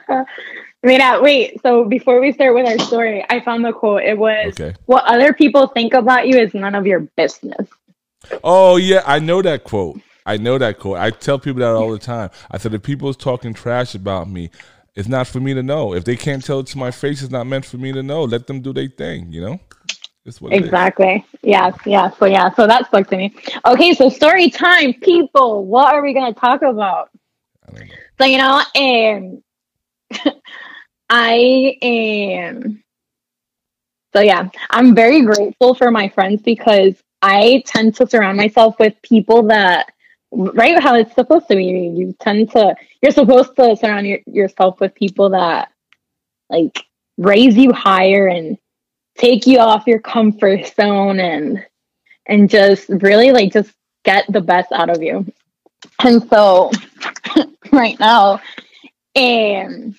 wait, 0.83 1.01
uh, 1.01 1.21
wait. 1.23 1.61
So 1.63 1.85
before 1.85 2.21
we 2.21 2.33
start 2.33 2.55
with 2.55 2.67
our 2.67 2.79
story, 2.87 3.25
I 3.29 3.41
found 3.41 3.65
the 3.65 3.73
quote. 3.73 4.03
It 4.03 4.19
was, 4.19 4.55
okay. 4.59 4.75
"What 4.87 5.05
other 5.05 5.33
people 5.33 5.69
think 5.69 5.95
about 5.95 6.29
you 6.29 6.39
is 6.39 6.55
none 6.55 6.75
of 6.75 6.87
your 6.87 7.01
business." 7.17 7.69
Oh 8.45 8.77
yeah, 8.77 9.03
I 9.07 9.19
know 9.19 9.43
that 9.43 9.65
quote. 9.65 10.01
I 10.25 10.37
know 10.37 10.59
that 10.59 10.79
quote. 10.79 10.99
I 10.99 11.11
tell 11.11 11.39
people 11.39 11.61
that 11.61 11.73
all 11.73 11.91
the 11.91 11.99
time. 11.99 12.31
I 12.51 12.59
said 12.59 12.75
if 12.75 12.83
people's 12.83 13.17
talking 13.17 13.55
trash 13.55 13.95
about 13.95 14.31
me, 14.31 14.51
it's 14.95 15.09
not 15.09 15.27
for 15.27 15.41
me 15.41 15.55
to 15.55 15.63
know. 15.63 15.95
If 15.95 16.05
they 16.05 16.17
can't 16.17 16.45
tell 16.45 16.61
it 16.61 16.67
to 16.69 16.79
my 16.79 16.91
face, 16.91 17.23
it's 17.23 17.33
not 17.33 17.47
meant 17.47 17.65
for 17.65 17.79
me 17.79 17.93
to 17.93 18.03
know. 18.03 18.25
Let 18.25 18.47
them 18.47 18.61
do 18.61 18.73
their 18.73 18.89
thing, 18.89 19.33
you 19.33 19.41
know? 19.41 19.61
Exactly. 20.53 21.25
Yes, 21.43 21.77
yes. 21.85 22.17
So 22.19 22.27
yeah, 22.27 22.53
so 22.55 22.67
that 22.67 22.87
stuck 22.87 23.09
to 23.09 23.17
me. 23.17 23.35
Okay, 23.67 23.95
so 23.95 24.09
story 24.09 24.51
time, 24.51 24.95
people. 24.95 25.65
What 25.67 25.95
are 25.95 26.03
we 26.03 26.15
gonna 26.15 26.35
talk 26.35 26.63
about? 26.63 27.11
So 28.19 28.25
you 28.27 28.39
know, 28.39 28.63
um, 28.77 29.43
I 31.11 31.79
am. 31.83 32.83
So 34.15 34.21
yeah, 34.21 34.49
I'm 34.71 34.95
very 34.95 35.23
grateful 35.23 35.75
for 35.75 35.91
my 35.91 36.09
friends 36.09 36.43
because 36.43 37.03
I 37.23 37.63
tend 37.67 37.95
to 37.97 38.07
surround 38.07 38.37
myself 38.37 38.79
with 38.79 38.95
people 39.03 39.45
that, 39.45 39.93
right, 40.33 40.83
how 40.83 40.97
it's 40.97 41.15
supposed 41.15 41.49
to 41.49 41.57
be. 41.57 41.65
You 41.65 42.15
tend 42.21 42.51
to, 42.53 42.75
you're 43.01 43.13
supposed 43.13 43.57
to 43.57 43.77
surround 43.77 44.07
your, 44.07 44.19
yourself 44.27 44.81
with 44.81 44.95
people 44.95 45.31
that, 45.31 45.71
like, 46.51 46.85
raise 47.17 47.57
you 47.57 47.73
higher 47.73 48.27
and 48.27 48.59
take 49.17 49.47
you 49.47 49.59
off 49.59 49.87
your 49.87 50.01
comfort 50.01 50.73
zone 50.75 51.21
and 51.21 51.65
and 52.27 52.49
just 52.49 52.89
really 52.89 53.33
like 53.33 53.53
just 53.53 53.73
get 54.05 54.25
the 54.33 54.41
best 54.41 54.73
out 54.73 54.91
of 54.91 55.03
you. 55.03 55.27
And 56.03 56.29
so 56.29 56.71
right 57.73 57.99
now, 57.99 58.41
and 59.15 59.97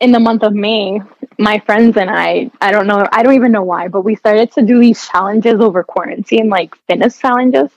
in 0.00 0.12
the 0.12 0.20
month 0.20 0.42
of 0.42 0.54
May, 0.54 1.00
my 1.38 1.58
friends 1.60 1.96
and 1.96 2.10
I, 2.10 2.50
I 2.60 2.72
don't 2.72 2.86
know, 2.86 3.06
I 3.12 3.22
don't 3.22 3.34
even 3.34 3.52
know 3.52 3.62
why, 3.62 3.88
but 3.88 4.02
we 4.02 4.16
started 4.16 4.52
to 4.52 4.62
do 4.62 4.78
these 4.80 5.06
challenges 5.06 5.60
over 5.60 5.82
quarantine, 5.84 6.48
like 6.48 6.74
fitness 6.86 7.18
challenges. 7.18 7.70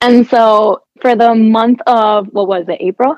And 0.00 0.28
so 0.28 0.82
for 1.00 1.16
the 1.16 1.34
month 1.34 1.80
of 1.86 2.28
what 2.32 2.48
was 2.48 2.68
it, 2.68 2.78
April? 2.80 3.16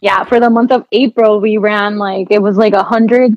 Yeah, 0.00 0.24
for 0.24 0.40
the 0.40 0.50
month 0.50 0.72
of 0.72 0.86
April, 0.92 1.40
we 1.40 1.58
ran 1.58 1.98
like 1.98 2.28
it 2.30 2.40
was 2.40 2.56
like 2.56 2.72
a 2.72 2.82
hundred, 2.82 3.36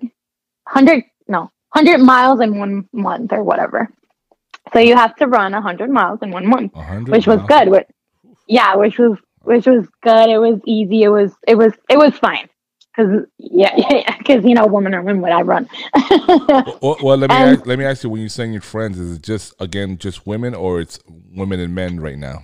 hundred, 0.68 1.04
no, 1.28 1.52
100 1.74 2.00
miles 2.00 2.40
in 2.40 2.60
one 2.60 2.88
month 2.94 3.34
or 3.34 3.44
whatever. 3.44 3.90
So 4.74 4.80
you 4.80 4.96
have 4.96 5.16
to 5.18 5.28
run 5.28 5.52
100 5.52 5.90
miles 5.90 6.20
in 6.22 6.32
one 6.32 6.48
month, 6.48 6.74
which 7.08 7.28
was 7.28 7.42
good. 7.48 7.70
Which, 7.70 7.88
yeah, 8.48 8.76
which 8.76 8.98
was 8.98 9.18
which 9.42 9.66
was 9.66 9.88
good. 10.02 10.30
It 10.30 10.38
was 10.40 10.60
easy. 10.66 11.04
It 11.04 11.10
was 11.10 11.34
it 11.48 11.56
was 11.56 11.74
it 11.90 11.98
was 11.98 12.14
fine 12.18 12.48
because 12.96 13.26
yeah, 13.38 14.16
because 14.18 14.44
you 14.46 14.54
know, 14.54 14.66
women 14.68 14.94
are 14.94 15.02
women. 15.02 15.22
When 15.22 15.32
I 15.32 15.42
run. 15.42 15.70
well, 16.82 16.98
well, 17.02 17.18
let 17.18 17.30
me 17.30 17.36
and, 17.36 17.58
ask, 17.58 17.66
let 17.66 17.80
me 17.80 17.86
ask 17.86 18.04
you: 18.04 18.10
When 18.10 18.22
you're 18.22 18.30
saying 18.30 18.54
your 18.54 18.62
friends, 18.62 19.00
is 19.00 19.18
it 19.18 19.24
just 19.24 19.54
again 19.60 19.98
just 19.98 20.26
women, 20.26 20.54
or 20.54 20.80
it's 20.80 21.00
women 21.08 21.60
and 21.60 21.76
men 21.76 22.00
right 22.00 22.18
now? 22.18 22.44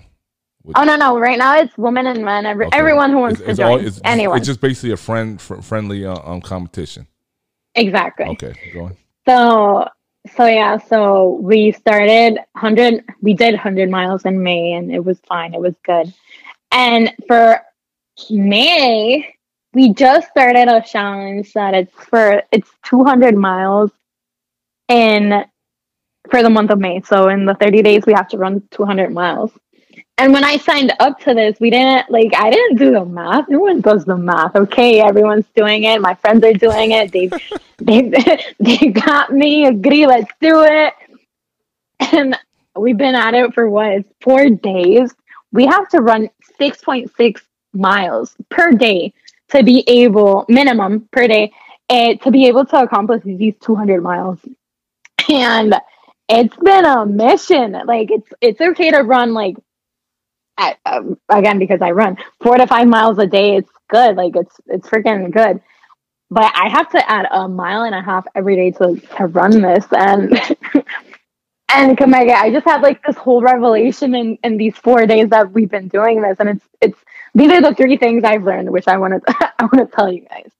oh 0.74 0.84
no, 0.84 0.96
no! 0.96 1.18
Right 1.18 1.38
now 1.38 1.56
it's 1.56 1.76
women 1.78 2.06
and 2.06 2.24
men. 2.24 2.46
Every, 2.46 2.66
okay. 2.66 2.78
Everyone 2.78 3.10
who 3.10 3.18
wants 3.18 3.40
it's, 3.40 3.44
to 3.44 3.50
it's 3.50 3.58
join. 3.58 3.68
All, 3.68 3.86
it's, 3.86 4.00
anyone. 4.04 4.36
It's 4.38 4.46
just 4.46 4.60
basically 4.60 4.92
a 4.92 4.96
friend 4.96 5.40
fr- 5.40 5.60
friendly 5.60 6.04
uh, 6.04 6.18
um, 6.24 6.40
competition. 6.40 7.06
Exactly. 7.74 8.26
Okay, 8.26 8.54
go 8.74 8.84
on. 8.84 8.96
So 9.30 9.88
so 10.34 10.46
yeah, 10.46 10.76
so 10.78 11.38
we 11.40 11.70
started 11.70 12.34
100 12.54 13.04
we 13.22 13.32
did 13.32 13.54
100 13.54 13.88
miles 13.88 14.24
in 14.24 14.42
May 14.42 14.72
and 14.72 14.90
it 14.90 15.04
was 15.04 15.20
fine. 15.28 15.54
It 15.54 15.60
was 15.60 15.76
good. 15.84 16.12
And 16.72 17.14
for 17.28 17.60
May, 18.28 19.32
we 19.72 19.94
just 19.94 20.28
started 20.30 20.66
a 20.66 20.82
challenge 20.82 21.52
that 21.52 21.74
it's 21.74 21.94
for 21.94 22.42
it's 22.50 22.68
200 22.86 23.36
miles 23.36 23.92
in 24.88 25.44
for 26.28 26.42
the 26.42 26.50
month 26.50 26.72
of 26.72 26.80
May. 26.80 27.00
So 27.02 27.28
in 27.28 27.46
the 27.46 27.54
30 27.54 27.82
days 27.82 28.02
we 28.06 28.14
have 28.14 28.26
to 28.30 28.36
run 28.36 28.64
200 28.72 29.14
miles. 29.14 29.52
And 30.20 30.34
when 30.34 30.44
I 30.44 30.58
signed 30.58 30.92
up 31.00 31.18
to 31.20 31.32
this, 31.32 31.58
we 31.60 31.70
didn't 31.70 32.10
like 32.10 32.34
I 32.36 32.50
didn't 32.50 32.76
do 32.76 32.90
the 32.90 33.06
math. 33.06 33.48
No 33.48 33.58
one 33.58 33.80
does 33.80 34.04
the 34.04 34.18
math. 34.18 34.54
Okay, 34.54 35.00
everyone's 35.00 35.46
doing 35.56 35.84
it. 35.84 35.98
My 36.02 36.12
friends 36.12 36.44
are 36.44 36.52
doing 36.52 36.90
it. 36.90 37.10
They 37.10 37.28
they 37.78 38.52
they 38.60 38.88
got 38.88 39.32
me. 39.32 39.64
Agree, 39.64 40.06
let's 40.06 40.30
do 40.38 40.62
it. 40.62 40.92
And 42.12 42.38
we've 42.76 42.98
been 42.98 43.14
at 43.14 43.32
it 43.32 43.54
for 43.54 43.70
what? 43.70 44.04
Four 44.20 44.50
days. 44.50 45.10
We 45.52 45.64
have 45.64 45.88
to 45.88 46.02
run 46.02 46.28
six 46.58 46.82
point 46.82 47.10
six 47.16 47.40
miles 47.72 48.36
per 48.50 48.72
day 48.72 49.14
to 49.48 49.62
be 49.62 49.84
able 49.86 50.44
minimum 50.50 51.08
per 51.12 51.28
day 51.28 51.50
eh, 51.88 52.16
to 52.16 52.30
be 52.30 52.46
able 52.46 52.66
to 52.66 52.82
accomplish 52.82 53.22
these 53.24 53.54
200 53.62 54.02
miles. 54.02 54.38
And 55.30 55.74
it's 56.28 56.56
been 56.56 56.84
a 56.84 57.06
mission. 57.06 57.72
Like 57.86 58.10
it's 58.10 58.30
it's 58.42 58.60
okay 58.60 58.90
to 58.90 58.98
run 58.98 59.32
like 59.32 59.56
at, 60.60 60.78
um, 60.86 61.18
again 61.28 61.58
because 61.58 61.82
I 61.82 61.90
run 61.90 62.16
four 62.40 62.56
to 62.56 62.66
five 62.66 62.86
miles 62.88 63.18
a 63.18 63.26
day. 63.26 63.56
It's 63.56 63.70
good. 63.88 64.16
Like 64.16 64.36
it's 64.36 64.56
it's 64.66 64.88
freaking 64.88 65.32
good. 65.32 65.60
But 66.30 66.52
I 66.54 66.68
have 66.68 66.88
to 66.90 67.10
add 67.10 67.26
a 67.30 67.48
mile 67.48 67.82
and 67.82 67.94
a 67.94 68.02
half 68.02 68.26
every 68.34 68.56
day 68.56 68.70
to 68.78 69.00
to 69.16 69.26
run 69.26 69.62
this 69.62 69.86
and. 69.92 70.32
and 71.72 71.96
Kamega, 71.96 72.34
I 72.34 72.50
just 72.50 72.66
had 72.66 72.82
like 72.82 73.02
this 73.04 73.16
whole 73.16 73.42
revelation 73.42 74.14
in, 74.14 74.38
in 74.42 74.56
these 74.56 74.76
four 74.76 75.06
days 75.06 75.28
that 75.30 75.52
we've 75.52 75.70
been 75.70 75.88
doing 75.88 76.20
this, 76.20 76.36
and 76.40 76.48
it's 76.48 76.64
it's 76.80 76.98
these 77.34 77.50
are 77.52 77.60
the 77.60 77.74
three 77.74 77.96
things 77.96 78.24
I've 78.24 78.42
learned, 78.44 78.70
which 78.70 78.88
I 78.88 78.96
want 78.98 79.24
to 79.24 79.52
I 79.58 79.64
want 79.64 79.88
to 79.88 79.96
tell 79.96 80.12
you 80.12 80.26
guys. 80.28 80.50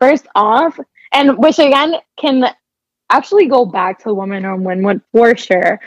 First 0.00 0.26
off, 0.34 0.78
and 1.12 1.38
which 1.38 1.58
again 1.58 1.96
can 2.16 2.54
actually 3.10 3.46
go 3.46 3.64
back 3.66 4.02
to 4.04 4.14
Women 4.14 4.44
Run 4.44 4.60
Wynwood 4.62 5.02
for 5.12 5.36
sure. 5.36 5.80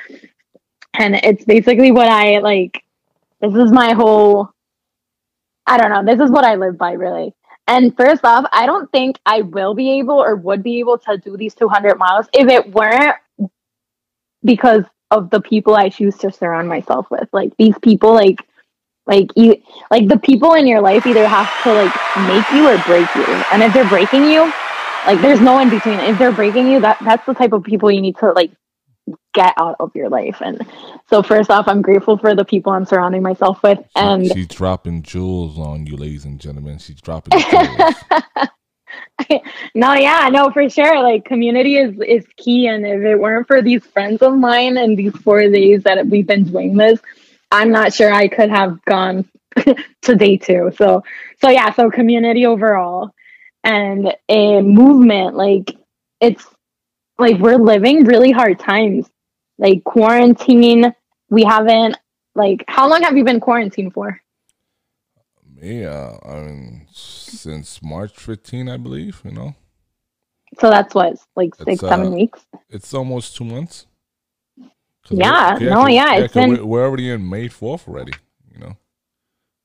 And 0.93 1.15
it's 1.15 1.45
basically 1.45 1.91
what 1.91 2.07
I 2.07 2.39
like. 2.39 2.83
This 3.41 3.53
is 3.53 3.71
my 3.71 3.93
whole. 3.93 4.49
I 5.65 5.77
don't 5.77 5.91
know. 5.91 6.03
This 6.05 6.23
is 6.23 6.31
what 6.31 6.45
I 6.45 6.55
live 6.55 6.77
by, 6.77 6.93
really. 6.93 7.33
And 7.67 7.95
first 7.97 8.23
off, 8.23 8.45
I 8.53 8.65
don't 8.65 8.89
think 8.91 9.19
I 9.25 9.41
will 9.41 9.73
be 9.73 9.99
able 9.99 10.15
or 10.15 10.35
would 10.35 10.63
be 10.63 10.79
able 10.79 10.97
to 10.99 11.17
do 11.17 11.35
these 11.35 11.53
200 11.53 11.97
miles 11.97 12.27
if 12.33 12.49
it 12.49 12.73
weren't 12.73 13.17
because 14.43 14.83
of 15.11 15.29
the 15.29 15.41
people 15.41 15.75
I 15.75 15.89
choose 15.89 16.17
to 16.19 16.31
surround 16.31 16.69
myself 16.69 17.07
with. 17.11 17.27
Like 17.33 17.55
these 17.57 17.75
people, 17.81 18.13
like 18.13 18.39
like 19.05 19.29
you, 19.35 19.61
like 19.89 20.07
the 20.07 20.19
people 20.19 20.53
in 20.53 20.67
your 20.67 20.81
life 20.81 21.05
either 21.05 21.27
have 21.27 21.49
to 21.63 21.73
like 21.73 21.93
make 22.27 22.49
you 22.51 22.67
or 22.67 22.77
break 22.85 23.13
you. 23.15 23.23
And 23.51 23.63
if 23.63 23.73
they're 23.73 23.87
breaking 23.89 24.25
you, 24.25 24.51
like 25.05 25.21
there's 25.21 25.39
no 25.41 25.59
in 25.59 25.69
between. 25.69 25.99
If 25.99 26.17
they're 26.19 26.33
breaking 26.33 26.69
you, 26.69 26.79
that 26.81 26.97
that's 27.03 27.25
the 27.25 27.33
type 27.33 27.53
of 27.53 27.63
people 27.63 27.89
you 27.91 28.01
need 28.01 28.17
to 28.17 28.31
like 28.31 28.51
get 29.33 29.53
out 29.57 29.75
of 29.79 29.95
your 29.95 30.09
life. 30.09 30.37
And 30.41 30.65
so 31.09 31.21
first 31.21 31.49
off, 31.49 31.67
I'm 31.67 31.81
grateful 31.81 32.17
for 32.17 32.35
the 32.35 32.45
people 32.45 32.71
I'm 32.71 32.85
surrounding 32.85 33.21
myself 33.21 33.61
with. 33.63 33.79
And 33.95 34.31
she's 34.31 34.47
dropping 34.47 35.03
jewels 35.03 35.57
on 35.57 35.85
you, 35.85 35.95
ladies 35.97 36.25
and 36.25 36.39
gentlemen. 36.39 36.79
She's 36.79 37.01
dropping 37.01 37.39
jewels. 37.51 37.95
no, 39.75 39.93
yeah, 39.93 40.29
no, 40.31 40.49
for 40.51 40.69
sure. 40.69 41.01
Like 41.01 41.25
community 41.25 41.77
is 41.77 41.95
is 42.05 42.25
key, 42.37 42.67
and 42.67 42.85
if 42.85 43.01
it 43.01 43.19
weren't 43.19 43.47
for 43.47 43.61
these 43.61 43.85
friends 43.85 44.21
of 44.21 44.35
mine 44.35 44.77
and 44.77 44.97
these 44.97 45.15
four 45.17 45.41
days 45.49 45.83
that 45.83 46.05
we've 46.07 46.27
been 46.27 46.45
doing 46.45 46.75
this, 46.75 46.99
I'm 47.51 47.71
not 47.71 47.93
sure 47.93 48.11
I 48.11 48.27
could 48.27 48.49
have 48.49 48.83
gone 48.85 49.27
to 50.03 50.15
day 50.15 50.37
two. 50.37 50.71
So, 50.77 51.03
so 51.41 51.49
yeah, 51.49 51.73
so 51.73 51.89
community 51.89 52.45
overall 52.45 53.11
and 53.63 54.15
a 54.29 54.61
movement. 54.61 55.35
Like 55.35 55.75
it's 56.19 56.45
like 57.19 57.37
we're 57.39 57.57
living 57.57 58.05
really 58.05 58.31
hard 58.31 58.59
times. 58.59 59.09
Like 59.57 59.83
quarantine, 59.83 60.93
we 61.29 61.43
haven't 61.43 61.97
like 62.35 62.63
how 62.67 62.87
long 62.87 63.01
have 63.03 63.17
you 63.17 63.23
been 63.23 63.39
quarantined 63.39 63.93
for? 63.93 64.21
Yeah, 65.59 66.17
I 66.23 66.41
mean 66.41 66.87
since 66.91 67.81
March 67.81 68.15
15, 68.15 68.69
I 68.69 68.77
believe. 68.77 69.21
You 69.25 69.31
know. 69.31 69.55
So 70.59 70.69
that's 70.69 70.93
what 70.95 71.17
like 71.35 71.55
six, 71.55 71.67
it's, 71.67 71.81
seven 71.81 72.07
uh, 72.07 72.11
weeks. 72.11 72.45
It's 72.69 72.93
almost 72.93 73.35
two 73.35 73.45
months. 73.45 73.85
Yeah, 75.09 75.57
yeah, 75.59 75.69
no, 75.69 75.87
yeah, 75.87 76.15
it's 76.17 76.33
been. 76.33 76.51
We're, 76.51 76.65
we're, 76.65 76.85
already 76.85 77.11
in 77.11 77.27
May 77.27 77.47
fourth 77.47 77.87
already. 77.87 78.11
You 78.53 78.59
know, 78.59 78.77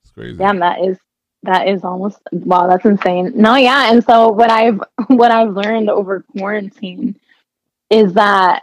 it's 0.03 0.13
crazy. 0.13 0.37
Damn, 0.37 0.61
that 0.61 0.85
is 0.85 0.99
that 1.43 1.69
is 1.69 1.83
almost 1.83 2.21
wow. 2.31 2.69
That's 2.69 2.85
insane. 2.85 3.33
No, 3.35 3.57
yeah, 3.57 3.91
and 3.93 4.05
so 4.05 4.29
what 4.29 4.51
I've 4.51 4.81
what 5.09 5.31
I've 5.31 5.51
learned 5.51 5.91
over 5.91 6.25
quarantine 6.37 7.19
is 7.93 8.15
that 8.15 8.63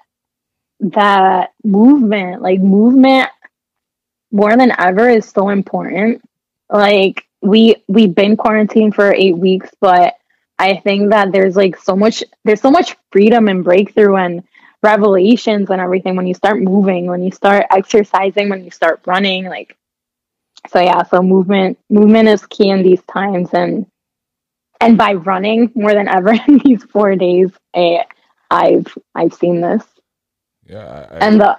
that 0.81 1.51
movement, 1.63 2.41
like 2.41 2.59
movement, 2.59 3.29
more 4.31 4.55
than 4.57 4.71
ever, 4.77 5.09
is 5.09 5.27
so 5.29 5.49
important. 5.49 6.21
Like 6.69 7.25
we 7.41 7.77
we've 7.87 8.13
been 8.13 8.37
quarantined 8.37 8.95
for 8.95 9.13
eight 9.13 9.37
weeks, 9.37 9.69
but 9.81 10.15
I 10.57 10.77
think 10.77 11.11
that 11.11 11.31
there's 11.31 11.55
like 11.55 11.77
so 11.77 11.95
much 11.95 12.23
there's 12.45 12.61
so 12.61 12.71
much 12.71 12.95
freedom 13.11 13.47
and 13.47 13.63
breakthrough 13.63 14.15
and 14.15 14.43
revelations 14.81 15.69
and 15.69 15.81
everything 15.81 16.15
when 16.15 16.27
you 16.27 16.33
start 16.33 16.61
moving, 16.61 17.07
when 17.07 17.23
you 17.23 17.31
start 17.31 17.65
exercising, 17.71 18.49
when 18.49 18.63
you 18.63 18.71
start 18.71 19.01
running, 19.05 19.45
like 19.45 19.77
so 20.69 20.79
yeah, 20.79 21.03
so 21.03 21.21
movement 21.21 21.77
movement 21.89 22.29
is 22.29 22.45
key 22.47 22.69
in 22.69 22.83
these 22.83 23.01
times 23.03 23.49
and 23.53 23.85
and 24.81 24.97
by 24.97 25.13
running 25.13 25.71
more 25.75 25.93
than 25.93 26.07
ever 26.07 26.31
in 26.47 26.59
these 26.59 26.83
four 26.85 27.15
days, 27.15 27.51
I, 27.75 28.05
I've 28.49 28.97
I've 29.15 29.33
seen 29.33 29.61
this. 29.61 29.83
Yeah, 30.65 31.07
I, 31.11 31.17
and 31.17 31.41
the 31.41 31.57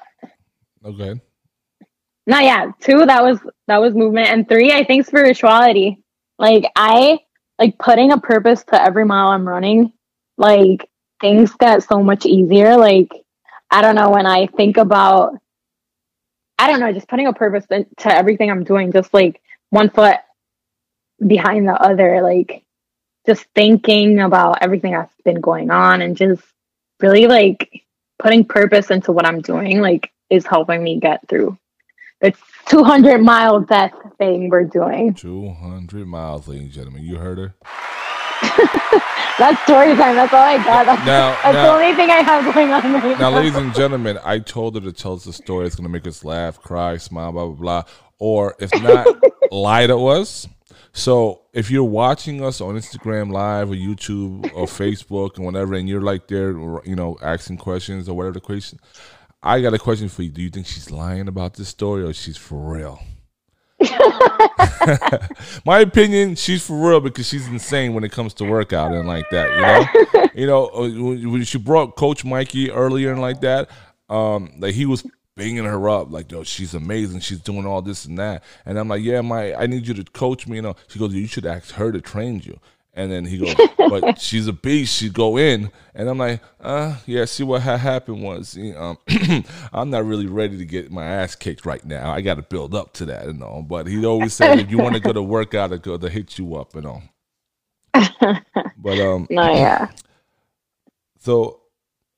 okay. 0.84 1.14
Oh, 1.14 1.86
no, 2.26 2.38
yeah, 2.38 2.72
two 2.80 3.06
that 3.06 3.22
was 3.22 3.38
that 3.66 3.80
was 3.80 3.94
movement, 3.94 4.28
and 4.28 4.48
three 4.48 4.72
I 4.72 4.84
think 4.84 5.06
spirituality. 5.06 6.02
Like 6.38 6.70
I 6.76 7.18
like 7.58 7.78
putting 7.78 8.12
a 8.12 8.18
purpose 8.18 8.64
to 8.64 8.82
every 8.82 9.04
mile 9.04 9.28
I'm 9.28 9.46
running. 9.46 9.92
Like 10.38 10.88
things 11.20 11.52
get 11.52 11.82
so 11.82 12.02
much 12.02 12.24
easier. 12.26 12.76
Like, 12.76 13.12
I 13.70 13.82
don't 13.82 13.94
know, 13.94 14.10
when 14.10 14.26
I 14.26 14.46
think 14.46 14.78
about, 14.78 15.34
I 16.58 16.68
don't 16.68 16.80
know, 16.80 16.92
just 16.92 17.08
putting 17.08 17.26
a 17.26 17.32
purpose 17.32 17.66
to 17.66 17.86
everything 18.14 18.50
I'm 18.50 18.64
doing, 18.64 18.92
just 18.92 19.12
like 19.12 19.40
one 19.68 19.90
foot 19.90 20.16
behind 21.24 21.68
the 21.68 21.74
other, 21.74 22.22
like 22.22 22.64
just 23.26 23.44
thinking 23.54 24.20
about 24.20 24.58
everything 24.62 24.92
that's 24.92 25.14
been 25.24 25.40
going 25.40 25.70
on 25.70 26.00
and 26.00 26.16
just 26.16 26.42
really 27.02 27.26
like 27.26 27.82
putting 28.18 28.44
purpose 28.44 28.90
into 28.90 29.12
what 29.12 29.26
I'm 29.26 29.40
doing, 29.40 29.80
like 29.80 30.12
is 30.28 30.46
helping 30.46 30.82
me 30.82 31.00
get 31.00 31.26
through 31.28 31.58
the 32.20 32.34
200 32.66 33.18
mile 33.22 33.60
death 33.60 33.94
thing 34.18 34.48
we're 34.48 34.64
doing. 34.64 35.14
200 35.14 36.06
miles, 36.06 36.46
ladies 36.46 36.64
and 36.64 36.72
gentlemen. 36.72 37.02
You 37.02 37.16
heard 37.16 37.38
her. 37.38 37.54
That's 39.38 39.62
story 39.62 39.96
time. 39.96 40.16
That's 40.16 40.32
all 40.34 40.42
I 40.42 40.58
got. 40.58 40.84
That's, 40.84 41.06
now, 41.06 41.30
that's 41.42 41.54
now, 41.54 41.62
the 41.62 41.72
only 41.72 41.96
thing 41.96 42.10
I 42.10 42.22
have 42.22 42.54
going 42.54 42.70
on 42.70 42.92
right 42.92 43.18
now. 43.18 43.30
Now, 43.30 43.36
ladies 43.36 43.56
and 43.56 43.74
gentlemen, 43.74 44.18
I 44.22 44.38
told 44.38 44.74
her 44.74 44.82
to 44.82 44.92
tell 44.92 45.14
us 45.14 45.24
a 45.24 45.32
story. 45.32 45.66
It's 45.66 45.76
going 45.76 45.84
to 45.86 45.90
make 45.90 46.06
us 46.06 46.24
laugh, 46.24 46.60
cry, 46.60 46.98
smile, 46.98 47.32
blah, 47.32 47.46
blah, 47.46 47.54
blah. 47.54 47.82
Or 48.18 48.54
if 48.58 48.70
not, 48.82 49.06
lie 49.50 49.86
to 49.86 50.08
us. 50.08 50.46
So 50.92 51.42
if 51.52 51.70
you're 51.70 51.84
watching 51.84 52.42
us 52.44 52.60
on 52.60 52.74
Instagram 52.74 53.32
Live 53.32 53.70
or 53.70 53.74
YouTube 53.74 54.52
or 54.54 54.66
Facebook 54.66 55.36
and 55.36 55.44
whatever, 55.44 55.74
and 55.74 55.88
you're 55.88 56.02
like 56.02 56.28
there, 56.28 56.50
you 56.84 56.96
know, 56.96 57.16
asking 57.22 57.58
questions 57.58 58.08
or 58.08 58.16
whatever 58.16 58.34
the 58.34 58.40
question, 58.40 58.78
I 59.42 59.60
got 59.62 59.74
a 59.74 59.78
question 59.78 60.08
for 60.08 60.22
you. 60.22 60.30
Do 60.30 60.42
you 60.42 60.50
think 60.50 60.66
she's 60.66 60.90
lying 60.90 61.28
about 61.28 61.54
this 61.54 61.68
story 61.68 62.02
or 62.02 62.12
she's 62.12 62.36
for 62.36 62.58
real? 62.58 63.00
My 65.64 65.80
opinion, 65.80 66.34
she's 66.34 66.66
for 66.66 66.76
real 66.76 67.00
because 67.00 67.26
she's 67.26 67.46
insane 67.46 67.94
when 67.94 68.04
it 68.04 68.12
comes 68.12 68.34
to 68.34 68.44
workout 68.44 68.92
and 68.92 69.08
like 69.08 69.30
that. 69.30 69.54
You 69.54 69.60
know, 69.62 70.26
you 70.34 70.46
know 70.46 70.68
uh, 70.68 71.30
when 71.30 71.44
she 71.44 71.56
brought 71.56 71.96
Coach 71.96 72.24
Mikey 72.24 72.70
earlier 72.70 73.12
and 73.12 73.22
like 73.22 73.40
that, 73.40 73.70
um, 74.10 74.52
like 74.58 74.74
he 74.74 74.84
was 74.84 75.04
banging 75.40 75.64
her 75.64 75.88
up 75.88 76.12
like, 76.12 76.30
yo, 76.30 76.42
she's 76.42 76.74
amazing. 76.74 77.20
She's 77.20 77.40
doing 77.40 77.64
all 77.64 77.80
this 77.80 78.04
and 78.04 78.18
that. 78.18 78.44
And 78.66 78.78
I'm 78.78 78.88
like, 78.88 79.02
yeah, 79.02 79.22
my, 79.22 79.54
I 79.54 79.66
need 79.66 79.88
you 79.88 79.94
to 79.94 80.04
coach 80.04 80.46
me. 80.46 80.56
You 80.56 80.62
know, 80.62 80.76
she 80.86 80.98
goes, 80.98 81.14
you 81.14 81.26
should 81.26 81.46
ask 81.46 81.74
her 81.76 81.90
to 81.90 82.00
train 82.00 82.42
you. 82.44 82.60
And 82.92 83.10
then 83.10 83.24
he 83.24 83.38
goes, 83.38 83.54
but 83.78 84.20
she's 84.20 84.46
a 84.48 84.52
beast. 84.52 84.98
She'd 84.98 85.14
go 85.14 85.38
in. 85.38 85.70
And 85.94 86.10
I'm 86.10 86.18
like, 86.18 86.42
uh, 86.60 86.96
yeah, 87.06 87.24
see 87.24 87.42
what 87.42 87.62
ha- 87.62 87.78
happened 87.78 88.22
was, 88.22 88.54
you 88.54 88.74
know, 88.74 88.98
I'm 89.72 89.88
not 89.88 90.04
really 90.04 90.26
ready 90.26 90.58
to 90.58 90.64
get 90.66 90.92
my 90.92 91.06
ass 91.06 91.34
kicked 91.34 91.64
right 91.64 91.84
now. 91.86 92.12
I 92.12 92.20
got 92.20 92.34
to 92.34 92.42
build 92.42 92.74
up 92.74 92.92
to 92.94 93.06
that, 93.06 93.26
you 93.26 93.32
know. 93.32 93.64
But 93.66 93.86
he 93.86 94.04
always 94.04 94.34
said, 94.34 94.58
if 94.58 94.70
you 94.70 94.76
want 94.76 94.94
to 94.94 95.00
go 95.00 95.14
to 95.14 95.22
work 95.22 95.54
out, 95.54 95.70
go 95.80 95.96
to 95.96 96.10
hit 96.10 96.38
you 96.38 96.54
up, 96.56 96.74
you 96.74 96.82
know. 96.82 97.02
But, 98.82 98.98
um, 98.98 99.26
no, 99.30 99.50
yeah. 99.50 99.88
So 101.22 101.59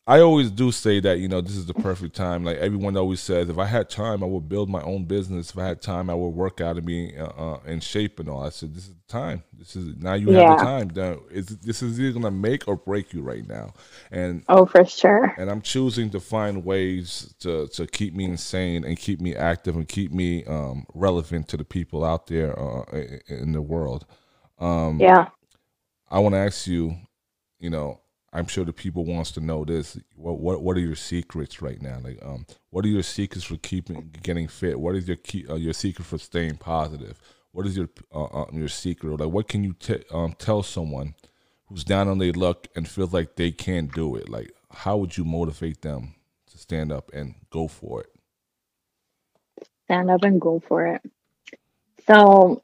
I 0.05 0.18
always 0.18 0.50
do 0.50 0.72
say 0.72 0.98
that 0.98 1.20
you 1.20 1.28
know 1.28 1.40
this 1.40 1.57
is 1.57 1.66
the 1.66 1.74
perfect 1.74 2.16
time. 2.16 2.42
Like 2.42 2.57
everyone 2.57 2.96
always 2.96 3.20
says, 3.20 3.48
if 3.48 3.57
I 3.57 3.66
had 3.66 3.88
time, 3.88 4.24
I 4.24 4.26
would 4.26 4.48
build 4.48 4.68
my 4.68 4.82
own 4.82 5.05
business. 5.05 5.50
If 5.50 5.59
I 5.59 5.68
had 5.68 5.80
time, 5.80 6.11
I 6.11 6.14
would 6.14 6.30
work 6.30 6.61
out 6.61 6.76
and 6.76 6.84
be 6.84 7.16
uh, 7.16 7.26
uh, 7.26 7.61
in 7.66 7.78
shape 7.78 8.18
and 8.18 8.28
all. 8.28 8.44
I 8.44 8.48
said, 8.48 8.74
this 8.74 8.88
is 8.88 8.94
the 8.94 9.07
time. 9.07 9.44
This 9.57 9.76
is 9.76 9.96
now 9.98 10.14
you 10.14 10.32
yeah. 10.32 10.50
have 10.50 10.59
the 10.59 10.64
time. 10.64 10.90
Now, 10.92 11.20
this 11.30 11.82
is 11.82 12.00
either 12.00 12.12
gonna 12.14 12.32
make 12.32 12.66
or 12.66 12.74
break 12.74 13.12
you 13.12 13.22
right 13.22 13.46
now. 13.46 13.74
And 14.11 14.42
oh, 14.48 14.66
for 14.66 14.84
sure. 14.84 15.36
And 15.38 15.48
I'm 15.48 15.62
choosing 15.62 16.11
to 16.11 16.20
find 16.20 16.64
ways 16.64 17.32
to 17.40 17.68
to 17.68 17.86
keep 17.86 18.12
me 18.12 18.24
insane 18.24 18.82
and 18.84 18.98
keep 18.98 19.20
me 19.20 19.36
active 19.36 19.76
and 19.76 19.86
keep 19.86 20.11
me 20.11 20.44
um, 20.46 20.84
relevant 20.94 21.46
to 21.48 21.57
the 21.57 21.64
people 21.64 22.05
out 22.05 22.26
there 22.26 22.59
uh, 22.59 22.84
in 23.28 23.53
the 23.53 23.62
world. 23.62 24.05
Um, 24.59 24.98
yeah. 24.98 25.28
I 26.11 26.18
want 26.18 26.34
to 26.34 26.40
ask 26.40 26.66
you, 26.66 26.96
you 27.61 27.70
know, 27.70 28.01
I'm 28.33 28.47
sure 28.49 28.64
the 28.64 28.74
people 28.74 29.05
wants 29.07 29.33
to 29.33 29.41
know 29.41 29.64
this. 29.64 29.99
What 30.16 30.41
what 30.41 30.62
what 30.62 30.78
are 30.78 30.83
your 30.83 30.97
secrets 30.97 31.62
right 31.62 31.83
now? 31.83 31.99
Like, 32.03 32.20
um, 32.22 32.47
what 32.70 32.85
are 32.87 32.91
your 32.91 33.03
secrets 33.05 33.45
for 33.45 33.59
keeping 33.59 34.14
getting 34.22 34.49
fit? 34.49 34.80
What 34.80 34.97
is 34.97 35.09
your 35.09 35.18
key 35.18 35.47
uh, 35.51 35.57
your 35.57 35.74
secret 35.74 36.07
for 36.07 36.18
staying 36.18 36.59
positive? 36.59 37.20
What 37.53 37.66
is 37.66 37.76
your 37.76 37.91
uh, 38.14 38.24
uh, 38.24 38.47
your 38.53 38.68
secret? 38.68 39.20
Like, 39.20 39.30
what 39.30 39.49
can 39.49 39.64
you 39.64 39.74
t- 39.74 40.05
um, 40.12 40.35
tell 40.39 40.62
someone 40.62 41.16
who's 41.66 41.85
down 41.85 42.09
on 42.09 42.18
their 42.18 42.33
luck 42.35 42.68
and 42.76 42.89
feels 42.89 43.12
like 43.14 43.37
they 43.37 43.53
can't 43.53 43.93
do 43.95 44.16
it? 44.16 44.28
Like, 44.30 44.53
how 44.72 44.99
would 44.99 45.18
you 45.18 45.24
motivate 45.24 45.83
them 45.83 46.14
to 46.53 46.59
stand 46.59 46.93
up 46.93 47.11
and 47.14 47.35
go 47.51 47.68
for 47.68 48.03
it? 48.03 48.11
Stand 49.87 50.11
up 50.11 50.24
and 50.24 50.41
go 50.41 50.61
for 50.61 50.87
it. 50.87 51.03
So 52.09 52.62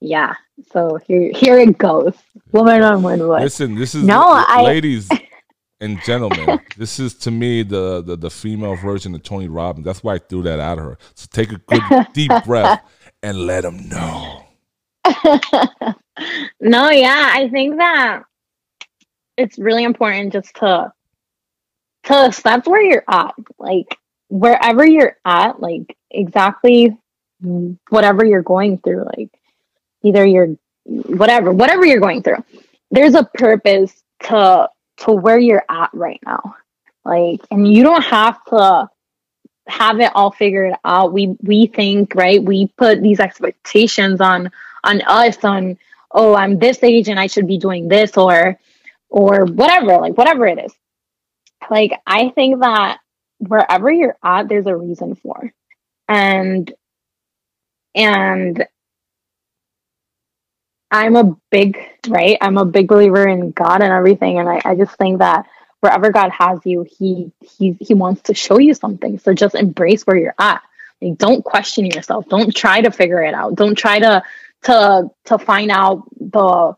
yeah. 0.00 0.34
So 0.72 0.98
here 1.06 1.32
here 1.34 1.58
it 1.58 1.78
goes. 1.78 2.14
Women 2.52 2.80
Run 2.80 3.02
Wynwood. 3.02 3.40
Listen, 3.40 3.74
this 3.74 3.94
is 3.94 4.04
no, 4.04 4.22
I, 4.24 4.62
ladies 4.62 5.08
and 5.80 6.00
gentlemen. 6.04 6.60
this 6.76 6.98
is 6.98 7.14
to 7.14 7.30
me 7.30 7.62
the, 7.62 8.02
the 8.02 8.16
the 8.16 8.30
female 8.30 8.76
version 8.76 9.14
of 9.14 9.22
Tony 9.22 9.48
Robbins. 9.48 9.84
That's 9.84 10.02
why 10.02 10.14
I 10.14 10.18
threw 10.18 10.42
that 10.42 10.58
at 10.58 10.78
her. 10.78 10.98
So 11.14 11.26
take 11.30 11.52
a 11.52 11.58
good 11.58 12.06
deep 12.12 12.32
breath 12.44 12.82
and 13.22 13.38
let 13.46 13.62
them 13.62 13.88
know. 13.88 14.44
no, 16.60 16.90
yeah, 16.90 17.30
I 17.32 17.48
think 17.50 17.76
that 17.76 18.22
it's 19.36 19.58
really 19.58 19.84
important 19.84 20.32
just 20.32 20.54
to 20.56 20.92
to 22.04 22.14
accept 22.14 22.66
where 22.66 22.82
you're 22.82 23.04
at. 23.08 23.34
Like 23.58 23.98
wherever 24.28 24.86
you're 24.86 25.16
at, 25.24 25.60
like 25.60 25.96
exactly 26.10 26.96
whatever 27.90 28.24
you're 28.24 28.42
going 28.42 28.78
through, 28.78 29.04
like 29.16 29.30
either 30.06 30.24
you're 30.24 30.56
whatever, 30.84 31.52
whatever 31.52 31.84
you're 31.84 32.00
going 32.00 32.22
through, 32.22 32.44
there's 32.90 33.14
a 33.14 33.24
purpose 33.24 33.92
to 34.24 34.68
to 34.98 35.12
where 35.12 35.38
you're 35.38 35.64
at 35.68 35.90
right 35.92 36.20
now. 36.24 36.56
Like, 37.04 37.40
and 37.50 37.70
you 37.70 37.82
don't 37.82 38.04
have 38.04 38.42
to 38.46 38.88
have 39.68 40.00
it 40.00 40.12
all 40.14 40.30
figured 40.30 40.74
out. 40.84 41.12
We 41.12 41.36
we 41.42 41.66
think, 41.66 42.14
right? 42.14 42.42
We 42.42 42.68
put 42.76 43.02
these 43.02 43.20
expectations 43.20 44.20
on 44.20 44.50
on 44.84 45.02
us 45.02 45.42
on, 45.44 45.78
oh, 46.10 46.34
I'm 46.34 46.58
this 46.58 46.82
age 46.82 47.08
and 47.08 47.18
I 47.18 47.26
should 47.26 47.46
be 47.46 47.58
doing 47.58 47.88
this 47.88 48.16
or 48.16 48.58
or 49.08 49.44
whatever, 49.44 49.98
like 49.98 50.16
whatever 50.16 50.46
it 50.46 50.64
is. 50.64 50.72
Like 51.70 51.92
I 52.06 52.30
think 52.30 52.60
that 52.60 52.98
wherever 53.38 53.90
you're 53.90 54.16
at, 54.22 54.48
there's 54.48 54.66
a 54.66 54.76
reason 54.76 55.14
for. 55.16 55.52
And 56.08 56.72
and 57.94 58.66
I'm 60.90 61.16
a 61.16 61.36
big 61.50 61.78
right. 62.08 62.38
I'm 62.40 62.58
a 62.58 62.64
big 62.64 62.88
believer 62.88 63.26
in 63.26 63.50
God 63.50 63.82
and 63.82 63.92
everything, 63.92 64.38
and 64.38 64.48
I, 64.48 64.60
I 64.64 64.74
just 64.76 64.96
think 64.96 65.18
that 65.18 65.46
wherever 65.80 66.10
God 66.10 66.30
has 66.30 66.60
you, 66.64 66.86
He 66.98 67.32
He 67.40 67.76
He 67.80 67.94
wants 67.94 68.22
to 68.22 68.34
show 68.34 68.58
you 68.58 68.74
something. 68.74 69.18
So 69.18 69.34
just 69.34 69.54
embrace 69.54 70.04
where 70.04 70.16
you're 70.16 70.34
at. 70.38 70.62
Like, 71.02 71.18
don't 71.18 71.44
question 71.44 71.86
yourself. 71.86 72.28
Don't 72.28 72.54
try 72.54 72.80
to 72.80 72.90
figure 72.90 73.22
it 73.22 73.34
out. 73.34 73.56
Don't 73.56 73.76
try 73.76 73.98
to 73.98 74.22
to 74.64 75.10
to 75.26 75.38
find 75.38 75.70
out 75.70 76.04
the. 76.18 76.76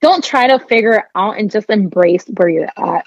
Don't 0.00 0.22
try 0.22 0.48
to 0.48 0.58
figure 0.58 0.92
it 0.92 1.04
out 1.14 1.38
and 1.38 1.50
just 1.50 1.70
embrace 1.70 2.24
where 2.26 2.48
you're 2.48 2.72
at. 2.76 3.04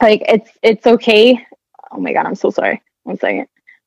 Like 0.00 0.22
it's 0.28 0.50
it's 0.62 0.86
okay. 0.86 1.44
Oh 1.90 1.98
my 1.98 2.12
god, 2.12 2.26
I'm 2.26 2.34
so 2.34 2.50
sorry. 2.50 2.82
One 3.04 3.18
second. 3.18 3.46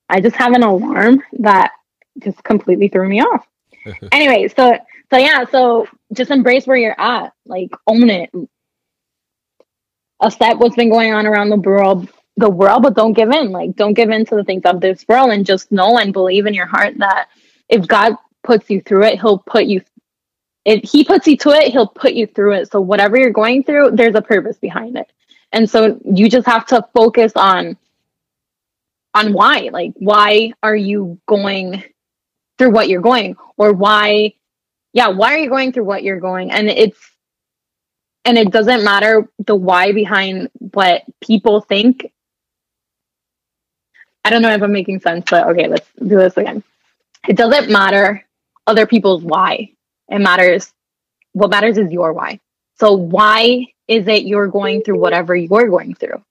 I 0.09 0.21
just 0.21 0.35
have 0.35 0.53
an 0.53 0.63
alarm 0.63 1.21
that 1.33 1.71
just 2.19 2.43
completely 2.43 2.87
threw 2.87 3.07
me 3.07 3.21
off. 3.21 3.45
anyway, 4.11 4.47
so 4.47 4.77
so 5.09 5.17
yeah, 5.17 5.45
so 5.45 5.87
just 6.13 6.31
embrace 6.31 6.67
where 6.67 6.77
you're 6.77 6.99
at. 6.99 7.33
Like 7.45 7.71
own 7.87 8.09
it. 8.09 8.29
Accept 10.21 10.59
what's 10.59 10.75
been 10.75 10.89
going 10.89 11.13
on 11.13 11.25
around 11.25 11.49
the 11.49 11.57
world 11.57 12.09
the 12.37 12.49
world, 12.49 12.83
but 12.83 12.95
don't 12.95 13.13
give 13.13 13.31
in. 13.31 13.51
Like 13.51 13.75
don't 13.75 13.93
give 13.93 14.09
in 14.09 14.25
to 14.25 14.35
the 14.35 14.43
things 14.43 14.63
of 14.65 14.79
this 14.79 15.05
world 15.07 15.31
and 15.31 15.45
just 15.45 15.71
know 15.71 15.97
and 15.97 16.13
believe 16.13 16.45
in 16.45 16.53
your 16.53 16.67
heart 16.67 16.97
that 16.99 17.29
if 17.67 17.87
God 17.87 18.15
puts 18.43 18.69
you 18.69 18.81
through 18.81 19.03
it, 19.03 19.19
he'll 19.19 19.39
put 19.39 19.65
you 19.65 19.81
if 20.65 20.89
he 20.89 21.03
puts 21.03 21.27
you 21.27 21.37
to 21.37 21.49
it, 21.49 21.71
he'll 21.71 21.87
put 21.87 22.13
you 22.13 22.27
through 22.27 22.53
it. 22.53 22.71
So 22.71 22.81
whatever 22.81 23.17
you're 23.17 23.31
going 23.31 23.63
through, 23.63 23.91
there's 23.91 24.15
a 24.15 24.21
purpose 24.21 24.57
behind 24.57 24.97
it. 24.97 25.11
And 25.53 25.69
so 25.69 25.99
you 26.03 26.29
just 26.29 26.45
have 26.45 26.65
to 26.67 26.85
focus 26.93 27.31
on 27.35 27.77
on 29.13 29.33
why. 29.33 29.69
Like 29.71 29.93
why 29.95 30.53
are 30.61 30.75
you 30.75 31.19
going 31.27 31.83
through 32.57 32.71
what 32.71 32.89
you're 32.89 33.01
going 33.01 33.35
or 33.57 33.73
why 33.73 34.33
yeah 34.93 35.09
why 35.09 35.33
are 35.33 35.37
you 35.37 35.49
going 35.49 35.71
through 35.71 35.85
what 35.85 36.03
you're 36.03 36.19
going? 36.19 36.51
And 36.51 36.69
it's 36.69 36.99
and 38.25 38.37
it 38.37 38.51
doesn't 38.51 38.83
matter 38.83 39.29
the 39.45 39.55
why 39.55 39.93
behind 39.93 40.49
what 40.57 41.03
people 41.21 41.61
think. 41.61 42.11
I 44.25 44.29
don't 44.29 44.41
know 44.41 44.53
if 44.53 44.61
i'm 44.61 44.73
making 44.73 44.99
sense 44.99 45.25
but 45.29 45.47
okay 45.47 45.67
let's 45.67 45.87
do 45.99 46.17
this 46.17 46.37
again. 46.37 46.63
It 47.27 47.37
doesn't 47.37 47.71
matter 47.71 48.25
other 48.65 48.85
people's 48.85 49.23
why. 49.23 49.71
It 50.09 50.19
matters 50.19 50.73
what 51.33 51.51
matters 51.51 51.77
is 51.77 51.91
your 51.91 52.13
why. 52.13 52.39
So 52.79 52.93
why 52.93 53.67
is 53.87 54.07
it 54.07 54.23
you're 54.23 54.47
going 54.47 54.81
through 54.81 54.99
whatever 54.99 55.35
you're 55.35 55.69
going 55.69 55.93
through? 55.95 56.23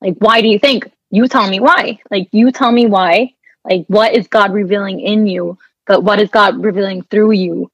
Like 0.00 0.16
why 0.18 0.40
do 0.40 0.48
you 0.48 0.58
think? 0.58 0.90
You 1.10 1.26
tell 1.26 1.48
me 1.48 1.58
why. 1.58 1.98
Like 2.10 2.28
you 2.32 2.52
tell 2.52 2.70
me 2.70 2.86
why. 2.86 3.34
Like 3.64 3.84
what 3.88 4.14
is 4.14 4.28
god 4.28 4.52
revealing 4.52 5.00
in 5.00 5.26
you 5.26 5.58
but 5.90 6.04
what 6.04 6.20
is 6.20 6.30
God 6.30 6.64
revealing 6.64 7.02
through 7.02 7.32
you? 7.32 7.68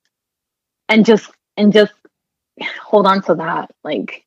And 0.89 1.05
just 1.05 1.31
and 1.59 1.71
just 1.71 1.93
hold 2.83 3.07
on 3.07 3.21
to 3.25 3.35
that. 3.35 3.73
Like 3.85 4.25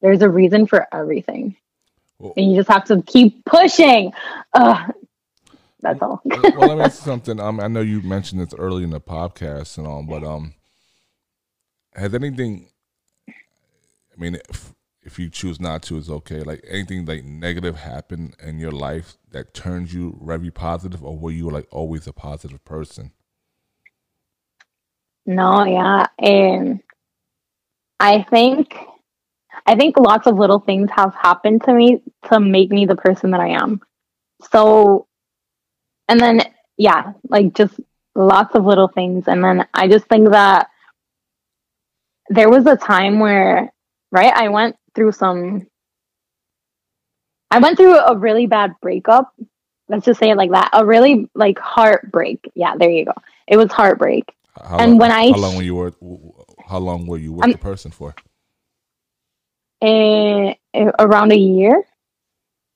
there's 0.00 0.22
a 0.22 0.30
reason 0.30 0.66
for 0.66 0.86
everything. 0.90 1.54
Well, 2.18 2.32
and 2.34 2.50
you 2.50 2.56
just 2.56 2.70
have 2.70 2.86
to 2.86 3.02
keep 3.02 3.44
pushing. 3.44 4.14
Ugh, 4.54 4.90
that's 5.82 6.00
all. 6.00 6.22
well, 6.24 6.40
let 6.42 6.78
me 6.78 6.84
ask 6.84 7.02
you 7.02 7.04
something. 7.12 7.38
Um, 7.38 7.60
I 7.60 7.68
know 7.68 7.82
you 7.82 8.00
mentioned 8.00 8.40
this 8.40 8.54
early 8.54 8.84
in 8.84 8.90
the 8.90 9.02
podcast 9.02 9.76
and 9.76 9.86
all, 9.86 10.02
but 10.02 10.24
um, 10.24 10.54
has 11.94 12.14
anything? 12.14 12.70
I 13.28 13.32
mean, 14.16 14.38
if, 14.48 14.72
if 15.02 15.18
you 15.18 15.28
choose 15.28 15.60
not 15.60 15.82
to, 15.82 15.98
it's 15.98 16.08
okay. 16.08 16.40
Like 16.40 16.64
anything 16.66 17.04
like 17.04 17.22
negative 17.22 17.76
happen 17.76 18.32
in 18.42 18.58
your 18.58 18.72
life 18.72 19.18
that 19.30 19.52
turns 19.52 19.92
you 19.92 20.18
very 20.24 20.50
positive, 20.50 21.04
or 21.04 21.18
were 21.18 21.32
you 21.32 21.50
like 21.50 21.66
always 21.70 22.06
a 22.06 22.14
positive 22.14 22.64
person? 22.64 23.12
No, 25.26 25.64
yeah. 25.64 26.06
And 26.18 26.80
I 27.98 28.22
think 28.22 28.74
I 29.66 29.74
think 29.74 29.98
lots 29.98 30.26
of 30.26 30.36
little 30.36 30.60
things 30.60 30.90
have 30.94 31.14
happened 31.14 31.64
to 31.64 31.74
me 31.74 32.02
to 32.30 32.38
make 32.38 32.70
me 32.70 32.86
the 32.86 32.96
person 32.96 33.32
that 33.32 33.40
I 33.40 33.48
am. 33.48 33.80
So 34.52 35.08
and 36.08 36.20
then 36.20 36.42
yeah, 36.76 37.12
like 37.28 37.54
just 37.54 37.74
lots 38.14 38.54
of 38.54 38.64
little 38.64 38.88
things 38.88 39.28
and 39.28 39.42
then 39.42 39.66
I 39.74 39.88
just 39.88 40.06
think 40.06 40.30
that 40.30 40.68
there 42.28 42.48
was 42.48 42.66
a 42.66 42.76
time 42.76 43.18
where 43.18 43.72
right, 44.12 44.32
I 44.34 44.48
went 44.48 44.76
through 44.94 45.12
some 45.12 45.66
I 47.50 47.58
went 47.58 47.76
through 47.76 47.98
a 47.98 48.16
really 48.16 48.46
bad 48.46 48.74
breakup. 48.80 49.32
Let's 49.88 50.04
just 50.04 50.18
say 50.18 50.30
it 50.30 50.36
like 50.36 50.50
that. 50.50 50.70
A 50.72 50.84
really 50.84 51.30
like 51.34 51.58
heartbreak. 51.58 52.50
Yeah, 52.54 52.74
there 52.76 52.90
you 52.90 53.04
go. 53.04 53.14
It 53.46 53.56
was 53.56 53.70
heartbreak. 53.72 54.32
How 54.64 54.78
and 54.78 54.92
long, 54.92 54.98
when 54.98 55.12
I 55.12 55.30
how 55.30 55.38
long 55.38 55.56
were 55.56 55.62
you 55.62 55.74
were 55.74 55.92
how 56.66 56.78
long 56.78 57.06
were 57.06 57.18
you 57.18 57.32
with 57.32 57.44
um, 57.44 57.52
the 57.52 57.58
person 57.58 57.90
for? 57.90 58.14
Uh, 59.82 60.54
around 60.98 61.32
a 61.32 61.36
year, 61.36 61.84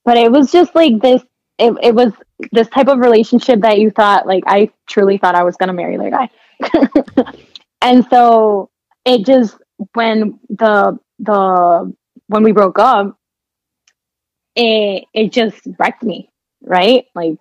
but 0.05 0.17
it 0.17 0.31
was 0.31 0.51
just 0.51 0.75
like 0.75 1.01
this. 1.01 1.23
It, 1.57 1.73
it 1.81 1.95
was 1.95 2.13
this 2.51 2.69
type 2.69 2.87
of 2.87 2.99
relationship 2.99 3.61
that 3.61 3.79
you 3.79 3.89
thought 3.89 4.27
like 4.27 4.43
I 4.47 4.71
truly 4.87 5.17
thought 5.17 5.35
I 5.35 5.43
was 5.43 5.57
gonna 5.57 5.73
marry 5.73 5.97
the 5.97 6.09
guy, 6.09 7.33
and 7.81 8.05
so 8.09 8.69
it 9.05 9.25
just 9.25 9.57
when 9.93 10.39
the 10.49 10.99
the 11.19 11.93
when 12.27 12.43
we 12.43 12.51
broke 12.51 12.77
up, 12.77 13.17
it 14.55 15.05
it 15.13 15.31
just 15.31 15.59
wrecked 15.79 16.03
me, 16.03 16.29
right? 16.61 17.05
Like 17.15 17.39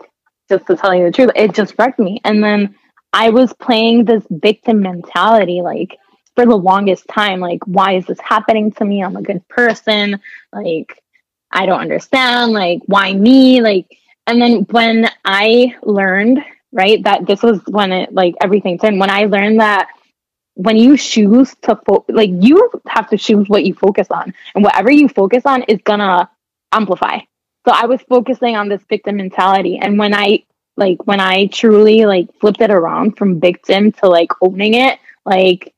just 0.48 0.66
to 0.66 0.76
tell 0.76 0.94
you 0.94 1.04
the 1.04 1.12
truth, 1.12 1.30
it 1.36 1.54
just 1.54 1.74
wrecked 1.78 1.98
me, 1.98 2.20
and 2.24 2.42
then 2.42 2.74
I 3.12 3.30
was 3.30 3.52
playing 3.54 4.04
this 4.04 4.24
victim 4.30 4.80
mentality 4.80 5.62
like 5.62 5.98
for 6.36 6.46
the 6.46 6.56
longest 6.56 7.08
time 7.08 7.40
like 7.40 7.60
why 7.66 7.94
is 7.94 8.06
this 8.06 8.20
happening 8.20 8.72
to 8.72 8.84
me? 8.84 9.02
I'm 9.02 9.16
a 9.16 9.22
good 9.22 9.46
person. 9.48 10.20
Like 10.52 11.02
I 11.50 11.66
don't 11.66 11.80
understand 11.80 12.52
like 12.52 12.80
why 12.86 13.12
me? 13.14 13.60
Like 13.60 13.86
and 14.26 14.40
then 14.40 14.66
when 14.70 15.10
I 15.24 15.74
learned, 15.82 16.44
right, 16.72 17.02
that 17.04 17.26
this 17.26 17.42
was 17.42 17.60
when 17.66 17.92
it 17.92 18.12
like 18.14 18.34
everything 18.42 18.78
turned 18.78 19.00
when 19.00 19.10
I 19.10 19.24
learned 19.24 19.60
that 19.60 19.88
when 20.54 20.76
you 20.76 20.96
choose 20.96 21.54
to 21.62 21.76
fo- 21.86 22.04
like 22.08 22.30
you 22.32 22.70
have 22.86 23.08
to 23.10 23.16
choose 23.16 23.48
what 23.48 23.64
you 23.64 23.74
focus 23.74 24.08
on 24.10 24.34
and 24.54 24.64
whatever 24.64 24.90
you 24.90 25.08
focus 25.08 25.46
on 25.46 25.62
is 25.64 25.80
gonna 25.84 26.28
amplify 26.72 27.18
so 27.66 27.72
i 27.72 27.86
was 27.86 28.00
focusing 28.08 28.56
on 28.56 28.68
this 28.68 28.82
victim 28.88 29.16
mentality 29.16 29.78
and 29.80 29.98
when 29.98 30.14
i 30.14 30.42
like 30.80 31.06
when 31.06 31.20
I 31.20 31.46
truly 31.48 32.06
like 32.06 32.28
flipped 32.40 32.62
it 32.62 32.70
around 32.72 33.18
from 33.18 33.40
victim 33.40 33.92
to 33.94 34.08
like 34.08 34.32
owning 34.42 34.74
it, 34.74 34.98
like 35.26 35.74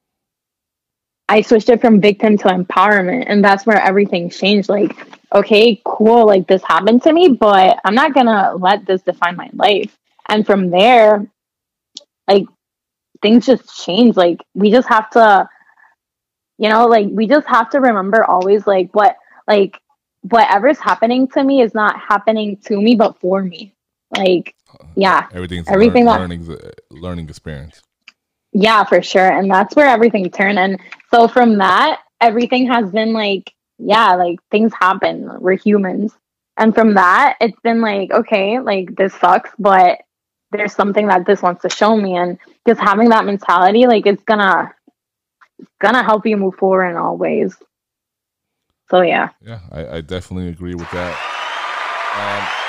I 1.28 1.42
switched 1.42 1.70
it 1.70 1.80
from 1.80 2.00
victim 2.00 2.38
to 2.38 2.48
empowerment 2.48 3.24
and 3.28 3.44
that's 3.44 3.66
where 3.66 3.80
everything 3.80 4.30
changed. 4.30 4.68
Like, 4.68 4.96
okay, 5.34 5.80
cool, 5.84 6.26
like 6.26 6.46
this 6.46 6.62
happened 6.64 7.03
to 7.05 7.12
me, 7.12 7.28
but 7.28 7.78
I'm 7.84 7.94
not 7.94 8.14
gonna 8.14 8.55
let 8.57 8.86
this 8.86 9.03
define 9.03 9.36
my 9.36 9.50
life. 9.55 9.96
And 10.28 10.46
from 10.46 10.70
there, 10.70 11.26
like 12.28 12.44
things 13.22 13.46
just 13.46 13.84
change. 13.84 14.16
Like 14.16 14.38
we 14.55 14.70
just 14.70 14.88
have 14.88 15.11
to, 15.12 15.48
you 16.59 16.68
know, 16.70 16.86
like 16.86 17.09
we 17.11 17.26
just 17.26 17.48
have 17.48 17.70
to 17.70 17.80
remember 17.80 18.24
always 18.24 18.66
like 18.66 18.90
what 18.94 19.16
like 19.48 19.80
whatever's 20.22 20.78
happening 20.78 21.28
to 21.28 21.42
me 21.42 21.62
is 21.62 21.74
not 21.74 21.98
happening 21.98 22.57
to 22.66 22.80
me 22.80 22.96
but 22.96 23.18
for 23.20 23.42
me. 23.42 23.74
Like 24.16 24.55
yeah. 24.97 25.28
Everything's 25.32 25.68
everything 25.68 26.07
learn, 26.07 26.20
learning 26.20 26.61
learning 26.90 27.28
experience. 27.28 27.82
Yeah 28.53 28.84
for 28.84 29.03
sure. 29.03 29.30
And 29.30 29.51
that's 29.51 29.74
where 29.74 29.86
everything 29.86 30.30
turned 30.30 30.59
and 30.59 30.78
so 31.12 31.28
from 31.28 31.59
that 31.59 32.01
everything 32.20 32.66
has 32.66 32.90
been 32.90 33.12
like 33.12 33.53
yeah 33.78 34.14
like 34.14 34.38
things 34.51 34.72
happen. 34.74 35.30
We're 35.40 35.57
humans. 35.57 36.12
And 36.57 36.74
from 36.74 36.95
that 36.95 37.36
it's 37.40 37.59
been 37.61 37.80
like 37.80 38.11
okay 38.12 38.61
like 38.61 38.95
this 38.97 39.14
sucks 39.14 39.51
but 39.59 40.01
there's 40.51 40.74
something 40.74 41.07
that 41.07 41.24
this 41.24 41.40
wants 41.40 41.62
to 41.62 41.70
show 41.70 41.97
me. 41.97 42.16
And 42.16 42.38
just 42.66 42.80
having 42.80 43.09
that 43.11 43.24
mentality 43.24 43.86
like 43.86 44.07
it's 44.07 44.22
gonna 44.24 44.72
it's 45.59 45.70
gonna 45.80 46.03
help 46.03 46.26
you 46.26 46.36
move 46.36 46.57
forward 46.57 46.90
in 46.90 46.97
all 46.97 47.16
ways. 47.16 47.57
So 48.90 49.01
yeah. 49.01 49.30
Yeah, 49.40 49.61
I, 49.70 49.86
I 49.86 50.01
definitely 50.03 50.49
agree 50.49 50.74
with 50.74 50.90
that. 50.90 51.16
Um, 52.14 52.61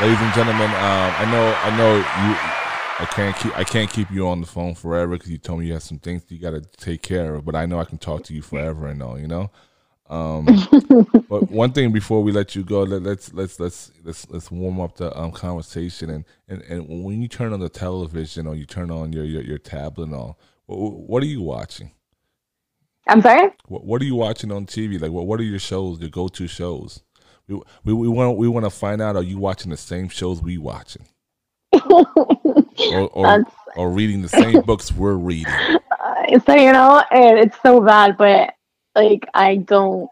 ladies 0.00 0.20
and 0.20 0.34
gentlemen, 0.34 0.70
um, 0.70 1.12
I 1.16 1.24
know 1.30 1.54
I 1.62 1.76
know 1.76 1.96
you. 1.96 2.36
I 2.98 3.04
can't 3.10 3.36
keep 3.36 3.56
I 3.58 3.64
can't 3.64 3.90
keep 3.90 4.10
you 4.10 4.28
on 4.28 4.40
the 4.40 4.46
phone 4.46 4.74
forever 4.74 5.12
because 5.12 5.30
you 5.30 5.38
told 5.38 5.60
me 5.60 5.66
you 5.66 5.74
have 5.74 5.82
some 5.82 5.98
things 5.98 6.24
you 6.28 6.38
got 6.38 6.50
to 6.50 6.60
take 6.60 7.02
care 7.02 7.34
of. 7.34 7.44
But 7.44 7.54
I 7.54 7.66
know 7.66 7.78
I 7.78 7.84
can 7.84 7.98
talk 7.98 8.24
to 8.24 8.34
you 8.34 8.42
forever 8.42 8.86
and 8.86 9.02
all. 9.02 9.18
You 9.18 9.28
know. 9.28 9.50
Um, 10.08 10.44
but 11.28 11.50
one 11.50 11.72
thing 11.72 11.92
before 11.92 12.22
we 12.22 12.30
let 12.30 12.54
you 12.54 12.62
go, 12.62 12.82
let, 12.82 13.02
let's 13.02 13.32
let's 13.32 13.58
let's 13.58 13.90
let's 14.04 14.30
let's 14.30 14.50
warm 14.50 14.80
up 14.80 14.96
the 14.96 15.16
um, 15.18 15.32
conversation. 15.32 16.10
And, 16.10 16.24
and 16.48 16.62
and 16.62 17.04
when 17.04 17.20
you 17.20 17.28
turn 17.28 17.52
on 17.52 17.60
the 17.60 17.68
television 17.68 18.46
or 18.46 18.54
you 18.54 18.66
turn 18.66 18.90
on 18.90 19.12
your 19.12 19.24
your, 19.24 19.42
your 19.42 19.58
tablet 19.58 20.04
and 20.06 20.14
all, 20.14 20.38
what, 20.66 20.92
what 20.92 21.22
are 21.22 21.26
you 21.26 21.42
watching? 21.42 21.90
I'm 23.08 23.22
sorry. 23.22 23.50
What, 23.66 23.84
what 23.84 24.02
are 24.02 24.04
you 24.04 24.16
watching 24.16 24.52
on 24.52 24.66
TV? 24.66 25.00
Like, 25.00 25.12
what 25.12 25.26
what 25.26 25.40
are 25.40 25.44
your 25.44 25.58
shows? 25.58 26.00
Your 26.00 26.10
go 26.10 26.28
to 26.28 26.46
shows? 26.46 27.02
We 27.48 27.60
we 27.84 27.92
we 27.94 28.08
want 28.08 28.36
we 28.36 28.48
want 28.48 28.66
to 28.66 28.70
find 28.70 29.00
out. 29.00 29.16
Are 29.16 29.22
you 29.22 29.38
watching 29.38 29.70
the 29.70 29.76
same 29.76 30.08
shows 30.08 30.42
we 30.42 30.58
watching? 30.58 31.06
or, 31.90 33.08
or, 33.12 33.44
or 33.76 33.90
reading 33.90 34.22
the 34.22 34.28
same 34.28 34.62
books 34.62 34.92
we're 34.92 35.14
reading. 35.14 35.52
So 36.44 36.56
you 36.56 36.72
know, 36.72 37.04
and 37.12 37.38
it's 37.38 37.56
so 37.62 37.80
bad, 37.80 38.16
but 38.16 38.54
like 38.96 39.28
I 39.32 39.56
don't, 39.56 40.10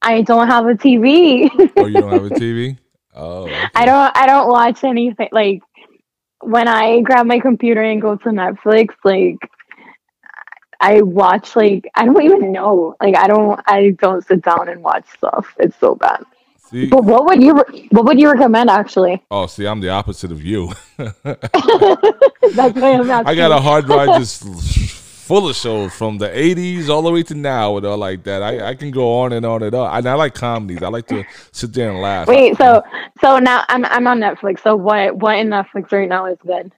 I 0.00 0.22
don't 0.22 0.46
have 0.46 0.64
a 0.66 0.74
TV. 0.74 1.50
Oh, 1.76 1.84
you 1.84 2.00
don't 2.00 2.12
have 2.12 2.24
a 2.24 2.30
TV? 2.30 2.78
Oh, 3.18 3.44
okay. 3.44 3.64
I 3.74 3.86
don't, 3.86 4.14
I 4.14 4.26
don't 4.26 4.48
watch 4.48 4.84
anything. 4.84 5.30
Like 5.32 5.62
when 6.42 6.68
I 6.68 7.00
grab 7.00 7.24
my 7.24 7.40
computer 7.40 7.82
and 7.82 8.00
go 8.00 8.16
to 8.16 8.28
Netflix, 8.28 8.88
like 9.04 9.38
I 10.80 11.02
watch 11.02 11.56
like 11.56 11.88
I 11.94 12.04
don't 12.04 12.22
even 12.22 12.52
know. 12.52 12.94
Like 13.00 13.16
I 13.16 13.26
don't, 13.26 13.60
I 13.66 13.90
don't 13.98 14.26
sit 14.26 14.42
down 14.42 14.68
and 14.68 14.82
watch 14.82 15.04
stuff. 15.16 15.54
It's 15.58 15.76
so 15.78 15.94
bad. 15.94 16.22
See, 16.70 16.86
But 16.86 17.04
what 17.04 17.26
would 17.26 17.42
you, 17.42 17.54
re- 17.54 17.88
what 17.92 18.04
would 18.06 18.18
you 18.18 18.28
recommend 18.30 18.70
actually? 18.70 19.22
oh, 19.30 19.46
see, 19.46 19.66
I'm 19.66 19.80
the 19.80 19.90
opposite 19.90 20.32
of 20.32 20.42
you. 20.42 20.72
That's 20.96 21.14
why 22.74 22.92
I'm 22.94 23.08
asking. 23.08 23.26
I 23.26 23.34
got 23.36 23.52
a 23.52 23.60
hard 23.60 23.86
drive 23.86 24.08
just 24.18 24.42
full 25.26 25.48
of 25.48 25.56
shows 25.56 25.92
from 25.92 26.18
the 26.18 26.28
80s 26.28 26.88
all 26.88 27.02
the 27.02 27.10
way 27.10 27.22
to 27.24 27.34
now 27.34 27.76
and 27.76 27.86
all 27.86 27.96
like 27.98 28.22
that. 28.24 28.42
I, 28.42 28.68
I 28.70 28.74
can 28.74 28.90
go 28.90 29.20
on 29.20 29.32
and 29.32 29.44
on 29.46 29.62
and 29.62 29.74
on. 29.74 29.96
And 29.98 30.08
I 30.08 30.14
like 30.14 30.34
comedies. 30.34 30.82
I 30.82 30.88
like 30.88 31.06
to 31.08 31.24
sit 31.52 31.72
there 31.72 31.90
and 31.90 32.00
laugh. 32.00 32.28
Wait, 32.28 32.56
so 32.56 32.82
so 33.20 33.38
now 33.38 33.64
I'm 33.68 33.84
I'm 33.84 34.06
on 34.06 34.20
Netflix. 34.20 34.60
So 34.62 34.76
what 34.76 35.16
what 35.16 35.36
in 35.38 35.48
Netflix 35.48 35.92
right 35.92 36.08
now 36.08 36.26
is 36.26 36.38
good? 36.44 36.72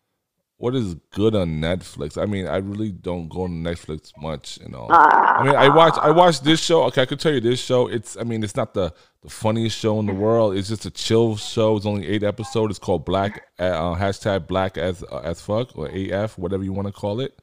What 0.59 0.75
is 0.75 0.95
good 1.13 1.37
on 1.37 1.61
Netflix? 1.61 2.21
I 2.21 2.27
mean, 2.27 2.49
I 2.49 2.57
really 2.57 2.91
don't 2.91 3.29
go 3.29 3.43
on 3.43 3.63
Netflix 3.63 4.13
much, 4.21 4.59
you 4.61 4.69
know. 4.69 4.89
Ah. 4.91 5.39
I 5.39 5.45
mean, 5.45 5.55
I 5.55 5.69
watch 5.69 5.95
I 6.01 6.11
watch 6.11 6.41
this 6.41 6.61
show. 6.61 6.83
Okay, 6.85 7.03
I 7.03 7.07
could 7.07 7.21
tell 7.21 7.33
you 7.33 7.41
this 7.41 7.61
show. 7.61 7.87
It's 7.87 8.17
I 8.17 8.25
mean, 8.25 8.43
it's 8.43 8.57
not 8.57 8.75
the 8.75 8.93
the 9.23 9.31
funniest 9.31 9.79
show 9.79 10.01
in 10.01 10.07
the 10.07 10.13
world. 10.13 10.57
It's 10.57 10.69
just 10.69 10.85
a 10.85 10.91
chill 10.91 11.37
show. 11.37 11.77
It's 11.77 11.87
only 11.87 12.09
eight 12.09 12.25
episodes. 12.25 12.71
It's 12.73 12.79
called 12.79 13.05
Black 13.05 13.47
uh, 13.59 13.95
hashtag 13.95 14.49
Black 14.49 14.77
as 14.77 15.05
uh, 15.05 15.21
as 15.25 15.41
fuck 15.41 15.79
or 15.79 15.89
AF, 15.89 16.37
whatever 16.37 16.65
you 16.65 16.73
want 16.73 16.89
to 16.89 16.93
call 16.93 17.21
it. 17.21 17.39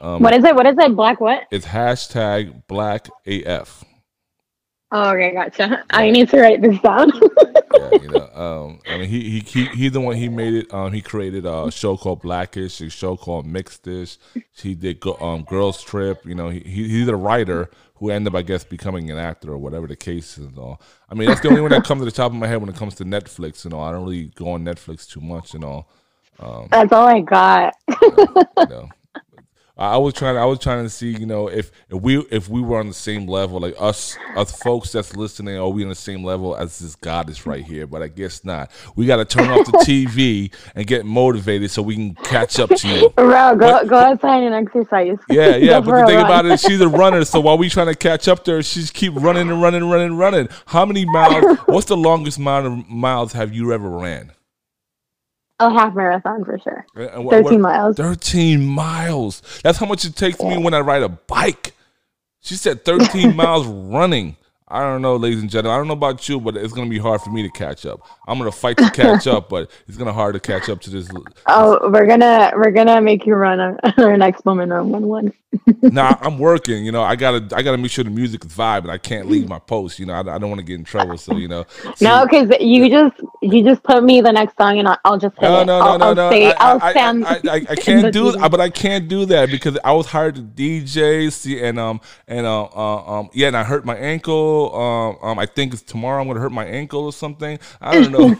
Um, 0.00 0.22
what 0.22 0.34
is 0.34 0.42
it? 0.42 0.54
What 0.54 0.66
is 0.66 0.76
it? 0.78 0.96
Black 0.96 1.20
what? 1.20 1.46
It's 1.50 1.66
hashtag 1.66 2.66
Black 2.66 3.08
AF. 3.26 3.84
Oh, 4.90 5.10
okay, 5.10 5.32
gotcha. 5.32 5.84
I 5.90 6.10
need 6.10 6.30
to 6.30 6.40
write 6.40 6.62
this 6.62 6.78
down. 6.80 7.12
yeah, 7.90 8.02
you 8.02 8.08
know, 8.08 8.28
um, 8.34 8.80
I 8.86 8.98
mean, 8.98 9.08
he, 9.08 9.30
he 9.30 9.40
he 9.40 9.64
he's 9.66 9.92
the 9.92 10.00
one. 10.00 10.16
He 10.16 10.28
made 10.28 10.54
it. 10.54 10.72
Um, 10.74 10.92
he 10.92 11.00
created 11.00 11.46
a 11.46 11.70
show 11.70 11.96
called 11.96 12.22
Blackish, 12.22 12.80
a 12.80 12.90
show 12.90 13.16
called 13.16 13.46
Mixedish. 13.46 14.18
He 14.54 14.74
did 14.74 15.00
go, 15.00 15.16
um, 15.16 15.44
Girls 15.44 15.82
Trip. 15.82 16.24
You 16.24 16.34
know, 16.34 16.48
he, 16.48 16.60
he 16.60 16.88
he's 16.88 17.08
a 17.08 17.16
writer 17.16 17.70
who 17.96 18.10
ended 18.10 18.34
up, 18.34 18.38
I 18.38 18.42
guess, 18.42 18.64
becoming 18.64 19.10
an 19.10 19.18
actor 19.18 19.52
or 19.52 19.58
whatever 19.58 19.86
the 19.86 19.96
case 19.96 20.38
is. 20.38 20.46
And 20.46 20.58
all. 20.58 20.80
I 21.08 21.14
mean, 21.14 21.28
that's 21.28 21.40
the 21.40 21.48
only 21.48 21.60
one 21.60 21.70
that 21.70 21.84
comes 21.84 22.00
to 22.00 22.04
the 22.04 22.10
top 22.10 22.32
of 22.32 22.38
my 22.38 22.46
head 22.46 22.60
when 22.60 22.68
it 22.68 22.76
comes 22.76 22.94
to 22.96 23.04
Netflix. 23.04 23.64
You 23.64 23.70
know, 23.70 23.80
I 23.80 23.92
don't 23.92 24.02
really 24.04 24.26
go 24.34 24.50
on 24.52 24.64
Netflix 24.64 25.08
too 25.08 25.20
much. 25.20 25.54
You 25.54 25.60
know, 25.60 25.86
That's 26.70 26.92
all 26.92 27.06
I 27.06 27.20
got. 27.20 27.74
you 27.88 28.66
know. 28.68 28.88
I 28.88 29.01
I 29.82 29.96
was 29.96 30.14
trying. 30.14 30.36
I 30.36 30.44
was 30.44 30.60
trying 30.60 30.84
to 30.84 30.88
see, 30.88 31.10
you 31.10 31.26
know, 31.26 31.48
if, 31.48 31.72
if 31.90 32.00
we 32.00 32.18
if 32.30 32.48
we 32.48 32.62
were 32.62 32.78
on 32.78 32.86
the 32.86 32.94
same 32.94 33.26
level, 33.26 33.58
like 33.58 33.74
us 33.80 34.16
us 34.36 34.56
folks 34.62 34.92
that's 34.92 35.16
listening, 35.16 35.56
are 35.56 35.68
we 35.68 35.82
on 35.82 35.88
the 35.88 35.96
same 35.96 36.22
level 36.22 36.54
as 36.54 36.78
this 36.78 36.94
goddess 36.94 37.46
right 37.46 37.64
here? 37.64 37.88
But 37.88 38.00
I 38.00 38.06
guess 38.06 38.44
not. 38.44 38.70
We 38.94 39.06
got 39.06 39.16
to 39.16 39.24
turn 39.24 39.50
off 39.50 39.66
the 39.66 39.72
TV 39.78 40.54
and 40.76 40.86
get 40.86 41.04
motivated 41.04 41.72
so 41.72 41.82
we 41.82 41.96
can 41.96 42.14
catch 42.14 42.60
up 42.60 42.70
to 42.70 42.88
you. 42.88 43.08
Bro, 43.16 43.56
go 43.56 43.84
go 43.84 43.96
outside 43.96 44.44
and 44.44 44.54
exercise. 44.54 45.18
Yeah, 45.28 45.56
yeah. 45.56 45.80
But 45.80 46.02
the 46.02 46.06
thing 46.06 46.16
run. 46.16 46.26
about 46.26 46.46
it, 46.46 46.60
she's 46.60 46.80
a 46.80 46.88
runner. 46.88 47.24
So 47.24 47.40
while 47.42 47.58
we 47.58 47.68
trying 47.68 47.88
to 47.88 47.96
catch 47.96 48.28
up 48.28 48.44
to 48.44 48.52
her, 48.52 48.62
she's 48.62 48.90
keep 48.90 49.14
running 49.14 49.50
and 49.50 49.60
running, 49.60 49.82
and 49.82 49.90
running, 49.90 50.06
and 50.08 50.18
running. 50.18 50.48
How 50.66 50.86
many 50.86 51.04
miles? 51.06 51.58
What's 51.66 51.86
the 51.86 51.96
longest 51.96 52.38
amount 52.38 52.66
of 52.66 52.88
miles 52.88 53.32
have 53.32 53.52
you 53.52 53.72
ever 53.72 53.88
ran? 53.88 54.30
A 55.58 55.70
half 55.70 55.94
marathon 55.94 56.44
for 56.44 56.58
sure. 56.58 56.86
Uh, 56.96 57.00
uh, 57.02 57.08
and 57.14 57.24
what- 57.24 57.32
Thirteen 57.34 57.62
what- 57.62 57.72
miles. 57.72 57.96
13 57.96 58.66
miles. 58.66 59.42
That's 59.62 59.78
how 59.78 59.86
much 59.86 60.04
it 60.04 60.16
takes 60.16 60.40
me 60.40 60.58
when 60.58 60.74
I 60.74 60.80
ride 60.80 61.02
a 61.02 61.08
bike. 61.08 61.74
She 62.40 62.56
said 62.56 62.84
13 62.84 63.36
miles 63.36 63.66
running. 63.66 64.36
I 64.72 64.80
don't 64.80 65.02
know, 65.02 65.16
ladies 65.16 65.42
and 65.42 65.50
gentlemen. 65.50 65.74
I 65.74 65.78
don't 65.78 65.86
know 65.86 65.92
about 65.92 66.26
you, 66.30 66.40
but 66.40 66.56
it's 66.56 66.72
gonna 66.72 66.88
be 66.88 66.98
hard 66.98 67.20
for 67.20 67.30
me 67.30 67.42
to 67.42 67.50
catch 67.50 67.84
up. 67.84 68.00
I'm 68.26 68.38
gonna 68.38 68.50
fight 68.50 68.78
to 68.78 68.90
catch 68.90 69.26
up, 69.26 69.50
but 69.50 69.70
it's 69.86 69.98
gonna 69.98 70.14
hard 70.14 70.32
to 70.32 70.40
catch 70.40 70.70
up 70.70 70.80
to 70.82 70.90
this. 70.90 71.10
Oh, 71.46 71.90
we're 71.90 72.06
gonna 72.06 72.52
we're 72.56 72.70
gonna 72.70 73.00
make 73.02 73.26
you 73.26 73.34
run 73.34 73.60
our, 73.60 73.78
our 73.98 74.16
next 74.16 74.44
moment 74.46 74.72
on 74.72 74.88
one 74.90 75.06
one. 75.06 75.32
Nah, 75.82 76.16
I'm 76.22 76.38
working. 76.38 76.86
You 76.86 76.92
know, 76.92 77.02
I 77.02 77.14
gotta 77.16 77.46
I 77.54 77.60
gotta 77.60 77.76
make 77.76 77.90
sure 77.90 78.02
the 78.04 78.10
music 78.10 78.44
is 78.46 78.52
vibe, 78.52 78.78
and 78.82 78.90
I 78.90 78.96
can't 78.96 79.28
leave 79.28 79.46
my 79.48 79.58
post. 79.58 79.98
You 79.98 80.06
know, 80.06 80.14
I, 80.14 80.20
I 80.20 80.38
don't 80.38 80.48
want 80.48 80.60
to 80.60 80.64
get 80.64 80.76
in 80.76 80.84
trouble. 80.84 81.18
So 81.18 81.36
you 81.36 81.48
know, 81.48 81.66
No, 82.00 82.24
because 82.24 82.50
you 82.60 82.88
just 82.88 83.20
you 83.42 83.62
just 83.62 83.82
put 83.82 84.02
me 84.02 84.22
the 84.22 84.32
next 84.32 84.56
song 84.56 84.78
and 84.78 84.88
I'll, 84.88 84.98
I'll 85.04 85.18
just 85.18 85.34
hit 85.38 85.42
No, 85.42 85.60
it. 85.60 85.66
no, 85.66 85.78
no, 85.80 85.84
I'll, 85.84 85.98
no, 85.98 86.06
I'll 86.06 86.14
no. 86.14 86.30
Say, 86.30 86.52
I, 86.52 86.56
I'll 86.58 86.82
I, 86.82 86.90
stand. 86.92 87.26
I, 87.26 87.40
I, 87.44 87.54
I 87.68 87.76
can't 87.76 88.12
do, 88.12 88.32
TV. 88.32 88.50
but 88.50 88.60
I 88.62 88.70
can't 88.70 89.08
do 89.08 89.26
that 89.26 89.50
because 89.50 89.76
I 89.84 89.92
was 89.92 90.06
hired 90.06 90.36
to 90.36 90.40
DJ. 90.42 91.30
See, 91.30 91.62
and 91.62 91.78
um, 91.78 92.00
and 92.26 92.46
uh, 92.46 92.64
uh, 92.64 93.18
um, 93.20 93.28
yeah, 93.34 93.48
and 93.48 93.56
I 93.56 93.64
hurt 93.64 93.84
my 93.84 93.96
ankle. 93.96 94.61
Um, 94.70 95.18
um, 95.22 95.38
I 95.38 95.46
think 95.46 95.72
it's 95.72 95.82
tomorrow. 95.82 96.20
I'm 96.20 96.28
gonna 96.28 96.40
hurt 96.40 96.52
my 96.52 96.64
ankle 96.64 97.04
or 97.04 97.12
something. 97.12 97.58
I 97.80 97.94
don't 98.00 98.12
know. 98.12 98.36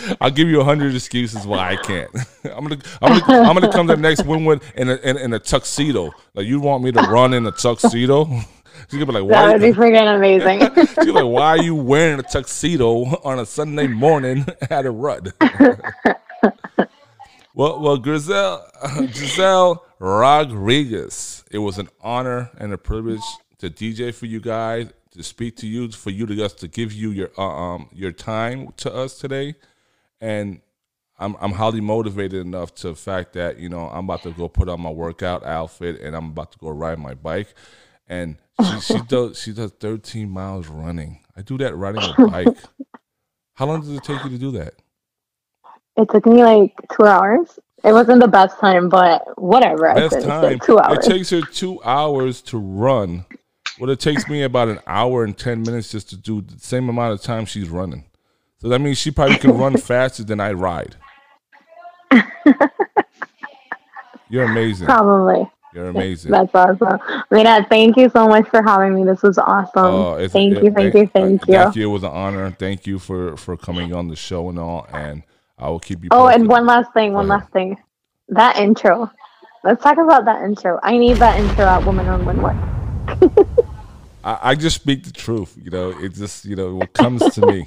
I'll 0.20 0.30
give 0.30 0.48
you 0.48 0.60
a 0.60 0.64
hundred 0.64 0.94
excuses 0.94 1.46
why 1.46 1.70
I 1.72 1.76
can't. 1.76 2.10
I'm 2.44 2.64
gonna, 2.66 2.78
I'm 3.00 3.20
gonna, 3.20 3.42
I'm 3.48 3.54
gonna 3.54 3.72
come 3.72 3.86
to 3.88 3.96
the 3.96 4.02
next 4.02 4.22
Wynwood 4.22 4.62
in 4.74 4.90
a 4.90 4.96
in, 4.96 5.16
in 5.16 5.32
a 5.32 5.38
tuxedo. 5.38 6.10
Like 6.34 6.46
you 6.46 6.60
want 6.60 6.82
me 6.84 6.92
to 6.92 7.00
run 7.02 7.34
in 7.34 7.46
a 7.46 7.52
tuxedo? 7.52 8.26
She's 8.90 9.00
gonna 9.00 9.06
be 9.06 9.20
like, 9.20 9.28
That 9.30 9.46
why? 9.46 9.52
would 9.52 9.62
be 9.62 9.72
freaking 9.72 10.14
amazing. 10.16 10.86
She's 11.02 11.12
like, 11.14 11.24
why 11.24 11.48
are 11.50 11.62
you 11.62 11.74
wearing 11.74 12.20
a 12.20 12.22
tuxedo 12.22 13.04
on 13.24 13.38
a 13.38 13.46
Sunday 13.46 13.86
morning 13.86 14.44
at 14.70 14.84
a 14.84 14.90
rut? 14.90 15.32
well, 17.54 17.80
well, 17.80 17.98
Grisell, 17.98 18.60
Giselle 19.14 19.84
Rodriguez, 19.98 21.42
it 21.50 21.58
was 21.58 21.78
an 21.78 21.88
honor 22.02 22.50
and 22.58 22.72
a 22.72 22.78
privilege 22.78 23.22
to 23.58 23.70
DJ 23.70 24.14
for 24.14 24.26
you 24.26 24.40
guys, 24.40 24.92
to 25.16 25.22
speak 25.22 25.56
to 25.56 25.66
you, 25.66 25.90
for 25.90 26.10
you 26.10 26.26
to 26.26 26.44
us 26.44 26.52
to 26.54 26.68
give 26.68 26.92
you 26.92 27.10
your 27.10 27.30
uh, 27.38 27.42
um 27.42 27.88
your 27.92 28.12
time 28.12 28.72
to 28.78 28.94
us 28.94 29.18
today, 29.18 29.54
and 30.20 30.60
I'm 31.18 31.36
I'm 31.40 31.52
highly 31.52 31.80
motivated 31.80 32.40
enough 32.40 32.74
to 32.76 32.88
the 32.88 32.94
fact 32.94 33.32
that 33.34 33.58
you 33.58 33.68
know 33.68 33.88
I'm 33.88 34.04
about 34.04 34.22
to 34.22 34.32
go 34.32 34.48
put 34.48 34.68
on 34.68 34.80
my 34.80 34.90
workout 34.90 35.44
outfit 35.44 36.00
and 36.00 36.14
I'm 36.14 36.26
about 36.26 36.52
to 36.52 36.58
go 36.58 36.70
ride 36.70 36.98
my 36.98 37.14
bike, 37.14 37.54
and 38.06 38.36
she 38.60 38.80
she 38.80 39.00
does 39.08 39.40
she 39.40 39.52
does 39.52 39.72
13 39.72 40.28
miles 40.28 40.68
running. 40.68 41.20
I 41.36 41.42
do 41.42 41.58
that 41.58 41.74
riding 41.76 42.02
a 42.02 42.26
bike. 42.28 42.56
How 43.54 43.66
long 43.66 43.80
does 43.80 43.90
it 43.90 44.04
take 44.04 44.22
you 44.24 44.30
to 44.30 44.38
do 44.38 44.50
that? 44.52 44.74
it 45.96 46.10
took 46.10 46.26
me 46.26 46.42
like 46.42 46.74
two 46.92 47.04
hours. 47.04 47.58
It 47.84 47.92
wasn't 47.92 48.20
the 48.20 48.28
best 48.28 48.58
time, 48.58 48.88
but 48.88 49.40
whatever. 49.40 49.92
Best 49.94 50.22
time. 50.22 50.58
Two 50.58 50.78
hours. 50.78 51.06
It 51.06 51.10
takes 51.10 51.30
her 51.30 51.40
two 51.40 51.82
hours 51.84 52.42
to 52.42 52.58
run. 52.58 53.24
Well, 53.78 53.90
it 53.90 54.00
takes 54.00 54.28
me 54.28 54.42
about 54.42 54.68
an 54.68 54.78
hour 54.86 55.22
and 55.24 55.36
ten 55.36 55.62
minutes 55.62 55.90
just 55.92 56.08
to 56.10 56.16
do 56.16 56.40
the 56.40 56.58
same 56.58 56.88
amount 56.88 57.12
of 57.12 57.20
time 57.22 57.44
she's 57.44 57.68
running. 57.68 58.04
So 58.58 58.68
that 58.70 58.80
means 58.80 58.96
she 58.98 59.10
probably 59.10 59.36
can 59.38 59.56
run 59.58 59.76
faster 59.78 60.24
than 60.24 60.40
I 60.40 60.52
ride. 60.52 60.96
You're 64.28 64.44
amazing. 64.44 64.86
Probably. 64.86 65.48
You're 65.74 65.88
amazing. 65.88 66.30
That's 66.30 66.54
awesome. 66.54 66.98
Mira, 67.30 67.66
thank 67.68 67.96
you 67.98 68.08
so 68.08 68.26
much 68.26 68.48
for 68.48 68.62
having 68.62 68.94
me. 68.94 69.04
This 69.04 69.22
was 69.22 69.36
awesome. 69.36 69.84
Oh, 69.84 70.14
it's- 70.14 70.32
thank 70.32 70.54
it- 70.56 70.64
you, 70.64 70.70
thank 70.72 70.94
you, 70.94 71.06
thank 71.06 71.46
you. 71.46 71.54
Thank 71.54 71.76
you. 71.76 71.82
It 71.90 71.92
was 71.92 72.02
an 72.02 72.10
honor. 72.12 72.50
Thank 72.50 72.86
you 72.86 72.98
for 72.98 73.36
for 73.36 73.56
coming 73.58 73.92
on 73.92 74.08
the 74.08 74.16
show 74.16 74.48
and 74.48 74.58
all. 74.58 74.86
And 74.92 75.22
I 75.58 75.68
will 75.68 75.80
keep 75.80 76.02
you. 76.02 76.08
Oh, 76.12 76.28
and 76.28 76.48
one 76.48 76.64
last 76.66 76.92
thing, 76.94 77.12
one 77.12 77.30
ahead. 77.30 77.40
last 77.42 77.52
thing. 77.52 77.76
That 78.28 78.56
intro. 78.56 79.10
Let's 79.64 79.82
talk 79.82 79.98
about 79.98 80.24
that 80.24 80.42
intro. 80.44 80.80
I 80.82 80.96
need 80.96 81.18
that 81.18 81.38
intro 81.38 81.64
at 81.66 81.84
Women 81.84 82.06
Run 82.06 82.24
Wynwood. 82.24 83.52
I, 84.26 84.38
I 84.50 84.54
just 84.56 84.74
speak 84.76 85.04
the 85.04 85.12
truth. 85.12 85.56
You 85.62 85.70
know, 85.70 85.90
it 85.90 86.14
just 86.14 86.44
you 86.44 86.56
know 86.56 86.74
what 86.74 86.92
comes 86.92 87.22
to 87.34 87.46
me. 87.46 87.66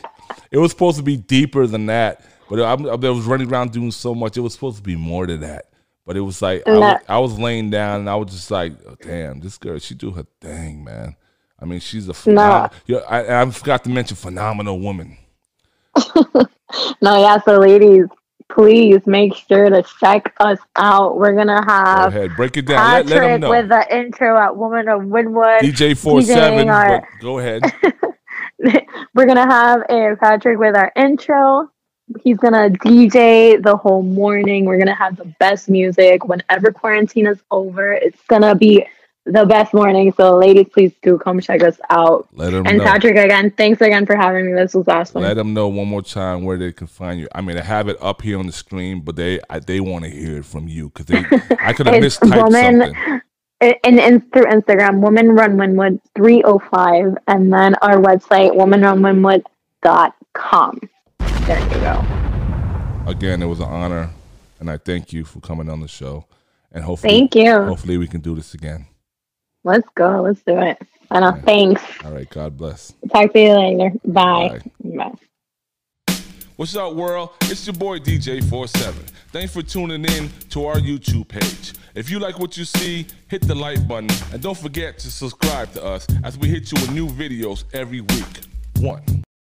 It 0.51 0.57
was 0.57 0.71
supposed 0.71 0.97
to 0.97 1.03
be 1.03 1.15
deeper 1.15 1.65
than 1.65 1.85
that, 1.85 2.23
but 2.49 2.59
I, 2.59 2.73
I 2.73 2.95
was 2.95 3.25
running 3.25 3.49
around 3.49 3.71
doing 3.71 3.91
so 3.91 4.13
much. 4.13 4.35
It 4.35 4.41
was 4.41 4.53
supposed 4.53 4.77
to 4.77 4.83
be 4.83 4.95
more 4.97 5.25
than 5.25 5.39
that. 5.39 5.65
But 6.05 6.17
it 6.17 6.21
was 6.21 6.41
like 6.41 6.67
I 6.67 6.71
was, 6.77 7.01
I 7.07 7.19
was 7.19 7.39
laying 7.39 7.69
down 7.69 8.01
and 8.01 8.09
I 8.09 8.15
was 8.15 8.31
just 8.31 8.51
like, 8.51 8.73
oh, 8.87 8.95
damn, 9.01 9.39
this 9.39 9.57
girl, 9.57 9.79
she 9.79 9.95
do 9.95 10.11
her 10.11 10.25
thing, 10.41 10.83
man. 10.83 11.15
I 11.59 11.65
mean, 11.65 11.79
she's 11.79 12.09
a 12.09 12.13
phenom- 12.13 12.71
yeah, 12.87 12.97
I, 13.07 13.41
I 13.41 13.49
forgot 13.51 13.83
to 13.83 13.89
mention 13.89 14.17
phenomenal 14.17 14.79
woman. 14.79 15.17
no, 17.01 17.17
yeah. 17.17 17.39
So, 17.41 17.59
ladies, 17.59 18.05
please 18.49 19.05
make 19.05 19.35
sure 19.35 19.69
to 19.69 19.83
check 19.99 20.33
us 20.39 20.59
out. 20.75 21.17
We're 21.17 21.35
gonna 21.35 21.63
have 21.67 22.11
go 22.11 22.17
ahead, 22.19 22.35
break 22.35 22.57
it 22.57 22.65
down. 22.65 22.77
Patrick 22.77 23.09
let, 23.09 23.41
let 23.41 23.49
with 23.49 23.69
the 23.69 23.95
intro 23.95 24.37
at 24.37 24.55
Women 24.55 24.85
Run 24.85 25.09
Wynwood. 25.09 25.59
DJ 25.59 25.97
four 25.97 26.21
seven. 26.21 26.69
Our... 26.69 27.07
Go 27.21 27.39
ahead. 27.39 27.63
We're 29.13 29.25
gonna 29.25 29.49
have 29.49 29.83
a 29.89 30.15
Patrick 30.19 30.59
with 30.59 30.75
our 30.75 30.91
intro. 30.95 31.71
He's 32.23 32.37
gonna 32.37 32.69
DJ 32.69 33.61
the 33.61 33.77
whole 33.77 34.01
morning. 34.01 34.65
We're 34.65 34.79
gonna 34.79 34.95
have 34.95 35.15
the 35.15 35.33
best 35.39 35.69
music 35.69 36.27
whenever 36.27 36.71
quarantine 36.71 37.27
is 37.27 37.39
over. 37.51 37.93
It's 37.93 38.21
gonna 38.27 38.55
be 38.55 38.85
the 39.25 39.45
best 39.45 39.73
morning. 39.73 40.13
So, 40.15 40.37
ladies, 40.37 40.67
please 40.71 40.93
do 41.01 41.17
come 41.17 41.39
check 41.39 41.63
us 41.63 41.79
out. 41.89 42.27
Let 42.33 42.51
them 42.51 42.65
and 42.65 42.77
know. 42.77 42.83
Patrick, 42.83 43.17
again, 43.17 43.51
thanks 43.51 43.81
again 43.81 44.05
for 44.05 44.15
having 44.15 44.45
me. 44.45 44.53
This 44.53 44.73
was 44.73 44.87
awesome. 44.87 45.21
Let 45.21 45.35
them 45.35 45.53
know 45.53 45.67
one 45.67 45.87
more 45.87 46.01
time 46.01 46.43
where 46.43 46.57
they 46.57 46.71
can 46.71 46.87
find 46.87 47.19
you. 47.19 47.27
I 47.33 47.41
mean, 47.41 47.57
I 47.57 47.63
have 47.63 47.89
it 47.89 47.97
up 48.01 48.21
here 48.21 48.39
on 48.39 48.47
the 48.47 48.51
screen, 48.51 49.01
but 49.01 49.15
they 49.15 49.39
I, 49.49 49.59
they 49.59 49.79
want 49.79 50.05
to 50.05 50.11
hear 50.11 50.37
it 50.37 50.45
from 50.45 50.67
you 50.67 50.89
because 50.89 51.05
they 51.05 51.23
I 51.59 51.73
could 51.73 51.87
have 51.87 51.95
mistyped 52.03 52.43
woman, 52.43 52.81
something. 52.81 53.21
And, 53.61 53.99
and 53.99 54.31
through 54.31 54.45
Instagram, 54.45 55.01
Women 55.01 55.31
Run 55.31 55.57
Wynwood 55.57 55.99
305, 56.15 57.17
and 57.27 57.51
then 57.51 57.75
our 57.81 57.97
website, 57.97 58.55
womenrunwynwood.com. 58.55 60.79
There 61.19 61.59
you 61.59 61.67
go. 61.81 62.01
Again, 63.05 63.41
it 63.41 63.47
was 63.47 63.59
an 63.59 63.65
honor, 63.65 64.11
and 64.61 64.71
I 64.71 64.77
thank 64.77 65.11
you 65.11 65.25
for 65.25 65.41
coming 65.41 65.69
on 65.69 65.81
the 65.81 65.89
show. 65.89 66.25
And 66.71 66.85
hopefully, 66.85 67.11
thank 67.11 67.35
you. 67.35 67.51
Hopefully, 67.51 67.97
we 67.97 68.07
can 68.07 68.21
do 68.21 68.33
this 68.33 68.53
again. 68.53 68.85
Let's 69.63 69.87
go. 69.95 70.21
Let's 70.21 70.41
do 70.43 70.57
it. 70.59 70.77
I 71.11 71.19
know. 71.19 71.39
Thanks. 71.43 71.81
All 72.03 72.11
right. 72.11 72.29
God 72.29 72.57
bless. 72.57 72.93
Talk 73.11 73.33
to 73.33 73.39
you 73.39 73.53
later. 73.53 73.91
Bye. 74.05 74.61
Bye. 74.83 74.97
Bye. 74.97 75.11
What's 76.59 76.75
up, 76.75 76.93
world? 76.93 77.29
It's 77.43 77.65
your 77.65 77.73
boy 77.73 77.99
DJ47. 77.99 78.93
Thanks 79.31 79.53
for 79.53 79.61
tuning 79.61 80.03
in 80.03 80.29
to 80.49 80.65
our 80.65 80.75
YouTube 80.75 81.29
page. 81.29 81.73
If 81.95 82.09
you 82.09 82.19
like 82.19 82.37
what 82.37 82.57
you 82.57 82.65
see, 82.65 83.07
hit 83.29 83.47
the 83.47 83.55
like 83.55 83.87
button 83.87 84.09
and 84.33 84.41
don't 84.41 84.57
forget 84.57 84.99
to 84.99 85.09
subscribe 85.09 85.71
to 85.73 85.83
us 85.85 86.05
as 86.23 86.37
we 86.37 86.49
hit 86.49 86.69
you 86.71 86.81
with 86.81 86.91
new 86.91 87.07
videos 87.07 87.63
every 87.73 88.01
week. 88.01 88.41
One. 88.79 89.03